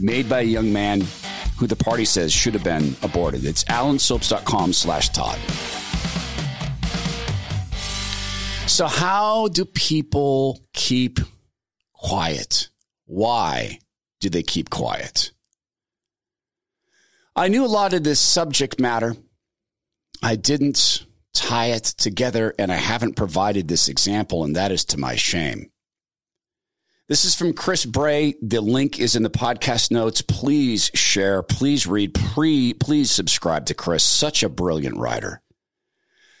made 0.00 0.28
by 0.28 0.40
a 0.40 0.44
young 0.44 0.72
man 0.72 1.02
who 1.56 1.66
the 1.66 1.76
party 1.76 2.04
says 2.04 2.32
should 2.32 2.54
have 2.54 2.64
been 2.64 2.96
aborted. 3.02 3.44
It's 3.44 3.64
allensoaps.com 3.64 4.72
slash 4.72 5.10
Todd. 5.10 5.38
So, 8.66 8.86
how 8.86 9.48
do 9.48 9.64
people 9.64 10.60
keep 10.72 11.20
quiet? 11.92 12.70
Why 13.04 13.78
do 14.20 14.30
they 14.30 14.42
keep 14.42 14.70
quiet? 14.70 15.30
I 17.36 17.48
knew 17.48 17.64
a 17.64 17.66
lot 17.66 17.92
of 17.92 18.04
this 18.04 18.20
subject 18.20 18.80
matter. 18.80 19.16
I 20.22 20.36
didn't 20.36 21.06
tie 21.34 21.66
it 21.66 21.84
together, 21.84 22.54
and 22.58 22.72
I 22.72 22.76
haven't 22.76 23.16
provided 23.16 23.68
this 23.68 23.88
example, 23.88 24.44
and 24.44 24.56
that 24.56 24.72
is 24.72 24.84
to 24.86 24.98
my 24.98 25.16
shame. 25.16 25.70
This 27.06 27.26
is 27.26 27.34
from 27.34 27.52
Chris 27.52 27.84
Bray. 27.84 28.34
The 28.40 28.62
link 28.62 28.98
is 28.98 29.14
in 29.14 29.22
the 29.22 29.30
podcast 29.30 29.90
notes. 29.90 30.22
Please 30.22 30.90
share, 30.94 31.42
please 31.42 31.86
read, 31.86 32.14
pre, 32.14 32.72
please 32.72 33.10
subscribe 33.10 33.66
to 33.66 33.74
Chris. 33.74 34.02
Such 34.02 34.42
a 34.42 34.48
brilliant 34.48 34.96
writer. 34.96 35.42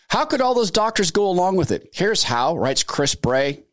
How 0.08 0.24
could 0.24 0.40
all 0.40 0.54
those 0.54 0.70
doctors 0.70 1.10
go 1.10 1.28
along 1.28 1.56
with 1.56 1.70
it? 1.70 1.90
Here's 1.92 2.22
how, 2.22 2.56
writes 2.56 2.82
Chris 2.82 3.14
Bray. 3.14 3.64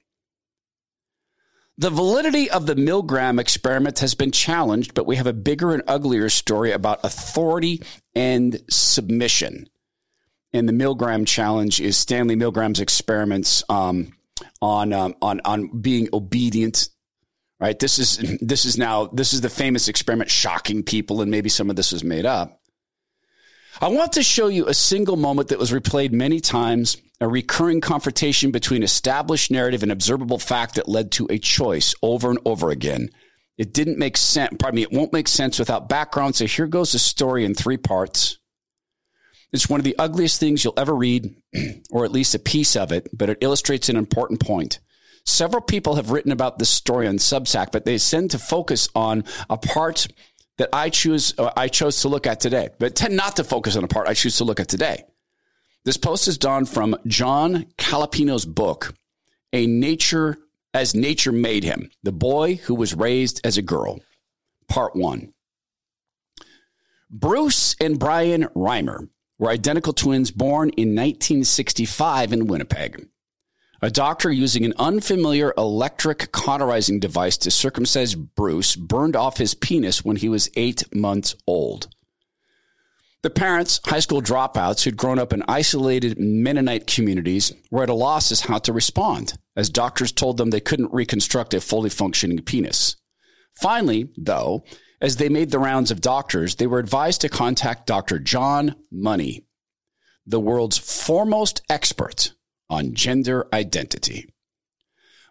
The 1.77 1.89
validity 1.89 2.51
of 2.51 2.65
the 2.65 2.75
Milgram 2.75 3.39
experiment 3.39 3.99
has 3.99 4.13
been 4.13 4.31
challenged, 4.31 4.93
but 4.93 5.05
we 5.05 5.15
have 5.15 5.27
a 5.27 5.33
bigger 5.33 5.73
and 5.73 5.83
uglier 5.87 6.29
story 6.29 6.73
about 6.73 7.05
authority 7.05 7.81
and 8.13 8.61
submission. 8.69 9.67
And 10.53 10.67
the 10.67 10.73
Milgram 10.73 11.25
challenge 11.25 11.79
is 11.79 11.97
Stanley 11.97 12.35
Milgram's 12.35 12.79
experiments 12.79 13.63
um, 13.69 14.13
on 14.61 14.91
um, 14.93 15.15
on 15.21 15.41
on 15.45 15.79
being 15.79 16.09
obedient. 16.13 16.89
Right. 17.59 17.77
This 17.77 17.99
is 17.99 18.17
this 18.41 18.65
is 18.65 18.77
now 18.77 19.05
this 19.07 19.33
is 19.33 19.41
the 19.41 19.49
famous 19.49 19.87
experiment 19.87 20.29
shocking 20.29 20.83
people, 20.83 21.21
and 21.21 21.29
maybe 21.29 21.49
some 21.49 21.69
of 21.69 21.75
this 21.75 21.91
was 21.91 22.03
made 22.03 22.25
up. 22.25 22.59
I 23.79 23.87
want 23.87 24.13
to 24.13 24.23
show 24.23 24.47
you 24.47 24.67
a 24.67 24.73
single 24.73 25.15
moment 25.15 25.49
that 25.49 25.59
was 25.59 25.71
replayed 25.71 26.11
many 26.11 26.39
times, 26.39 26.97
a 27.21 27.27
recurring 27.27 27.79
confrontation 27.79 28.51
between 28.51 28.83
established 28.83 29.51
narrative 29.51 29.83
and 29.83 29.91
observable 29.91 30.39
fact 30.39 30.75
that 30.75 30.89
led 30.89 31.11
to 31.13 31.27
a 31.29 31.39
choice 31.39 31.95
over 32.01 32.29
and 32.29 32.39
over 32.45 32.71
again. 32.71 33.09
It 33.57 33.73
didn't 33.73 33.97
make 33.97 34.17
sense. 34.17 34.55
Pardon 34.59 34.75
me, 34.75 34.81
it 34.81 34.91
won't 34.91 35.13
make 35.13 35.27
sense 35.27 35.59
without 35.59 35.87
background. 35.87 36.35
So 36.35 36.45
here 36.45 36.67
goes 36.67 36.91
the 36.91 36.99
story 36.99 37.45
in 37.45 37.53
three 37.53 37.77
parts. 37.77 38.37
It's 39.53 39.69
one 39.69 39.79
of 39.79 39.83
the 39.83 39.97
ugliest 39.99 40.39
things 40.39 40.63
you'll 40.63 40.79
ever 40.79 40.95
read, 40.95 41.35
or 41.91 42.05
at 42.05 42.11
least 42.11 42.35
a 42.35 42.39
piece 42.39 42.75
of 42.75 42.91
it, 42.91 43.09
but 43.13 43.29
it 43.29 43.39
illustrates 43.41 43.89
an 43.89 43.97
important 43.97 44.39
point. 44.39 44.79
Several 45.25 45.61
people 45.61 45.95
have 45.95 46.11
written 46.11 46.31
about 46.31 46.57
this 46.57 46.69
story 46.69 47.07
on 47.07 47.17
Substack, 47.17 47.71
but 47.71 47.85
they 47.85 47.97
tend 47.97 48.31
to 48.31 48.39
focus 48.39 48.89
on 48.95 49.23
a 49.49 49.57
part 49.57 50.07
that 50.57 50.69
I 50.73 50.89
choose 50.89 51.33
uh, 51.37 51.51
I 51.55 51.67
chose 51.67 52.01
to 52.01 52.07
look 52.07 52.27
at 52.27 52.39
today, 52.39 52.69
but 52.79 52.95
tend 52.95 53.15
not 53.15 53.35
to 53.35 53.43
focus 53.43 53.75
on 53.75 53.83
a 53.83 53.87
part 53.87 54.07
I 54.07 54.13
choose 54.13 54.37
to 54.37 54.43
look 54.43 54.59
at 54.59 54.67
today. 54.67 55.03
This 55.83 55.97
post 55.97 56.27
is 56.27 56.37
done 56.37 56.65
from 56.65 56.95
John 57.07 57.65
Colapinto's 57.77 58.45
book, 58.45 58.93
A 59.53 59.65
Nature 59.65 60.37
as 60.73 60.95
Nature 60.95 61.31
Made 61.31 61.63
Him, 61.63 61.89
the 62.03 62.11
boy 62.11 62.55
who 62.55 62.75
was 62.75 62.93
raised 62.93 63.41
as 63.43 63.57
a 63.57 63.61
girl. 63.61 63.99
Part 64.67 64.95
1. 64.95 65.33
Bruce 67.09 67.75
and 67.81 67.99
Brian 67.99 68.43
Reimer 68.55 69.09
were 69.41 69.49
identical 69.49 69.91
twins 69.91 70.29
born 70.29 70.69
in 70.69 70.89
1965 70.89 72.31
in 72.31 72.45
Winnipeg. 72.45 73.07
A 73.81 73.89
doctor 73.89 74.31
using 74.31 74.63
an 74.63 74.75
unfamiliar 74.77 75.51
electric 75.57 76.31
cauterizing 76.31 76.99
device 76.99 77.37
to 77.37 77.49
circumcise 77.49 78.13
Bruce 78.13 78.75
burned 78.75 79.15
off 79.15 79.37
his 79.37 79.55
penis 79.55 80.05
when 80.05 80.17
he 80.17 80.29
was 80.29 80.51
eight 80.55 80.83
months 80.93 81.33
old. 81.47 81.87
The 83.23 83.31
parents, 83.31 83.79
high 83.83 83.99
school 83.99 84.21
dropouts 84.21 84.83
who'd 84.83 84.95
grown 84.95 85.17
up 85.17 85.33
in 85.33 85.43
isolated 85.47 86.19
Mennonite 86.19 86.85
communities, 86.85 87.51
were 87.71 87.81
at 87.81 87.89
a 87.89 87.95
loss 87.95 88.31
as 88.31 88.41
how 88.41 88.59
to 88.59 88.73
respond, 88.73 89.39
as 89.55 89.71
doctors 89.71 90.11
told 90.11 90.37
them 90.37 90.51
they 90.51 90.59
couldn't 90.59 90.93
reconstruct 90.93 91.55
a 91.55 91.61
fully 91.61 91.89
functioning 91.89 92.43
penis. 92.43 92.95
Finally, 93.55 94.09
though, 94.17 94.63
as 95.01 95.15
they 95.15 95.29
made 95.29 95.49
the 95.49 95.59
rounds 95.59 95.91
of 95.91 95.99
doctors, 95.99 96.55
they 96.55 96.67
were 96.67 96.79
advised 96.79 97.21
to 97.21 97.29
contact 97.29 97.87
Dr. 97.87 98.19
John 98.19 98.75
Money, 98.91 99.45
the 100.25 100.39
world's 100.39 100.77
foremost 100.77 101.63
expert 101.69 102.33
on 102.69 102.93
gender 102.93 103.47
identity. 103.51 104.29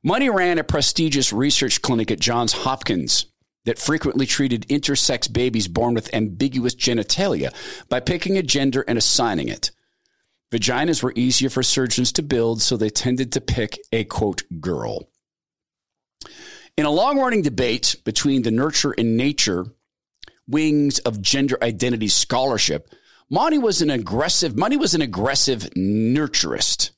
Money 0.02 0.28
ran 0.28 0.58
a 0.58 0.64
prestigious 0.64 1.32
research 1.32 1.80
clinic 1.82 2.10
at 2.10 2.18
Johns 2.20 2.52
Hopkins 2.52 3.26
that 3.64 3.78
frequently 3.78 4.26
treated 4.26 4.66
intersex 4.68 5.30
babies 5.32 5.68
born 5.68 5.94
with 5.94 6.12
ambiguous 6.14 6.74
genitalia 6.74 7.54
by 7.88 8.00
picking 8.00 8.36
a 8.36 8.42
gender 8.42 8.84
and 8.88 8.98
assigning 8.98 9.48
it. 9.48 9.70
Vaginas 10.50 11.02
were 11.02 11.12
easier 11.14 11.50
for 11.50 11.62
surgeons 11.62 12.10
to 12.12 12.22
build, 12.22 12.60
so 12.60 12.76
they 12.76 12.90
tended 12.90 13.32
to 13.32 13.40
pick 13.40 13.78
a 13.92 14.04
quote 14.04 14.42
girl. 14.60 15.08
In 16.80 16.86
a 16.86 16.90
long 16.90 17.18
running 17.18 17.42
debate 17.42 17.96
between 18.06 18.40
the 18.40 18.50
nurture 18.50 18.94
and 18.96 19.14
nature 19.14 19.66
wings 20.48 20.98
of 21.00 21.20
gender 21.20 21.58
identity 21.62 22.08
scholarship, 22.08 22.88
Monty 23.28 23.58
was 23.58 23.82
an 23.82 23.90
aggressive, 23.90 24.56
Money 24.56 24.78
was 24.78 24.94
an 24.94 25.02
aggressive 25.02 25.68
nurturist. 25.76 26.92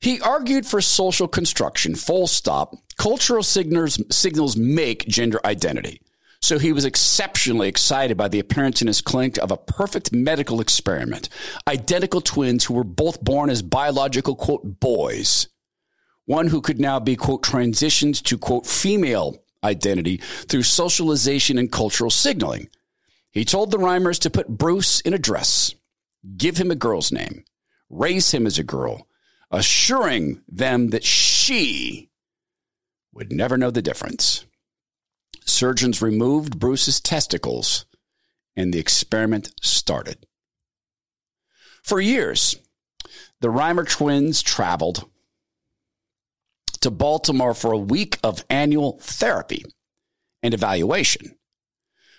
He 0.00 0.22
argued 0.22 0.64
for 0.64 0.80
social 0.80 1.28
construction, 1.28 1.94
full 1.94 2.26
stop. 2.26 2.76
Cultural 2.96 3.42
signals, 3.42 4.00
signals 4.10 4.56
make 4.56 5.06
gender 5.06 5.38
identity. 5.44 6.00
So 6.40 6.58
he 6.58 6.72
was 6.72 6.86
exceptionally 6.86 7.68
excited 7.68 8.16
by 8.16 8.28
the 8.28 8.40
appearance 8.40 8.80
in 8.80 8.86
his 8.86 9.02
clinic 9.02 9.36
of 9.36 9.50
a 9.50 9.58
perfect 9.58 10.14
medical 10.14 10.62
experiment. 10.62 11.28
Identical 11.68 12.22
twins 12.22 12.64
who 12.64 12.72
were 12.72 12.84
both 12.84 13.22
born 13.22 13.50
as 13.50 13.60
biological, 13.60 14.34
quote, 14.34 14.80
boys. 14.80 15.48
One 16.26 16.48
who 16.48 16.60
could 16.60 16.80
now 16.80 17.00
be, 17.00 17.16
quote, 17.16 17.42
transitioned 17.42 18.22
to, 18.22 18.38
quote, 18.38 18.66
female 18.66 19.42
identity 19.62 20.18
through 20.18 20.62
socialization 20.62 21.58
and 21.58 21.70
cultural 21.70 22.10
signaling. 22.10 22.68
He 23.30 23.44
told 23.44 23.70
the 23.70 23.78
Reimers 23.78 24.18
to 24.20 24.30
put 24.30 24.48
Bruce 24.48 25.00
in 25.00 25.12
a 25.12 25.18
dress, 25.18 25.74
give 26.36 26.56
him 26.56 26.70
a 26.70 26.76
girl's 26.76 27.10
name, 27.10 27.44
raise 27.90 28.30
him 28.30 28.46
as 28.46 28.58
a 28.58 28.64
girl, 28.64 29.08
assuring 29.50 30.42
them 30.48 30.90
that 30.90 31.04
she 31.04 32.10
would 33.12 33.32
never 33.32 33.56
know 33.56 33.70
the 33.70 33.82
difference. 33.82 34.44
Surgeons 35.44 36.00
removed 36.00 36.58
Bruce's 36.58 37.00
testicles 37.00 37.86
and 38.56 38.72
the 38.72 38.78
experiment 38.78 39.52
started. 39.60 40.26
For 41.82 42.00
years, 42.00 42.56
the 43.40 43.48
Reimer 43.48 43.88
twins 43.88 44.42
traveled 44.42 45.08
to 46.84 46.90
Baltimore 46.90 47.54
for 47.54 47.72
a 47.72 47.78
week 47.78 48.18
of 48.22 48.44
annual 48.48 48.98
therapy 49.00 49.64
and 50.42 50.54
evaluation. 50.54 51.34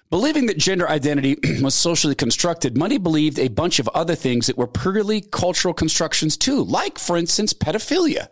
Believing 0.10 0.48
that 0.48 0.58
gender 0.58 0.90
identity 0.90 1.38
was 1.62 1.76
socially 1.76 2.16
constructed, 2.16 2.78
Money 2.78 2.98
believed 2.98 3.40
a 3.40 3.48
bunch 3.48 3.80
of 3.80 3.88
other 3.90 4.16
things 4.16 4.48
that 4.48 4.58
were 4.58 4.68
purely 4.68 5.22
cultural 5.22 5.74
constructions 5.74 6.36
too, 6.36 6.64
like, 6.64 6.98
for 6.98 7.16
instance, 7.16 7.54
pedophilia, 7.54 8.28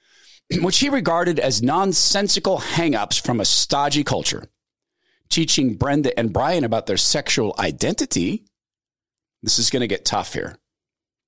which 0.60 0.78
he 0.78 0.88
regarded 0.88 1.38
as 1.38 1.62
nonsensical 1.62 2.58
hangups 2.58 3.20
from 3.20 3.40
a 3.40 3.44
stodgy 3.44 4.04
culture. 4.04 4.48
Teaching 5.28 5.74
Brenda 5.74 6.16
and 6.18 6.32
Brian 6.32 6.64
about 6.64 6.86
their 6.86 6.96
sexual 6.96 7.54
identity, 7.58 8.44
this 9.42 9.58
is 9.58 9.70
going 9.70 9.80
to 9.80 9.88
get 9.88 10.04
tough 10.04 10.32
here. 10.32 10.56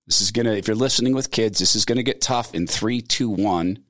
This 0.09 0.21
is 0.21 0.31
going 0.31 0.47
to, 0.47 0.57
if 0.57 0.66
you're 0.66 0.77
listening 0.77 1.14
with 1.14 1.31
kids, 1.31 1.59
this 1.59 1.77
is 1.77 1.85
going 1.85 1.97
to 1.97 2.03
get 2.03 2.21
tough 2.21 2.55
in 2.55 2.66
three, 2.66 3.03
two, 3.03 3.29
one. 3.29 3.85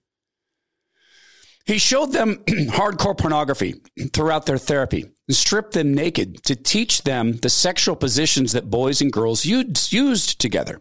He 1.69 1.77
showed 1.77 2.13
them 2.13 2.37
hardcore 2.49 3.17
pornography 3.17 3.83
throughout 4.15 4.47
their 4.47 4.57
therapy 4.57 5.05
and 5.29 5.37
stripped 5.37 5.75
them 5.75 5.93
naked 5.93 6.43
to 6.45 6.57
teach 6.57 7.03
them 7.03 7.37
the 7.37 7.51
sexual 7.51 7.95
positions 7.95 8.53
that 8.53 8.71
boys 8.71 9.03
and 9.03 9.13
girls 9.13 9.45
used 9.45 10.41
together. 10.41 10.81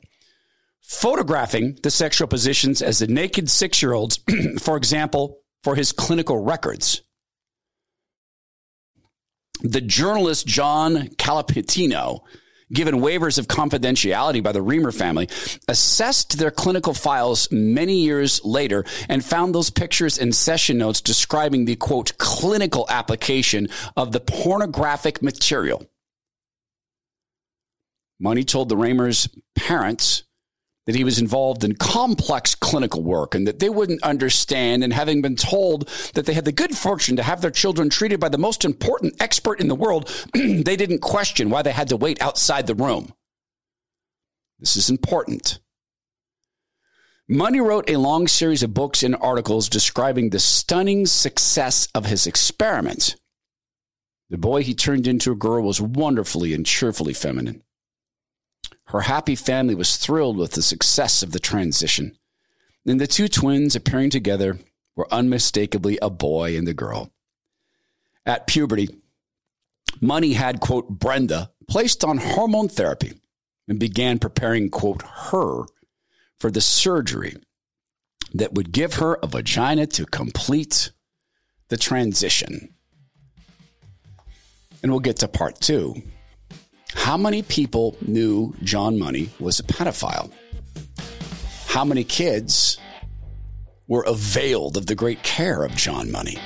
Photographing 0.82 1.78
the 1.84 1.91
sexual 1.91 2.30
positions 2.30 2.82
as 2.82 3.00
the 3.00 3.08
naked 3.08 3.50
six 3.50 3.82
year 3.82 3.91
olds, 3.91 4.21
for 4.62 4.78
example, 4.78 5.39
for 5.62 5.76
his 5.76 5.91
clinical 5.91 6.41
records. 6.41 7.02
The 9.60 9.82
journalist 9.82 10.47
John 10.47 11.10
Colapinto 11.17 12.21
given 12.71 12.95
waivers 12.95 13.38
of 13.38 13.47
confidentiality 13.47 14.41
by 14.43 14.51
the 14.51 14.63
Reimer 14.63 14.93
family, 14.93 15.30
assessed 15.67 16.38
their 16.38 16.51
clinical 16.51 16.93
files 16.93 17.49
many 17.51 17.99
years 17.99 18.43
later 18.43 18.86
and 19.10 19.23
found 19.23 19.53
those 19.56 19.69
pictures 19.69 20.17
and 20.17 20.36
session 20.36 20.77
notes 20.77 21.01
describing 21.01 21.65
the 21.65 21.75
quote 21.75 22.17
clinical 22.17 22.86
application 22.89 23.69
of 23.95 24.12
the 24.12 24.19
pornographic 24.19 25.21
material. 25.21 25.86
Money 28.19 28.43
told 28.43 28.69
the 28.69 28.75
Reimers' 28.75 29.30
parents 29.56 30.23
that 30.88 30.95
he 30.95 31.04
was 31.04 31.19
involved 31.19 31.63
in 31.63 31.76
complex 31.76 32.56
clinical 32.56 33.04
work 33.04 33.36
and 33.36 33.45
that 33.45 33.60
they 33.60 33.69
wouldn't 33.69 34.02
understand. 34.04 34.84
And 34.84 34.93
having 34.93 35.21
been 35.21 35.36
told 35.36 35.88
that 36.13 36.26
they 36.26 36.34
had 36.34 36.45
the 36.45 36.52
good 36.52 36.76
fortune 36.76 37.17
to 37.17 37.23
have 37.23 37.41
their 37.41 37.52
children 37.52 37.89
treated 37.89 38.19
by 38.19 38.30
the 38.30 38.38
most 38.38 38.65
important 38.65 39.21
expert 39.21 39.60
in 39.60 39.67
the 39.67 39.76
world, 39.76 40.10
they 40.34 40.78
didn't 40.78 41.02
question 41.02 41.50
why 41.50 41.62
they 41.62 41.73
had 41.73 41.89
to 41.89 41.97
wait 41.97 42.21
outside 42.21 42.65
the 42.65 42.73
room. 42.73 43.13
This 44.60 44.78
is 44.78 44.89
important. 44.89 45.60
Money 47.28 47.60
wrote 47.60 47.89
a 47.89 47.97
long 47.97 48.26
series 48.30 48.63
of 48.63 48.73
books 48.73 49.04
and 49.04 49.13
articles 49.17 49.67
describing 49.67 50.30
the 50.30 50.39
stunning 50.39 51.06
success 51.06 51.89
of 51.93 52.06
his 52.06 52.26
experiment. 52.26 53.17
The 54.30 54.38
boy 54.38 54.63
he 54.63 54.73
turned 54.73 55.06
into 55.06 55.34
a 55.34 55.36
girl 55.36 55.63
was 55.63 55.82
wonderfully 55.82 56.54
and 56.54 56.65
cheerfully 56.65 57.13
feminine. 57.13 57.63
Her 58.88 59.02
happy 59.02 59.36
family 59.36 59.76
was 59.76 59.97
thrilled 59.97 60.38
with 60.38 60.52
the 60.52 60.62
success 60.62 61.21
of 61.21 61.32
the 61.32 61.39
transition, 61.39 62.17
and 62.86 63.00
the 63.00 63.08
two 63.08 63.28
twins 63.28 63.76
appearing 63.76 64.10
together 64.10 64.60
were 64.95 65.13
unmistakably 65.13 66.00
a 66.02 66.10
boy 66.10 66.58
and 66.58 66.67
a 66.67 66.73
girl. 66.73 67.12
At 68.26 68.47
puberty, 68.47 68.89
Money 70.00 70.34
had, 70.34 70.60
quote, 70.60 70.89
Brenda 70.89 71.52
placed 71.67 72.04
on 72.04 72.17
hormone 72.17 72.69
therapy 72.69 73.13
and 73.67 73.80
began 73.80 74.19
preparing, 74.19 74.69
quote, 74.69 75.02
her 75.02 75.63
for 76.39 76.52
the 76.52 76.62
surgery 76.62 77.36
that 78.34 78.54
would 78.54 78.71
give 78.71 78.95
her 78.95 79.17
a 79.21 79.28
vagina 79.28 79.88
to 79.88 80.06
complete 80.06 80.91
the 81.69 81.78
transition. 81.78 82.73
And 84.82 84.91
we'll 84.91 85.00
get 85.00 85.17
to 85.17 85.28
part 85.28 85.60
two. 85.60 86.02
How 86.97 87.15
many 87.15 87.41
people 87.41 87.95
knew 88.01 88.53
John 88.63 88.99
Money 88.99 89.29
was 89.39 89.62
a 89.62 89.63
pedophile? 89.63 90.29
How 91.67 91.86
many 91.86 92.03
kids 92.03 92.77
were 93.88 94.03
availed 94.03 94.75
of 94.75 94.88
the 94.88 94.95
great 94.95 95.23
care 95.23 95.63
of 95.63 95.73
John 95.73 96.12
Money? 96.12 96.38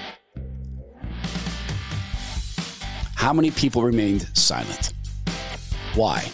How 3.15 3.33
many 3.33 3.49
people 3.49 3.81
remained 3.81 4.29
silent? 4.37 4.93
Why? 5.95 6.31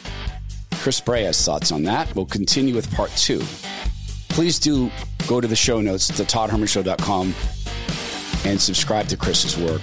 Chris 0.73 0.99
Bray 0.99 1.23
has 1.23 1.41
thoughts 1.43 1.71
on 1.71 1.83
that. 1.83 2.13
We'll 2.13 2.25
continue 2.25 2.75
with 2.75 2.93
part 2.93 3.11
two. 3.11 3.41
Please 4.27 4.59
do 4.59 4.91
go 5.27 5.39
to 5.39 5.47
the 5.47 5.55
show 5.55 5.79
notes, 5.79 6.07
to 6.07 6.23
toddhermanshow.com, 6.23 7.33
and 8.45 8.59
subscribe 8.59 9.07
to 9.07 9.15
Chris's 9.15 9.57
work. 9.57 9.81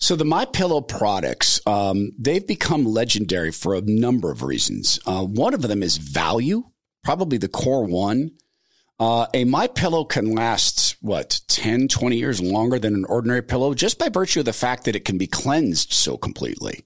So 0.00 0.14
the 0.14 0.24
My 0.24 0.44
Pillow 0.44 0.80
products, 0.80 1.60
um, 1.66 2.12
they've 2.18 2.46
become 2.46 2.84
legendary 2.84 3.50
for 3.50 3.74
a 3.74 3.80
number 3.80 4.30
of 4.30 4.42
reasons. 4.42 5.00
Uh, 5.04 5.24
one 5.24 5.54
of 5.54 5.62
them 5.62 5.82
is 5.82 5.96
value, 5.96 6.64
probably 7.02 7.36
the 7.36 7.48
core 7.48 7.84
one. 7.84 8.30
Uh, 9.00 9.26
a 9.34 9.44
My 9.44 9.66
Pillow 9.66 10.04
can 10.04 10.34
last 10.34 10.96
what 11.00 11.40
10, 11.48 11.88
20 11.88 12.16
years 12.16 12.40
longer 12.40 12.78
than 12.78 12.94
an 12.94 13.04
ordinary 13.06 13.42
pillow 13.42 13.74
just 13.74 13.98
by 13.98 14.08
virtue 14.08 14.40
of 14.40 14.46
the 14.46 14.52
fact 14.52 14.84
that 14.84 14.94
it 14.94 15.04
can 15.04 15.18
be 15.18 15.26
cleansed 15.26 15.92
so 15.92 16.16
completely. 16.16 16.84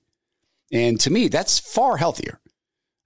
And 0.72 0.98
to 1.00 1.10
me, 1.10 1.28
that's 1.28 1.58
far 1.58 1.98
healthier. 1.98 2.40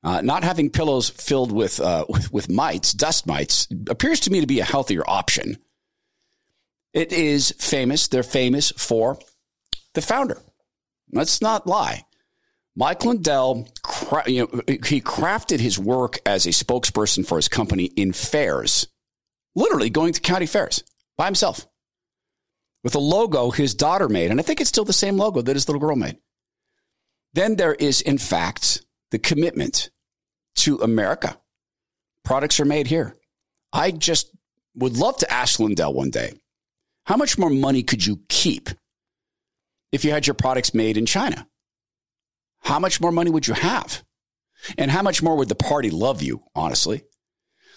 Uh, 0.04 0.20
not 0.20 0.44
having 0.44 0.70
pillows 0.70 1.08
filled 1.10 1.50
with, 1.50 1.80
uh, 1.80 2.04
with 2.08 2.32
with 2.32 2.48
mites, 2.48 2.92
dust 2.92 3.26
mites, 3.26 3.66
appears 3.88 4.20
to 4.20 4.30
me 4.30 4.40
to 4.40 4.46
be 4.46 4.60
a 4.60 4.64
healthier 4.64 5.02
option. 5.04 5.58
It 6.92 7.12
is 7.12 7.52
famous. 7.58 8.06
They're 8.06 8.22
famous 8.22 8.70
for 8.70 9.18
the 9.96 10.02
founder. 10.02 10.40
Let's 11.10 11.42
not 11.42 11.66
lie. 11.66 12.04
Mike 12.76 13.04
Lindell, 13.04 13.66
you 14.26 14.42
know, 14.42 14.62
he 14.68 15.00
crafted 15.00 15.58
his 15.58 15.78
work 15.78 16.18
as 16.24 16.46
a 16.46 16.50
spokesperson 16.50 17.26
for 17.26 17.36
his 17.36 17.48
company 17.48 17.84
in 17.84 18.12
fairs, 18.12 18.86
literally 19.56 19.90
going 19.90 20.12
to 20.12 20.20
county 20.20 20.46
fairs 20.46 20.84
by 21.16 21.24
himself 21.24 21.66
with 22.84 22.94
a 22.94 23.00
logo 23.00 23.50
his 23.50 23.74
daughter 23.74 24.08
made. 24.08 24.30
And 24.30 24.38
I 24.38 24.42
think 24.42 24.60
it's 24.60 24.68
still 24.68 24.84
the 24.84 24.92
same 24.92 25.16
logo 25.16 25.40
that 25.40 25.56
his 25.56 25.68
little 25.68 25.80
girl 25.80 25.96
made. 25.96 26.18
Then 27.32 27.56
there 27.56 27.74
is, 27.74 28.02
in 28.02 28.18
fact, 28.18 28.82
the 29.10 29.18
commitment 29.18 29.90
to 30.56 30.76
America. 30.78 31.38
Products 32.24 32.60
are 32.60 32.66
made 32.66 32.86
here. 32.86 33.16
I 33.72 33.90
just 33.90 34.30
would 34.74 34.98
love 34.98 35.16
to 35.18 35.32
ask 35.32 35.58
Lindell 35.58 35.94
one 35.94 36.10
day 36.10 36.34
how 37.06 37.16
much 37.16 37.38
more 37.38 37.50
money 37.50 37.82
could 37.82 38.04
you 38.04 38.20
keep 38.28 38.68
if 39.92 40.04
you 40.04 40.10
had 40.10 40.26
your 40.26 40.34
products 40.34 40.74
made 40.74 40.96
in 40.96 41.06
China? 41.06 41.46
How 42.60 42.78
much 42.78 43.00
more 43.00 43.12
money 43.12 43.30
would 43.30 43.46
you 43.46 43.54
have? 43.54 44.02
And 44.78 44.90
how 44.90 45.02
much 45.02 45.22
more 45.22 45.36
would 45.36 45.48
the 45.48 45.54
party 45.54 45.90
love 45.90 46.22
you, 46.22 46.42
honestly? 46.54 47.04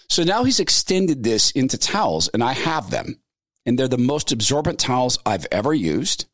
So 0.08 0.24
now 0.24 0.42
he's 0.44 0.58
extended 0.58 1.22
this 1.22 1.52
into 1.52 1.78
towels, 1.78 2.28
and 2.28 2.42
I 2.42 2.52
have 2.52 2.90
them. 2.90 3.20
And 3.64 3.78
they're 3.78 3.86
the 3.86 3.98
most 3.98 4.32
absorbent 4.32 4.80
towels 4.80 5.18
I've 5.24 5.46
ever 5.52 5.72
used. 5.72 6.26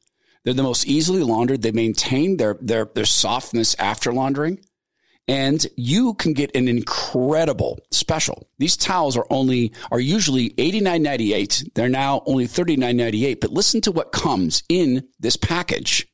They're 0.44 0.54
the 0.54 0.62
most 0.62 0.86
easily 0.86 1.22
laundered. 1.22 1.62
They 1.62 1.72
maintain 1.72 2.36
their, 2.36 2.56
their, 2.60 2.86
their 2.86 3.04
softness 3.04 3.74
after 3.78 4.12
laundering. 4.12 4.60
And 5.28 5.66
you 5.76 6.14
can 6.14 6.34
get 6.34 6.54
an 6.54 6.68
incredible 6.68 7.80
special. 7.90 8.48
These 8.58 8.76
towels 8.76 9.16
are 9.16 9.26
only, 9.28 9.72
are 9.90 9.98
usually 9.98 10.50
$89.98. 10.50 11.74
They're 11.74 11.88
now 11.88 12.22
only 12.26 12.46
$39.98. 12.46 13.40
But 13.40 13.50
listen 13.50 13.80
to 13.82 13.92
what 13.92 14.12
comes 14.12 14.62
in 14.68 15.08
this 15.18 15.36
package. 15.36 16.06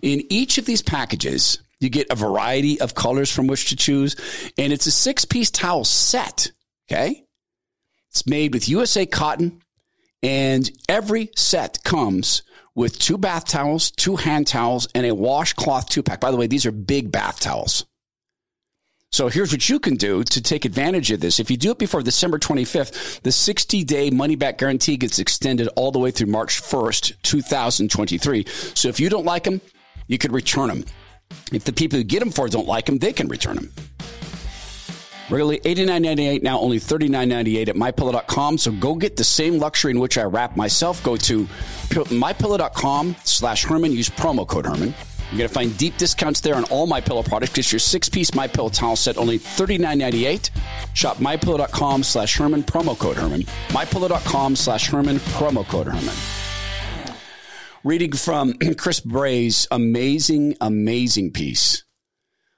In 0.00 0.22
each 0.30 0.56
of 0.56 0.64
these 0.64 0.82
packages, 0.82 1.62
you 1.80 1.90
get 1.90 2.10
a 2.10 2.14
variety 2.14 2.80
of 2.80 2.94
colors 2.94 3.30
from 3.30 3.46
which 3.46 3.68
to 3.70 3.76
choose. 3.76 4.16
And 4.56 4.72
it's 4.72 4.86
a 4.86 4.90
six 4.90 5.24
piece 5.26 5.50
towel 5.50 5.84
set. 5.84 6.50
Okay. 6.90 7.24
It's 8.08 8.26
made 8.26 8.54
with 8.54 8.68
USA 8.68 9.06
cotton 9.06 9.60
and 10.22 10.70
every 10.88 11.30
set 11.36 11.82
comes 11.84 12.42
with 12.74 12.98
two 12.98 13.18
bath 13.18 13.46
towels, 13.46 13.90
two 13.90 14.16
hand 14.16 14.46
towels, 14.46 14.86
and 14.94 15.06
a 15.06 15.14
washcloth 15.14 15.88
two 15.88 16.02
pack. 16.02 16.20
By 16.20 16.30
the 16.30 16.36
way, 16.36 16.46
these 16.46 16.66
are 16.66 16.72
big 16.72 17.10
bath 17.10 17.40
towels. 17.40 17.86
So 19.12 19.26
here's 19.26 19.50
what 19.50 19.68
you 19.68 19.80
can 19.80 19.96
do 19.96 20.22
to 20.22 20.40
take 20.40 20.64
advantage 20.64 21.10
of 21.10 21.18
this. 21.18 21.40
If 21.40 21.50
you 21.50 21.56
do 21.56 21.72
it 21.72 21.78
before 21.78 22.00
December 22.00 22.38
25th, 22.38 23.22
the 23.22 23.32
60 23.32 23.82
day 23.82 24.08
money 24.10 24.36
back 24.36 24.56
guarantee 24.58 24.96
gets 24.96 25.18
extended 25.18 25.68
all 25.74 25.90
the 25.90 25.98
way 25.98 26.12
through 26.12 26.28
March 26.28 26.62
1st, 26.62 27.20
2023. 27.22 28.46
So 28.46 28.88
if 28.88 29.00
you 29.00 29.08
don't 29.08 29.24
like 29.24 29.42
them, 29.42 29.60
you 30.06 30.16
could 30.16 30.32
return 30.32 30.68
them. 30.68 30.84
If 31.52 31.64
the 31.64 31.72
people 31.72 31.98
who 31.98 32.04
get 32.04 32.20
them 32.20 32.30
for 32.30 32.48
don't 32.48 32.68
like 32.68 32.86
them, 32.86 32.98
they 32.98 33.12
can 33.12 33.26
return 33.26 33.56
them. 33.56 33.72
Regularly 35.28 35.60
$89.98, 35.60 36.42
now 36.42 36.58
only 36.60 36.78
$39.98 36.78 37.68
at 37.68 37.76
mypillow.com. 37.76 38.58
So 38.58 38.72
go 38.72 38.94
get 38.94 39.16
the 39.16 39.24
same 39.24 39.58
luxury 39.58 39.92
in 39.92 40.00
which 40.00 40.18
I 40.18 40.22
wrap 40.22 40.56
myself. 40.56 41.02
Go 41.04 41.16
to 41.16 41.46
mypillow.com 41.90 43.16
slash 43.24 43.64
Herman. 43.64 43.92
Use 43.92 44.08
promo 44.08 44.46
code 44.46 44.66
Herman. 44.66 44.94
You're 45.30 45.38
going 45.38 45.48
to 45.48 45.54
find 45.54 45.78
deep 45.78 45.96
discounts 45.96 46.40
there 46.40 46.56
on 46.56 46.64
all 46.64 46.86
My 46.86 47.00
Pillow 47.00 47.22
products. 47.22 47.52
Get 47.52 47.70
your 47.72 47.78
six-piece 47.78 48.34
My 48.34 48.48
Pillow 48.48 48.68
towel 48.68 48.96
set 48.96 49.16
only 49.16 49.38
$39.98. 49.38 50.50
Shop 50.94 51.18
mypillow.com 51.18 52.02
slash 52.02 52.36
Herman, 52.36 52.64
promo 52.64 52.98
code 52.98 53.16
Herman. 53.16 53.42
mypillow.com 53.68 54.56
slash 54.56 54.88
Herman, 54.88 55.18
promo 55.18 55.64
code 55.66 55.86
Herman. 55.86 56.16
Reading 57.84 58.12
from 58.12 58.54
Chris 58.76 58.98
Bray's 59.00 59.68
amazing, 59.70 60.56
amazing 60.60 61.30
piece 61.30 61.84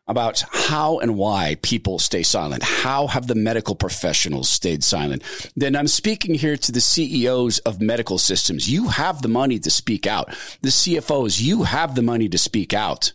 about 0.06 0.42
how 0.50 0.98
and 0.98 1.16
why 1.16 1.56
people 1.62 1.98
stay 1.98 2.22
silent. 2.22 2.62
How 2.62 3.06
have 3.06 3.26
the 3.26 3.34
medical 3.34 3.74
professionals 3.74 4.48
stayed 4.48 4.82
silent? 4.82 5.22
Then 5.54 5.76
I'm 5.76 5.88
speaking 5.88 6.34
here 6.34 6.56
to 6.56 6.72
the 6.72 6.80
CEOs 6.80 7.60
of 7.60 7.80
medical 7.80 8.18
systems. 8.18 8.68
You 8.68 8.88
have 8.88 9.22
the 9.22 9.28
money 9.28 9.58
to 9.60 9.70
speak 9.70 10.06
out. 10.06 10.30
The 10.62 10.70
CFOs, 10.70 11.40
you 11.40 11.62
have 11.62 11.94
the 11.94 12.02
money 12.02 12.28
to 12.28 12.38
speak 12.38 12.74
out. 12.74 13.12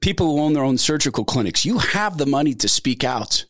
People 0.00 0.26
who 0.26 0.42
own 0.42 0.52
their 0.52 0.64
own 0.64 0.78
surgical 0.78 1.24
clinics, 1.24 1.64
you 1.64 1.78
have 1.78 2.18
the 2.18 2.26
money 2.26 2.54
to 2.54 2.68
speak 2.68 3.04
out. 3.04 3.44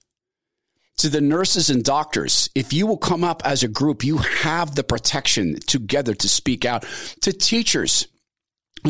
To 0.99 1.09
the 1.09 1.23
nurses 1.23 1.71
and 1.71 1.83
doctors, 1.83 2.51
if 2.55 2.73
you 2.73 2.87
will 2.87 2.99
come 2.99 3.25
up 3.25 3.43
as 3.47 3.63
a 3.63 3.69
group, 3.69 4.05
you 4.05 4.19
have 4.19 4.75
the 4.75 4.85
protection 4.85 5.59
together 5.67 6.15
to 6.15 6.29
speak 6.29 6.67
out. 6.67 6.85
To 7.23 7.33
teachers, 7.33 8.07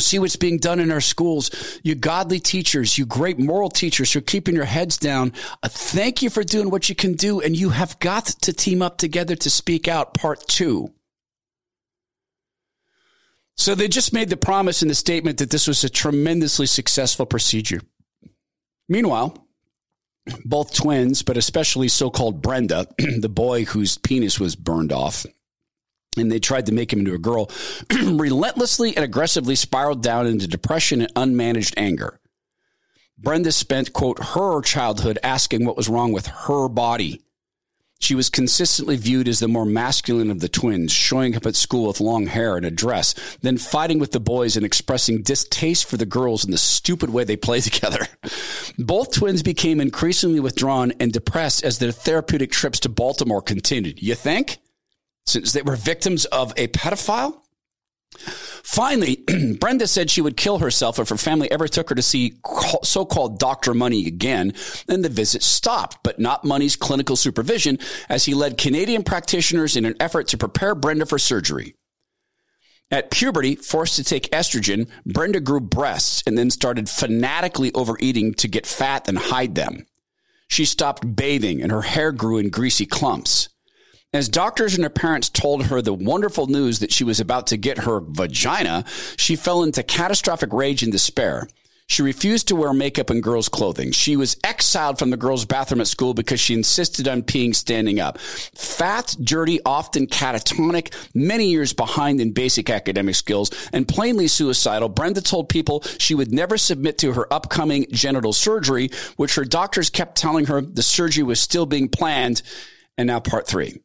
see 0.00 0.18
what's 0.18 0.36
being 0.36 0.58
done 0.58 0.80
in 0.80 0.90
our 0.90 1.00
schools. 1.00 1.50
You 1.82 1.94
godly 1.94 2.40
teachers, 2.40 2.96
you 2.96 3.06
great 3.06 3.38
moral 3.38 3.68
teachers 3.68 4.12
who 4.12 4.20
are 4.20 4.22
keeping 4.22 4.54
your 4.54 4.64
heads 4.64 4.96
down. 4.96 5.32
Uh, 5.62 5.68
thank 5.68 6.22
you 6.22 6.30
for 6.30 6.42
doing 6.42 6.70
what 6.70 6.88
you 6.88 6.94
can 6.94 7.14
do. 7.14 7.40
And 7.40 7.56
you 7.56 7.70
have 7.70 7.98
got 7.98 8.26
to 8.26 8.52
team 8.52 8.82
up 8.82 8.98
together 8.98 9.36
to 9.36 9.50
speak 9.50 9.88
out. 9.88 10.14
Part 10.14 10.46
two. 10.48 10.92
So 13.56 13.74
they 13.74 13.88
just 13.88 14.12
made 14.12 14.30
the 14.30 14.36
promise 14.36 14.82
in 14.82 14.88
the 14.88 14.94
statement 14.94 15.38
that 15.38 15.50
this 15.50 15.68
was 15.68 15.84
a 15.84 15.90
tremendously 15.90 16.66
successful 16.66 17.26
procedure. 17.26 17.80
Meanwhile, 18.88 19.46
both 20.44 20.74
twins, 20.74 21.22
but 21.22 21.36
especially 21.36 21.88
so 21.88 22.10
called 22.10 22.42
Brenda, 22.42 22.86
the 23.20 23.28
boy 23.28 23.64
whose 23.64 23.98
penis 23.98 24.40
was 24.40 24.56
burned 24.56 24.92
off, 24.92 25.26
and 26.16 26.30
they 26.30 26.38
tried 26.38 26.66
to 26.66 26.72
make 26.72 26.92
him 26.92 27.00
into 27.00 27.14
a 27.14 27.18
girl, 27.18 27.50
relentlessly 27.90 28.94
and 28.96 29.04
aggressively 29.04 29.54
spiraled 29.54 30.02
down 30.02 30.26
into 30.26 30.46
depression 30.46 31.00
and 31.02 31.14
unmanaged 31.14 31.74
anger. 31.76 32.20
Brenda 33.18 33.52
spent, 33.52 33.92
quote, 33.92 34.22
her 34.22 34.60
childhood 34.62 35.18
asking 35.22 35.64
what 35.64 35.76
was 35.76 35.88
wrong 35.88 36.12
with 36.12 36.26
her 36.26 36.68
body. 36.68 37.22
She 38.00 38.16
was 38.16 38.30
consistently 38.30 38.96
viewed 38.96 39.28
as 39.28 39.38
the 39.38 39.46
more 39.46 39.64
masculine 39.64 40.32
of 40.32 40.40
the 40.40 40.48
twins, 40.48 40.90
showing 40.90 41.36
up 41.36 41.46
at 41.46 41.54
school 41.54 41.86
with 41.86 42.00
long 42.00 42.26
hair 42.26 42.56
and 42.56 42.66
a 42.66 42.70
dress, 42.70 43.14
then 43.42 43.58
fighting 43.58 44.00
with 44.00 44.10
the 44.10 44.18
boys 44.18 44.56
and 44.56 44.66
expressing 44.66 45.22
distaste 45.22 45.84
for 45.88 45.96
the 45.96 46.04
girls 46.04 46.42
and 46.42 46.52
the 46.52 46.58
stupid 46.58 47.10
way 47.10 47.22
they 47.22 47.36
play 47.36 47.60
together. 47.60 48.04
Both 48.76 49.12
twins 49.12 49.44
became 49.44 49.80
increasingly 49.80 50.40
withdrawn 50.40 50.92
and 50.98 51.12
depressed 51.12 51.62
as 51.62 51.78
their 51.78 51.92
therapeutic 51.92 52.50
trips 52.50 52.80
to 52.80 52.88
Baltimore 52.88 53.40
continued. 53.40 54.02
You 54.02 54.16
think? 54.16 54.58
Since 55.26 55.52
they 55.52 55.62
were 55.62 55.76
victims 55.76 56.24
of 56.26 56.52
a 56.56 56.68
pedophile. 56.68 57.38
Finally, 58.62 59.24
Brenda 59.60 59.86
said 59.86 60.10
she 60.10 60.20
would 60.20 60.36
kill 60.36 60.58
herself 60.58 60.98
if 60.98 61.08
her 61.08 61.16
family 61.16 61.50
ever 61.50 61.66
took 61.66 61.88
her 61.88 61.94
to 61.94 62.02
see 62.02 62.38
so 62.82 63.04
called 63.04 63.38
Dr. 63.38 63.74
Money 63.74 64.06
again. 64.06 64.52
And 64.88 65.04
the 65.04 65.08
visit 65.08 65.42
stopped, 65.42 65.98
but 66.02 66.18
not 66.18 66.44
Money's 66.44 66.76
clinical 66.76 67.16
supervision 67.16 67.78
as 68.08 68.24
he 68.24 68.34
led 68.34 68.58
Canadian 68.58 69.02
practitioners 69.02 69.76
in 69.76 69.84
an 69.84 69.96
effort 69.98 70.28
to 70.28 70.38
prepare 70.38 70.74
Brenda 70.74 71.06
for 71.06 71.18
surgery. 71.18 71.74
At 72.90 73.10
puberty, 73.10 73.56
forced 73.56 73.96
to 73.96 74.04
take 74.04 74.30
estrogen, 74.30 74.88
Brenda 75.06 75.40
grew 75.40 75.60
breasts 75.60 76.22
and 76.26 76.36
then 76.36 76.50
started 76.50 76.90
fanatically 76.90 77.72
overeating 77.72 78.34
to 78.34 78.48
get 78.48 78.66
fat 78.66 79.08
and 79.08 79.18
hide 79.18 79.54
them. 79.54 79.86
She 80.48 80.66
stopped 80.66 81.16
bathing 81.16 81.62
and 81.62 81.72
her 81.72 81.80
hair 81.80 82.12
grew 82.12 82.36
in 82.36 82.50
greasy 82.50 82.84
clumps. 82.84 83.48
As 84.14 84.28
doctors 84.28 84.74
and 84.74 84.84
her 84.84 84.90
parents 84.90 85.30
told 85.30 85.64
her 85.64 85.80
the 85.80 85.94
wonderful 85.94 86.46
news 86.46 86.80
that 86.80 86.92
she 86.92 87.02
was 87.02 87.18
about 87.18 87.46
to 87.46 87.56
get 87.56 87.78
her 87.78 88.00
vagina, 88.00 88.84
she 89.16 89.36
fell 89.36 89.62
into 89.62 89.82
catastrophic 89.82 90.52
rage 90.52 90.82
and 90.82 90.92
despair. 90.92 91.48
She 91.86 92.02
refused 92.02 92.48
to 92.48 92.56
wear 92.56 92.74
makeup 92.74 93.08
and 93.08 93.22
girls' 93.22 93.48
clothing. 93.48 93.90
She 93.90 94.16
was 94.16 94.36
exiled 94.44 94.98
from 94.98 95.08
the 95.08 95.16
girls' 95.16 95.46
bathroom 95.46 95.80
at 95.80 95.86
school 95.86 96.12
because 96.12 96.40
she 96.40 96.52
insisted 96.52 97.08
on 97.08 97.22
peeing 97.22 97.54
standing 97.54 98.00
up. 98.00 98.18
Fat, 98.18 99.16
dirty, 99.22 99.60
often 99.64 100.06
catatonic, 100.06 100.92
many 101.14 101.46
years 101.46 101.72
behind 101.72 102.20
in 102.20 102.32
basic 102.32 102.68
academic 102.68 103.14
skills, 103.14 103.50
and 103.72 103.88
plainly 103.88 104.28
suicidal, 104.28 104.90
Brenda 104.90 105.22
told 105.22 105.48
people 105.48 105.82
she 105.98 106.14
would 106.14 106.32
never 106.32 106.58
submit 106.58 106.98
to 106.98 107.14
her 107.14 107.32
upcoming 107.32 107.86
genital 107.90 108.34
surgery, 108.34 108.90
which 109.16 109.36
her 109.36 109.44
doctors 109.44 109.88
kept 109.88 110.18
telling 110.18 110.44
her 110.46 110.60
the 110.60 110.82
surgery 110.82 111.24
was 111.24 111.40
still 111.40 111.64
being 111.64 111.88
planned. 111.88 112.42
And 112.98 113.06
now, 113.06 113.20
part 113.20 113.46
three. 113.46 113.80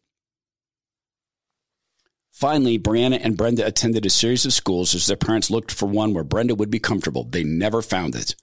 Finally, 2.38 2.77
Brianna 2.77 3.19
and 3.23 3.35
Brenda 3.35 3.65
attended 3.65 4.05
a 4.05 4.11
series 4.11 4.45
of 4.45 4.53
schools 4.53 4.93
as 4.93 5.07
their 5.07 5.17
parents 5.17 5.49
looked 5.49 5.71
for 5.71 5.88
one 5.88 6.13
where 6.13 6.23
Brenda 6.23 6.53
would 6.53 6.69
be 6.69 6.77
comfortable. 6.77 7.23
They 7.23 7.43
never 7.43 7.81
found 7.81 8.13
it. 8.13 8.35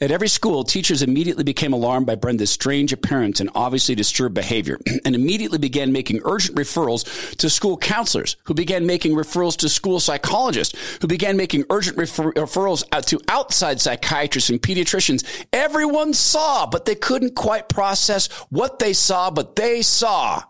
At 0.00 0.10
every 0.10 0.26
school, 0.26 0.64
teachers 0.64 1.02
immediately 1.02 1.44
became 1.44 1.72
alarmed 1.72 2.04
by 2.04 2.16
Brenda's 2.16 2.50
strange 2.50 2.92
appearance 2.92 3.38
and 3.38 3.48
obviously 3.54 3.94
disturbed 3.94 4.34
behavior, 4.34 4.76
and 5.04 5.14
immediately 5.14 5.58
began 5.58 5.92
making 5.92 6.20
urgent 6.24 6.58
referrals 6.58 7.36
to 7.36 7.48
school 7.48 7.76
counselors, 7.76 8.38
who 8.42 8.54
began 8.54 8.86
making 8.86 9.12
referrals 9.12 9.56
to 9.58 9.68
school 9.68 10.00
psychologists, 10.00 10.76
who 11.00 11.06
began 11.06 11.36
making 11.36 11.64
urgent 11.70 11.96
refer- 11.98 12.32
referrals 12.32 12.82
out 12.90 13.06
to 13.06 13.20
outside 13.28 13.80
psychiatrists 13.80 14.50
and 14.50 14.60
pediatricians. 14.60 15.24
Everyone 15.52 16.12
saw, 16.12 16.66
but 16.66 16.86
they 16.86 16.96
couldn't 16.96 17.36
quite 17.36 17.68
process 17.68 18.26
what 18.50 18.80
they 18.80 18.92
saw, 18.92 19.30
but 19.30 19.54
they 19.54 19.80
saw. 19.80 20.42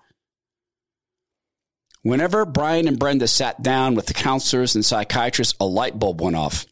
Whenever 2.03 2.45
Brian 2.45 2.89
and 2.89 2.99
Brenda 2.99 3.29
sat 3.29 3.63
down 3.63 3.95
with 3.95 4.07
the 4.07 4.15
counselors 4.15 4.75
and 4.75 4.85
psychiatrists, 4.85 5.55
a 5.61 5.65
light 5.65 5.97
bulb 5.97 6.21
went 6.21 6.35
off. 6.35 6.67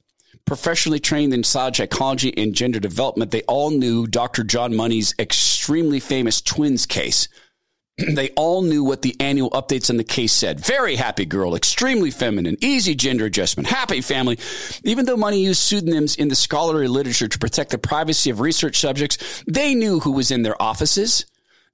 Professionally 0.45 0.99
trained 0.99 1.33
in 1.33 1.45
psychology 1.45 2.37
and 2.37 2.53
gender 2.53 2.81
development, 2.81 3.31
they 3.31 3.43
all 3.43 3.71
knew 3.71 4.09
Dr. 4.09 4.43
John 4.43 4.75
Money's 4.75 5.15
extremely 5.21 6.01
famous 6.01 6.43
twins 6.43 6.85
case. 6.85 7.29
they 8.09 8.31
all 8.31 8.63
knew 8.63 8.83
what 8.83 9.03
the 9.03 9.15
annual 9.21 9.51
updates 9.51 9.89
on 9.89 9.99
the 9.99 10.05
case 10.05 10.33
said. 10.33 10.59
Very 10.59 10.97
happy 10.97 11.27
girl, 11.27 11.55
extremely 11.55 12.11
feminine, 12.11 12.57
easy 12.61 12.97
gender 12.97 13.27
adjustment, 13.27 13.69
happy 13.69 14.01
family. 14.01 14.37
Even 14.83 15.07
though 15.07 15.17
Money 15.17 15.45
used 15.45 15.61
pseudonyms 15.61 16.17
in 16.17 16.27
the 16.27 16.35
scholarly 16.35 16.89
literature 16.89 17.29
to 17.29 17.39
protect 17.39 17.71
the 17.71 17.79
privacy 17.79 18.31
of 18.31 18.41
research 18.41 18.81
subjects, 18.81 19.45
they 19.47 19.77
knew 19.77 20.01
who 20.01 20.11
was 20.11 20.33
in 20.33 20.43
their 20.43 20.61
offices. 20.61 21.25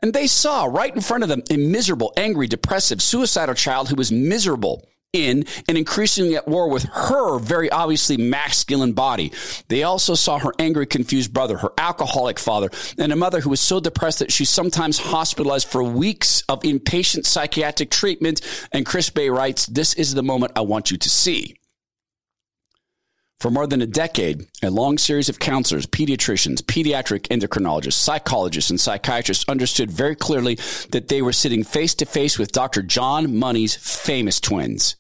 And 0.03 0.13
they 0.13 0.27
saw 0.27 0.65
right 0.65 0.95
in 0.95 1.01
front 1.01 1.23
of 1.23 1.29
them 1.29 1.43
a 1.51 1.57
miserable, 1.57 2.13
angry, 2.17 2.47
depressive, 2.47 3.01
suicidal 3.01 3.55
child 3.55 3.89
who 3.89 3.97
was 3.97 4.13
miserable 4.13 4.87
in 5.13 5.45
and 5.69 5.79
increasingly 5.79 6.37
at 6.37 6.47
war 6.47 6.69
with 6.69 6.85
her 6.85 7.39
very 7.39 7.71
obviously 7.71 8.17
masculine 8.17 8.93
body. 8.93 9.33
They 9.69 9.83
also 9.83 10.15
saw 10.15 10.39
her 10.39 10.53
angry, 10.59 10.87
confused 10.87 11.33
brother, 11.33 11.57
her 11.59 11.73
alcoholic 11.79 12.39
father, 12.39 12.69
and 12.99 13.13
a 13.13 13.17
mother 13.17 13.41
who 13.41 13.51
was 13.51 13.61
so 13.61 13.81
depressed 13.81 14.19
that 14.19 14.33
she 14.33 14.45
sometimes 14.45 14.99
hospitalized 14.99 15.69
for 15.69 15.83
weeks 15.83 16.43
of 16.49 16.61
inpatient 16.61 17.25
psychiatric 17.25 17.91
treatment. 17.91 18.41
And 18.73 18.85
Chris 18.85 19.11
Bray 19.11 19.31
writes, 19.31 19.67
This 19.67 19.95
is 19.95 20.15
the 20.15 20.23
moment 20.23 20.53
I 20.57 20.61
want 20.61 20.91
you 20.91 20.99
to 20.99 21.11
see. 21.11 21.56
For 23.41 23.51
more 23.51 23.67
than 23.67 23.83
a 23.83 23.87
decade, 23.87 24.47
a 24.63 24.71
long 24.71 24.97
series 24.97 25.29
of 25.29 25.39
counselors, 25.39 25.85
pediatricians, 25.87 26.63
pediatric 26.63 27.29
endocrinologists, 27.29 27.93
psychologists, 27.93 28.71
and 28.71 28.81
psychiatrists 28.81 29.45
understood 29.47 29.91
very 29.91 30.17
clearly 30.17 30.55
that 30.91 31.09
they 31.09 31.21
were 31.21 31.35
sitting 31.35 31.63
face 31.63 31.95
to 31.97 32.07
face 32.07 32.39
with 32.39 32.53
Dr. 32.53 32.83
John 32.83 33.37
Money's 33.37 33.75
famous 33.75 34.41
twins. 34.41 34.97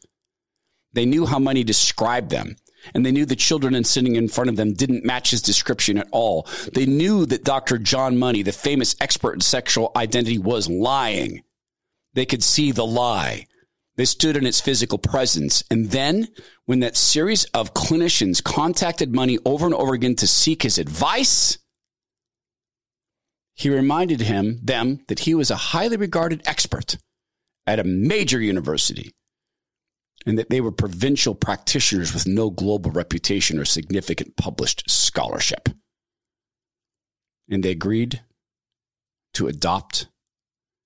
They 0.92 1.06
knew 1.06 1.24
how 1.24 1.38
Money 1.38 1.64
described 1.64 2.28
them, 2.28 2.56
and 2.94 3.06
they 3.06 3.12
knew 3.12 3.24
the 3.24 3.36
children 3.36 3.82
sitting 3.84 4.16
in 4.16 4.28
front 4.28 4.50
of 4.50 4.56
them 4.56 4.74
didn't 4.74 5.04
match 5.04 5.30
his 5.30 5.40
description 5.40 5.96
at 5.96 6.08
all. 6.12 6.46
They 6.74 6.84
knew 6.84 7.24
that 7.26 7.44
Dr. 7.44 7.78
John 7.78 8.18
Money, 8.18 8.42
the 8.42 8.52
famous 8.52 8.94
expert 9.00 9.32
in 9.32 9.40
sexual 9.40 9.92
identity, 9.96 10.38
was 10.38 10.68
lying. 10.68 11.42
They 12.12 12.26
could 12.26 12.42
see 12.42 12.70
the 12.70 12.86
lie. 12.86 13.46
They 13.96 14.04
stood 14.04 14.36
in 14.36 14.46
its 14.46 14.60
physical 14.60 14.98
presence. 14.98 15.64
And 15.70 15.90
then, 15.90 16.28
when 16.66 16.80
that 16.80 16.96
series 16.96 17.44
of 17.46 17.74
clinicians 17.74 18.44
contacted 18.44 19.14
Money 19.14 19.38
over 19.44 19.64
and 19.64 19.74
over 19.74 19.94
again 19.94 20.16
to 20.16 20.26
seek 20.26 20.62
his 20.62 20.78
advice, 20.78 21.58
he 23.54 23.70
reminded 23.70 24.20
him 24.20 24.60
them 24.62 25.00
that 25.08 25.20
he 25.20 25.34
was 25.34 25.50
a 25.50 25.56
highly 25.56 25.96
regarded 25.96 26.42
expert 26.46 26.98
at 27.66 27.80
a 27.80 27.84
major 27.84 28.40
university 28.40 29.14
and 30.26 30.38
that 30.38 30.50
they 30.50 30.60
were 30.60 30.72
provincial 30.72 31.34
practitioners 31.34 32.12
with 32.12 32.26
no 32.26 32.50
global 32.50 32.90
reputation 32.90 33.58
or 33.58 33.64
significant 33.64 34.36
published 34.36 34.90
scholarship. 34.90 35.68
And 37.48 37.62
they 37.62 37.70
agreed 37.70 38.22
to 39.34 39.46
adopt 39.46 40.08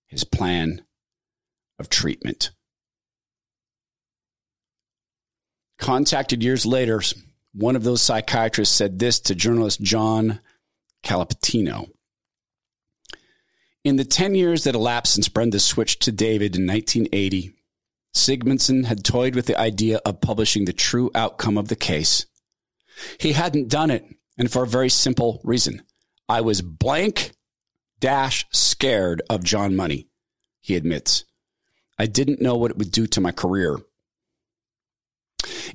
his 0.06 0.24
plan 0.24 0.82
of 1.78 1.88
treatment. 1.88 2.50
Contacted 5.80 6.42
years 6.42 6.66
later, 6.66 7.02
one 7.52 7.74
of 7.74 7.84
those 7.84 8.02
psychiatrists 8.02 8.76
said 8.76 8.98
this 8.98 9.18
to 9.20 9.34
journalist 9.34 9.80
John 9.80 10.40
Colapinto. 11.02 11.88
In 13.82 13.96
the 13.96 14.04
10 14.04 14.34
years 14.34 14.64
that 14.64 14.74
elapsed 14.74 15.14
since 15.14 15.30
Brenda 15.30 15.58
switched 15.58 16.02
to 16.02 16.12
David 16.12 16.54
in 16.54 16.66
1980, 16.66 17.54
Sigmundson 18.14 18.84
had 18.84 19.02
toyed 19.02 19.34
with 19.34 19.46
the 19.46 19.58
idea 19.58 20.00
of 20.04 20.20
publishing 20.20 20.66
the 20.66 20.74
true 20.74 21.10
outcome 21.14 21.56
of 21.56 21.68
the 21.68 21.76
case. 21.76 22.26
He 23.18 23.32
hadn't 23.32 23.68
done 23.68 23.90
it, 23.90 24.04
and 24.36 24.52
for 24.52 24.64
a 24.64 24.68
very 24.68 24.90
simple 24.90 25.40
reason. 25.44 25.82
I 26.28 26.42
was 26.42 26.60
blank 26.60 27.32
dash 28.00 28.44
scared 28.52 29.22
of 29.30 29.44
John 29.44 29.76
Money, 29.76 30.08
he 30.60 30.76
admits. 30.76 31.24
I 31.98 32.04
didn't 32.04 32.42
know 32.42 32.56
what 32.56 32.70
it 32.70 32.76
would 32.76 32.92
do 32.92 33.06
to 33.06 33.20
my 33.20 33.32
career. 33.32 33.78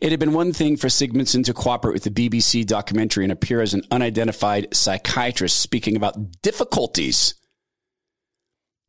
It 0.01 0.11
had 0.11 0.19
been 0.19 0.33
one 0.33 0.51
thing 0.51 0.77
for 0.77 0.87
Sigmundson 0.87 1.43
to 1.45 1.53
cooperate 1.53 1.93
with 1.93 2.03
the 2.03 2.09
BBC 2.29 2.65
documentary 2.65 3.23
and 3.23 3.31
appear 3.31 3.61
as 3.61 3.73
an 3.73 3.83
unidentified 3.91 4.75
psychiatrist 4.75 5.59
speaking 5.59 5.95
about 5.95 6.41
difficulties 6.41 7.35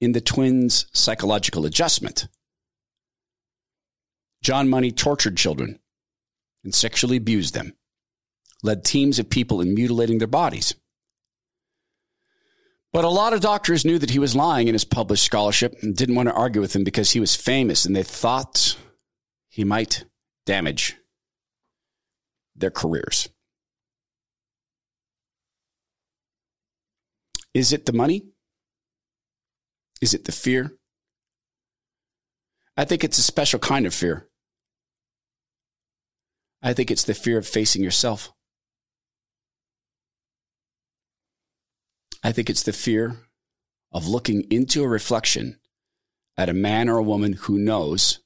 in 0.01 0.13
the 0.13 0.21
twins' 0.21 0.87
psychological 0.93 1.65
adjustment. 1.65 2.29
John 4.43 4.69
Money 4.69 4.93
tortured 4.93 5.37
children 5.37 5.79
and 6.65 6.75
sexually 6.75 7.17
abused 7.17 7.55
them, 7.55 7.75
led 8.63 8.85
teams 8.85 9.19
of 9.19 9.31
people 9.31 9.61
in 9.61 9.75
mutilating 9.75 10.19
their 10.19 10.27
bodies. 10.27 10.75
But 12.93 13.05
a 13.05 13.09
lot 13.09 13.33
of 13.33 13.41
doctors 13.41 13.85
knew 13.85 13.99
that 13.99 14.11
he 14.11 14.19
was 14.19 14.35
lying 14.35 14.69
in 14.69 14.75
his 14.75 14.85
published 14.85 15.25
scholarship 15.25 15.77
and 15.83 15.97
didn't 15.97 16.15
want 16.15 16.29
to 16.29 16.35
argue 16.35 16.61
with 16.61 16.75
him 16.75 16.83
because 16.83 17.11
he 17.11 17.21
was 17.21 17.37
famous 17.37 17.85
and 17.85 17.95
they 17.95 18.03
thought 18.03 18.77
he 19.49 19.65
might 19.65 20.05
damage 20.47 20.97
their 22.55 22.71
careers. 22.71 23.29
Is 27.53 27.73
it 27.73 27.87
the 27.87 27.93
money? 27.93 28.23
Is 30.01 30.15
it 30.15 30.25
the 30.25 30.33
fear? 30.33 30.73
I 32.77 32.85
think 32.85 33.03
it's 33.03 33.19
a 33.19 33.23
special 33.23 33.59
kind 33.59 33.87
of 33.87 33.95
fear. 33.95 34.29
I 36.63 36.73
think 36.73 36.91
it's 36.91 37.05
the 37.05 37.15
fear 37.15 37.39
of 37.39 37.47
facing 37.47 37.83
yourself. 37.83 38.33
I 42.23 42.33
think 42.33 42.51
it's 42.51 42.65
the 42.65 42.73
fear 42.73 43.19
of 43.93 44.07
looking 44.07 44.43
into 44.51 44.83
a 44.83 44.89
reflection 44.89 45.59
at 46.37 46.49
a 46.49 46.55
man 46.55 46.89
or 46.89 46.99
a 46.99 47.03
woman 47.03 47.35
who 47.35 47.59
knows 47.59 48.21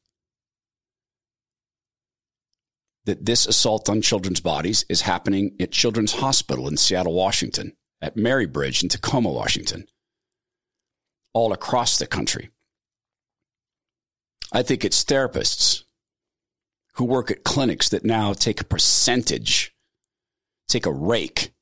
that 3.11 3.27
this 3.27 3.45
assault 3.45 3.91
on 3.91 4.01
children's 4.01 4.39
bodies 4.39 4.85
is 4.89 5.01
happening 5.01 5.57
at 5.59 5.73
Children's 5.73 6.13
Hospital 6.13 6.69
in 6.69 6.77
Seattle, 6.77 7.13
Washington, 7.13 7.73
at 8.01 8.17
Mary 8.17 8.47
Bridge 8.47 8.85
in 8.85 8.89
Tacoma, 8.89 9.31
Washington, 9.31 9.89
all 11.35 11.53
across 11.53 11.99
the 11.99 12.07
country. 12.07 12.51
I 14.53 14.63
think 14.63 14.85
it's 14.85 15.03
therapists 15.03 15.83
who 16.95 17.05
work 17.05 17.33
at 17.33 17.43
clinics 17.43 17.89
that 17.89 18.05
now 18.05 18.33
take 18.33 18.61
a 18.61 18.65
percentage, 18.65 19.75
take 20.69 20.87
a 20.87 20.93
rake 20.93 21.53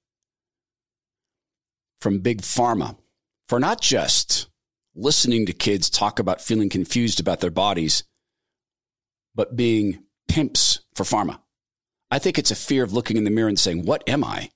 from 2.02 2.18
big 2.18 2.42
pharma 2.42 2.98
for 3.48 3.58
not 3.58 3.80
just 3.80 4.50
listening 4.94 5.46
to 5.46 5.54
kids 5.54 5.88
talk 5.88 6.18
about 6.18 6.42
feeling 6.42 6.68
confused 6.68 7.20
about 7.20 7.40
their 7.40 7.50
bodies, 7.50 8.04
but 9.34 9.56
being 9.56 10.04
pimps 10.28 10.80
for 10.94 11.04
pharma. 11.04 11.40
I 12.10 12.18
think 12.18 12.38
it's 12.38 12.50
a 12.50 12.56
fear 12.56 12.84
of 12.84 12.92
looking 12.92 13.16
in 13.16 13.24
the 13.24 13.30
mirror 13.30 13.48
and 13.48 13.58
saying, 13.58 13.84
What 13.84 14.08
am 14.08 14.24
I? 14.24 14.50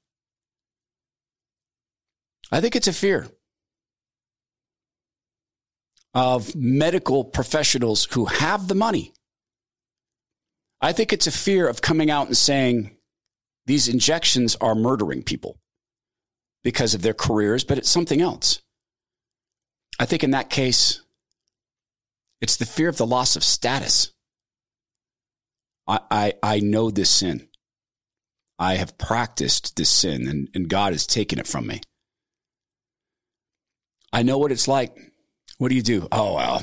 I 2.50 2.60
think 2.60 2.76
it's 2.76 2.88
a 2.88 2.92
fear. 2.92 3.28
of 6.14 6.54
medical 6.54 7.24
professionals 7.24 8.04
who 8.12 8.26
have 8.26 8.68
the 8.68 8.74
money. 8.74 9.12
I 10.80 10.92
think 10.92 11.12
it's 11.12 11.26
a 11.26 11.32
fear 11.32 11.68
of 11.68 11.80
coming 11.80 12.10
out 12.10 12.26
and 12.26 12.36
saying 12.36 12.96
these 13.66 13.88
injections 13.88 14.56
are 14.56 14.74
murdering 14.74 15.22
people 15.22 15.58
because 16.64 16.94
of 16.94 17.02
their 17.02 17.14
careers, 17.14 17.64
but 17.64 17.78
it's 17.78 17.88
something 17.90 18.20
else. 18.20 18.60
I 19.98 20.04
think 20.04 20.24
in 20.24 20.32
that 20.32 20.50
case, 20.50 21.00
it's 22.40 22.56
the 22.56 22.66
fear 22.66 22.88
of 22.88 22.96
the 22.96 23.06
loss 23.06 23.36
of 23.36 23.44
status. 23.44 24.12
I, 25.86 26.00
I, 26.10 26.32
I 26.42 26.60
know 26.60 26.90
this 26.90 27.10
sin. 27.10 27.48
I 28.58 28.74
have 28.76 28.98
practiced 28.98 29.76
this 29.76 29.88
sin, 29.88 30.28
and, 30.28 30.48
and 30.54 30.68
God 30.68 30.92
has 30.92 31.06
taken 31.06 31.38
it 31.38 31.46
from 31.46 31.66
me. 31.66 31.80
I 34.12 34.22
know 34.22 34.38
what 34.38 34.52
it's 34.52 34.68
like. 34.68 34.96
What 35.58 35.70
do 35.70 35.74
you 35.74 35.82
do? 35.82 36.06
Oh, 36.12 36.34
well, 36.34 36.62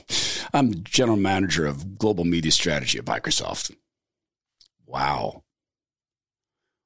I'm 0.52 0.84
general 0.84 1.16
manager 1.16 1.66
of 1.66 1.98
global 1.98 2.24
media 2.24 2.52
strategy 2.52 2.98
at 2.98 3.04
Microsoft. 3.04 3.74
Wow. 4.86 5.44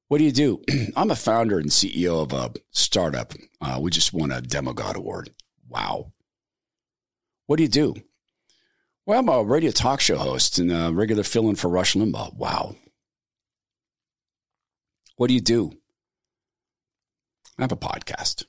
What 0.09 0.19
do 0.19 0.25
you 0.25 0.33
do? 0.33 0.63
I'm 0.97 1.11
a 1.11 1.17
founder 1.17 1.59
and 1.59 1.71
CEO 1.71 2.23
of 2.23 2.33
a 2.33 2.59
startup. 2.71 3.33
Uh, 3.61 3.79
we 3.81 3.91
just 3.91 4.13
won 4.13 4.31
a 4.31 4.41
Demogod 4.41 4.95
Award. 4.95 5.31
Wow. 5.69 6.13
What 7.47 7.57
do 7.57 7.63
you 7.63 7.69
do? 7.69 7.95
Well, 9.07 9.19
I'm 9.19 9.29
a 9.29 9.45
radio 9.45 9.71
talk 9.71 10.01
show 10.01 10.17
host 10.17 10.59
and 10.59 10.73
a 10.73 10.91
regular 10.91 11.25
fill 11.25 11.51
in 11.51 11.57
for 11.57 11.69
Rush 11.69 11.95
Limbaugh. 11.95 12.35
Wow. 12.37 12.75
What 15.17 15.29
do 15.29 15.35
you 15.35 15.43
do? 15.43 15.73
I 17.59 17.63
have 17.63 17.73
a 17.73 17.77
podcast. 17.77 18.47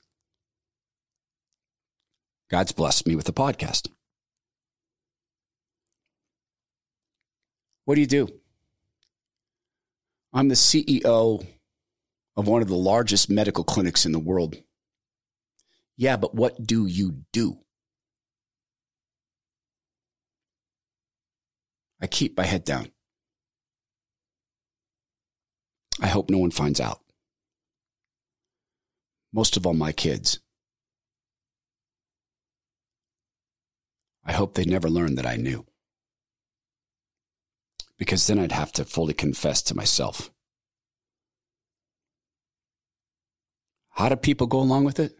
God's 2.49 2.71
blessed 2.71 3.05
me 3.05 3.17
with 3.17 3.27
a 3.27 3.33
podcast. 3.33 3.89
What 7.83 7.95
do 7.95 8.01
you 8.01 8.07
do? 8.07 8.29
I'm 10.31 10.47
the 10.47 10.55
CEO 10.55 11.45
of 12.37 12.47
one 12.47 12.61
of 12.61 12.69
the 12.69 12.75
largest 12.75 13.29
medical 13.29 13.65
clinics 13.65 14.05
in 14.05 14.13
the 14.13 14.19
world. 14.19 14.55
Yeah, 15.97 16.15
but 16.15 16.33
what 16.33 16.65
do 16.65 16.85
you 16.85 17.25
do? 17.33 17.64
I 22.05 22.07
keep 22.07 22.37
my 22.37 22.45
head 22.45 22.63
down. 22.63 22.91
I 25.99 26.05
hope 26.05 26.29
no 26.29 26.37
one 26.37 26.51
finds 26.51 26.79
out. 26.79 26.99
Most 29.33 29.57
of 29.57 29.65
all, 29.65 29.73
my 29.73 29.91
kids. 29.91 30.39
I 34.23 34.33
hope 34.33 34.53
they 34.53 34.65
never 34.65 34.87
learn 34.87 35.15
that 35.15 35.25
I 35.25 35.37
knew. 35.37 35.65
Because 37.97 38.27
then 38.27 38.37
I'd 38.37 38.51
have 38.51 38.71
to 38.73 38.85
fully 38.85 39.15
confess 39.15 39.63
to 39.63 39.75
myself. 39.75 40.29
How 43.89 44.09
do 44.09 44.15
people 44.15 44.45
go 44.45 44.59
along 44.59 44.83
with 44.83 44.99
it? 44.99 45.17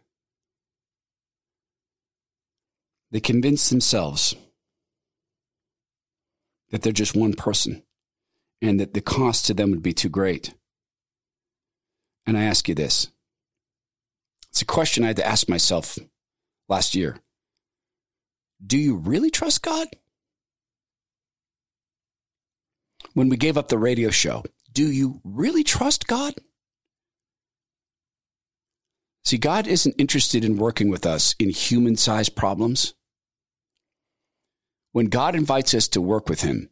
They 3.10 3.22
convince 3.22 3.72
themselves 3.72 4.36
that 6.72 6.82
they're 6.82 6.94
just 6.94 7.16
one 7.16 7.34
person 7.34 7.84
and 8.62 8.80
that 8.80 8.94
the 8.94 9.02
cost 9.02 9.46
to 9.46 9.54
them 9.54 9.72
would 9.72 9.84
be 9.84 9.94
too 9.94 10.10
great. 10.10 10.54
And 12.26 12.38
I 12.38 12.44
ask 12.44 12.68
you 12.68 12.76
this 12.76 13.10
it's 14.50 14.62
a 14.62 14.66
question 14.66 15.04
I 15.04 15.08
had 15.08 15.18
to 15.18 15.28
ask 15.28 15.50
myself 15.50 16.00
last 16.68 16.96
year. 16.96 17.18
Do 18.66 18.78
you 18.78 18.96
really 18.96 19.30
trust 19.30 19.62
God? 19.62 19.88
When 23.14 23.30
we 23.30 23.38
gave 23.38 23.58
up 23.58 23.68
the 23.68 23.78
radio 23.78 24.10
show, 24.10 24.44
do 24.72 24.92
you 24.92 25.22
really 25.24 25.64
trust 25.64 26.08
God? 26.08 26.34
See, 29.24 29.38
God 29.38 29.68
isn't 29.68 29.96
interested 29.98 30.44
in 30.44 30.58
working 30.58 30.90
with 30.90 31.06
us 31.06 31.36
in 31.40 31.50
human 31.50 31.96
sized 31.96 32.36
problems. 32.36 32.94
When 34.96 35.08
God 35.08 35.36
invites 35.36 35.74
us 35.74 35.90
to 35.90 36.00
work 36.00 36.30
with 36.30 36.40
Him, 36.40 36.70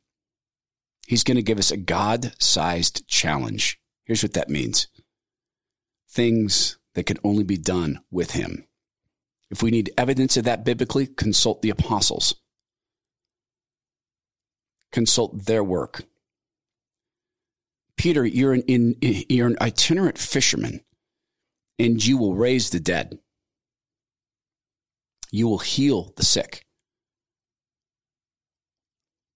He's 1.06 1.26
going 1.26 1.36
to 1.36 1.44
give 1.44 1.60
us 1.60 1.72
a 1.72 1.78
God 1.78 2.32
sized 2.40 3.06
challenge. 3.06 3.82
Here's 4.06 4.24
what 4.24 4.32
that 4.32 4.48
means 4.50 4.88
things 6.10 6.78
that 6.96 7.06
can 7.06 7.18
only 7.26 7.44
be 7.44 7.58
done 7.58 8.00
with 8.10 8.32
Him. 8.32 8.66
If 9.52 9.62
we 9.62 9.72
need 9.72 9.92
evidence 9.98 10.38
of 10.38 10.46
that 10.46 10.64
biblically, 10.64 11.06
consult 11.06 11.62
the 11.62 11.70
apostles, 11.70 12.36
consult 14.94 15.46
their 15.46 15.62
work. 15.62 16.06
Peter, 17.98 18.26
you're 18.26 18.54
an, 18.54 18.62
in, 18.70 18.96
you're 19.02 19.48
an 19.48 19.58
itinerant 19.60 20.18
fisherman, 20.18 20.80
and 21.78 22.06
you 22.06 22.18
will 22.18 22.36
raise 22.36 22.70
the 22.70 22.80
dead. 22.80 23.20
You 25.30 25.50
will 25.50 25.60
heal 25.60 26.14
the 26.16 26.24
sick. 26.24 26.63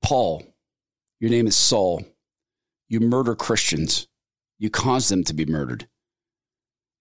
Paul, 0.02 0.43
your 1.20 1.32
name 1.32 1.48
is 1.48 1.56
Saul. 1.56 2.04
You 2.89 3.00
murder 3.00 3.36
Christians. 3.36 4.08
You 4.60 4.70
cause 4.70 5.10
them 5.10 5.24
to 5.26 5.34
be 5.34 5.45
murdered. 5.45 5.88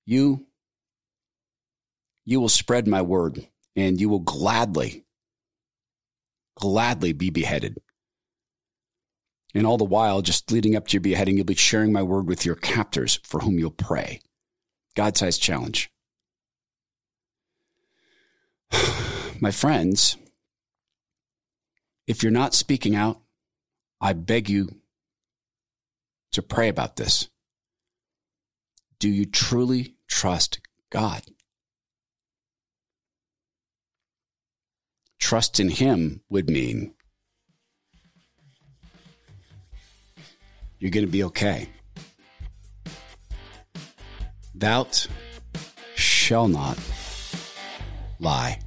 You, 0.04 0.46
you 2.24 2.40
will 2.40 2.48
spread 2.48 2.86
my 2.86 3.02
word 3.02 3.46
and 3.74 4.00
you 4.00 4.08
will 4.08 4.20
gladly, 4.20 5.04
gladly 6.58 7.12
be 7.12 7.30
beheaded. 7.30 7.78
And 9.54 9.66
all 9.66 9.78
the 9.78 9.84
while, 9.84 10.20
just 10.20 10.52
leading 10.52 10.76
up 10.76 10.86
to 10.88 10.94
your 10.94 11.00
beheading, 11.00 11.36
you'll 11.36 11.46
be 11.46 11.54
sharing 11.54 11.92
my 11.92 12.02
word 12.02 12.28
with 12.28 12.44
your 12.44 12.56
captors 12.56 13.20
for 13.24 13.40
whom 13.40 13.58
you'll 13.58 13.70
pray. 13.70 14.20
God 14.94 15.16
sized 15.16 15.40
challenge. 15.40 15.90
my 19.40 19.50
friends, 19.50 20.16
if 22.06 22.22
you're 22.22 22.32
not 22.32 22.54
speaking 22.54 22.94
out, 22.94 23.20
I 24.00 24.12
beg 24.12 24.48
you 24.48 24.76
to 26.32 26.42
pray 26.42 26.68
about 26.68 26.96
this. 26.96 27.28
Do 28.98 29.08
you 29.08 29.26
truly 29.26 29.94
trust 30.08 30.60
God? 30.90 31.22
Trust 35.18 35.58
in 35.58 35.70
Him 35.70 36.22
would 36.28 36.48
mean 36.48 36.94
you're 40.78 40.90
going 40.90 41.06
to 41.06 41.10
be 41.10 41.24
okay. 41.24 41.68
Thou 44.54 44.86
shall 45.94 46.48
not 46.48 46.78
lie. 48.20 48.60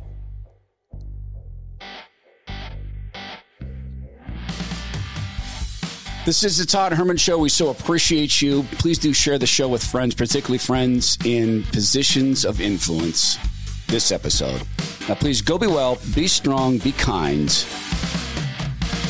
This 6.30 6.44
is 6.44 6.60
the 6.60 6.66
Todd 6.68 6.94
Herman 6.94 7.18
Show. 7.18 7.40
We 7.40 7.50
so 7.50 7.70
appreciate 7.70 8.40
you. 8.40 8.62
Please 8.74 9.00
do 9.00 9.14
share 9.14 9.40
the 9.40 9.48
show 9.48 9.68
with 9.68 9.84
friends, 9.84 10.14
particularly 10.14 10.60
friends 10.60 11.18
in 11.26 11.64
positions 11.64 12.46
of 12.46 12.62
influence. 12.62 13.40
This 13.88 14.12
episode. 14.12 14.62
Now, 15.08 15.16
please 15.16 15.42
go 15.42 15.58
be 15.58 15.66
well, 15.66 15.98
be 16.14 16.28
strong, 16.28 16.78
be 16.78 16.92
kind, 16.92 17.50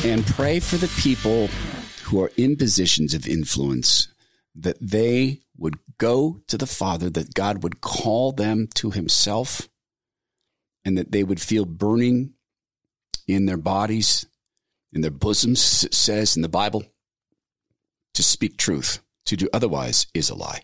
and 0.02 0.24
pray 0.28 0.60
for 0.60 0.78
the 0.78 0.90
people 0.98 1.48
who 2.04 2.22
are 2.22 2.32
in 2.38 2.56
positions 2.56 3.12
of 3.12 3.28
influence 3.28 4.08
that 4.54 4.78
they 4.80 5.40
would 5.58 5.78
go 5.98 6.40
to 6.46 6.56
the 6.56 6.66
Father, 6.66 7.10
that 7.10 7.34
God 7.34 7.62
would 7.62 7.82
call 7.82 8.32
them 8.32 8.66
to 8.76 8.92
Himself, 8.92 9.68
and 10.86 10.96
that 10.96 11.12
they 11.12 11.22
would 11.22 11.42
feel 11.42 11.66
burning 11.66 12.32
in 13.28 13.44
their 13.44 13.58
bodies, 13.58 14.24
in 14.94 15.02
their 15.02 15.10
bosoms, 15.10 15.84
it 15.84 15.92
says 15.92 16.34
in 16.34 16.40
the 16.40 16.48
Bible 16.48 16.82
to 18.20 18.24
speak 18.24 18.58
truth. 18.58 19.00
To 19.26 19.36
do 19.36 19.48
otherwise 19.52 20.06
is 20.12 20.28
a 20.28 20.34
lie. 20.34 20.60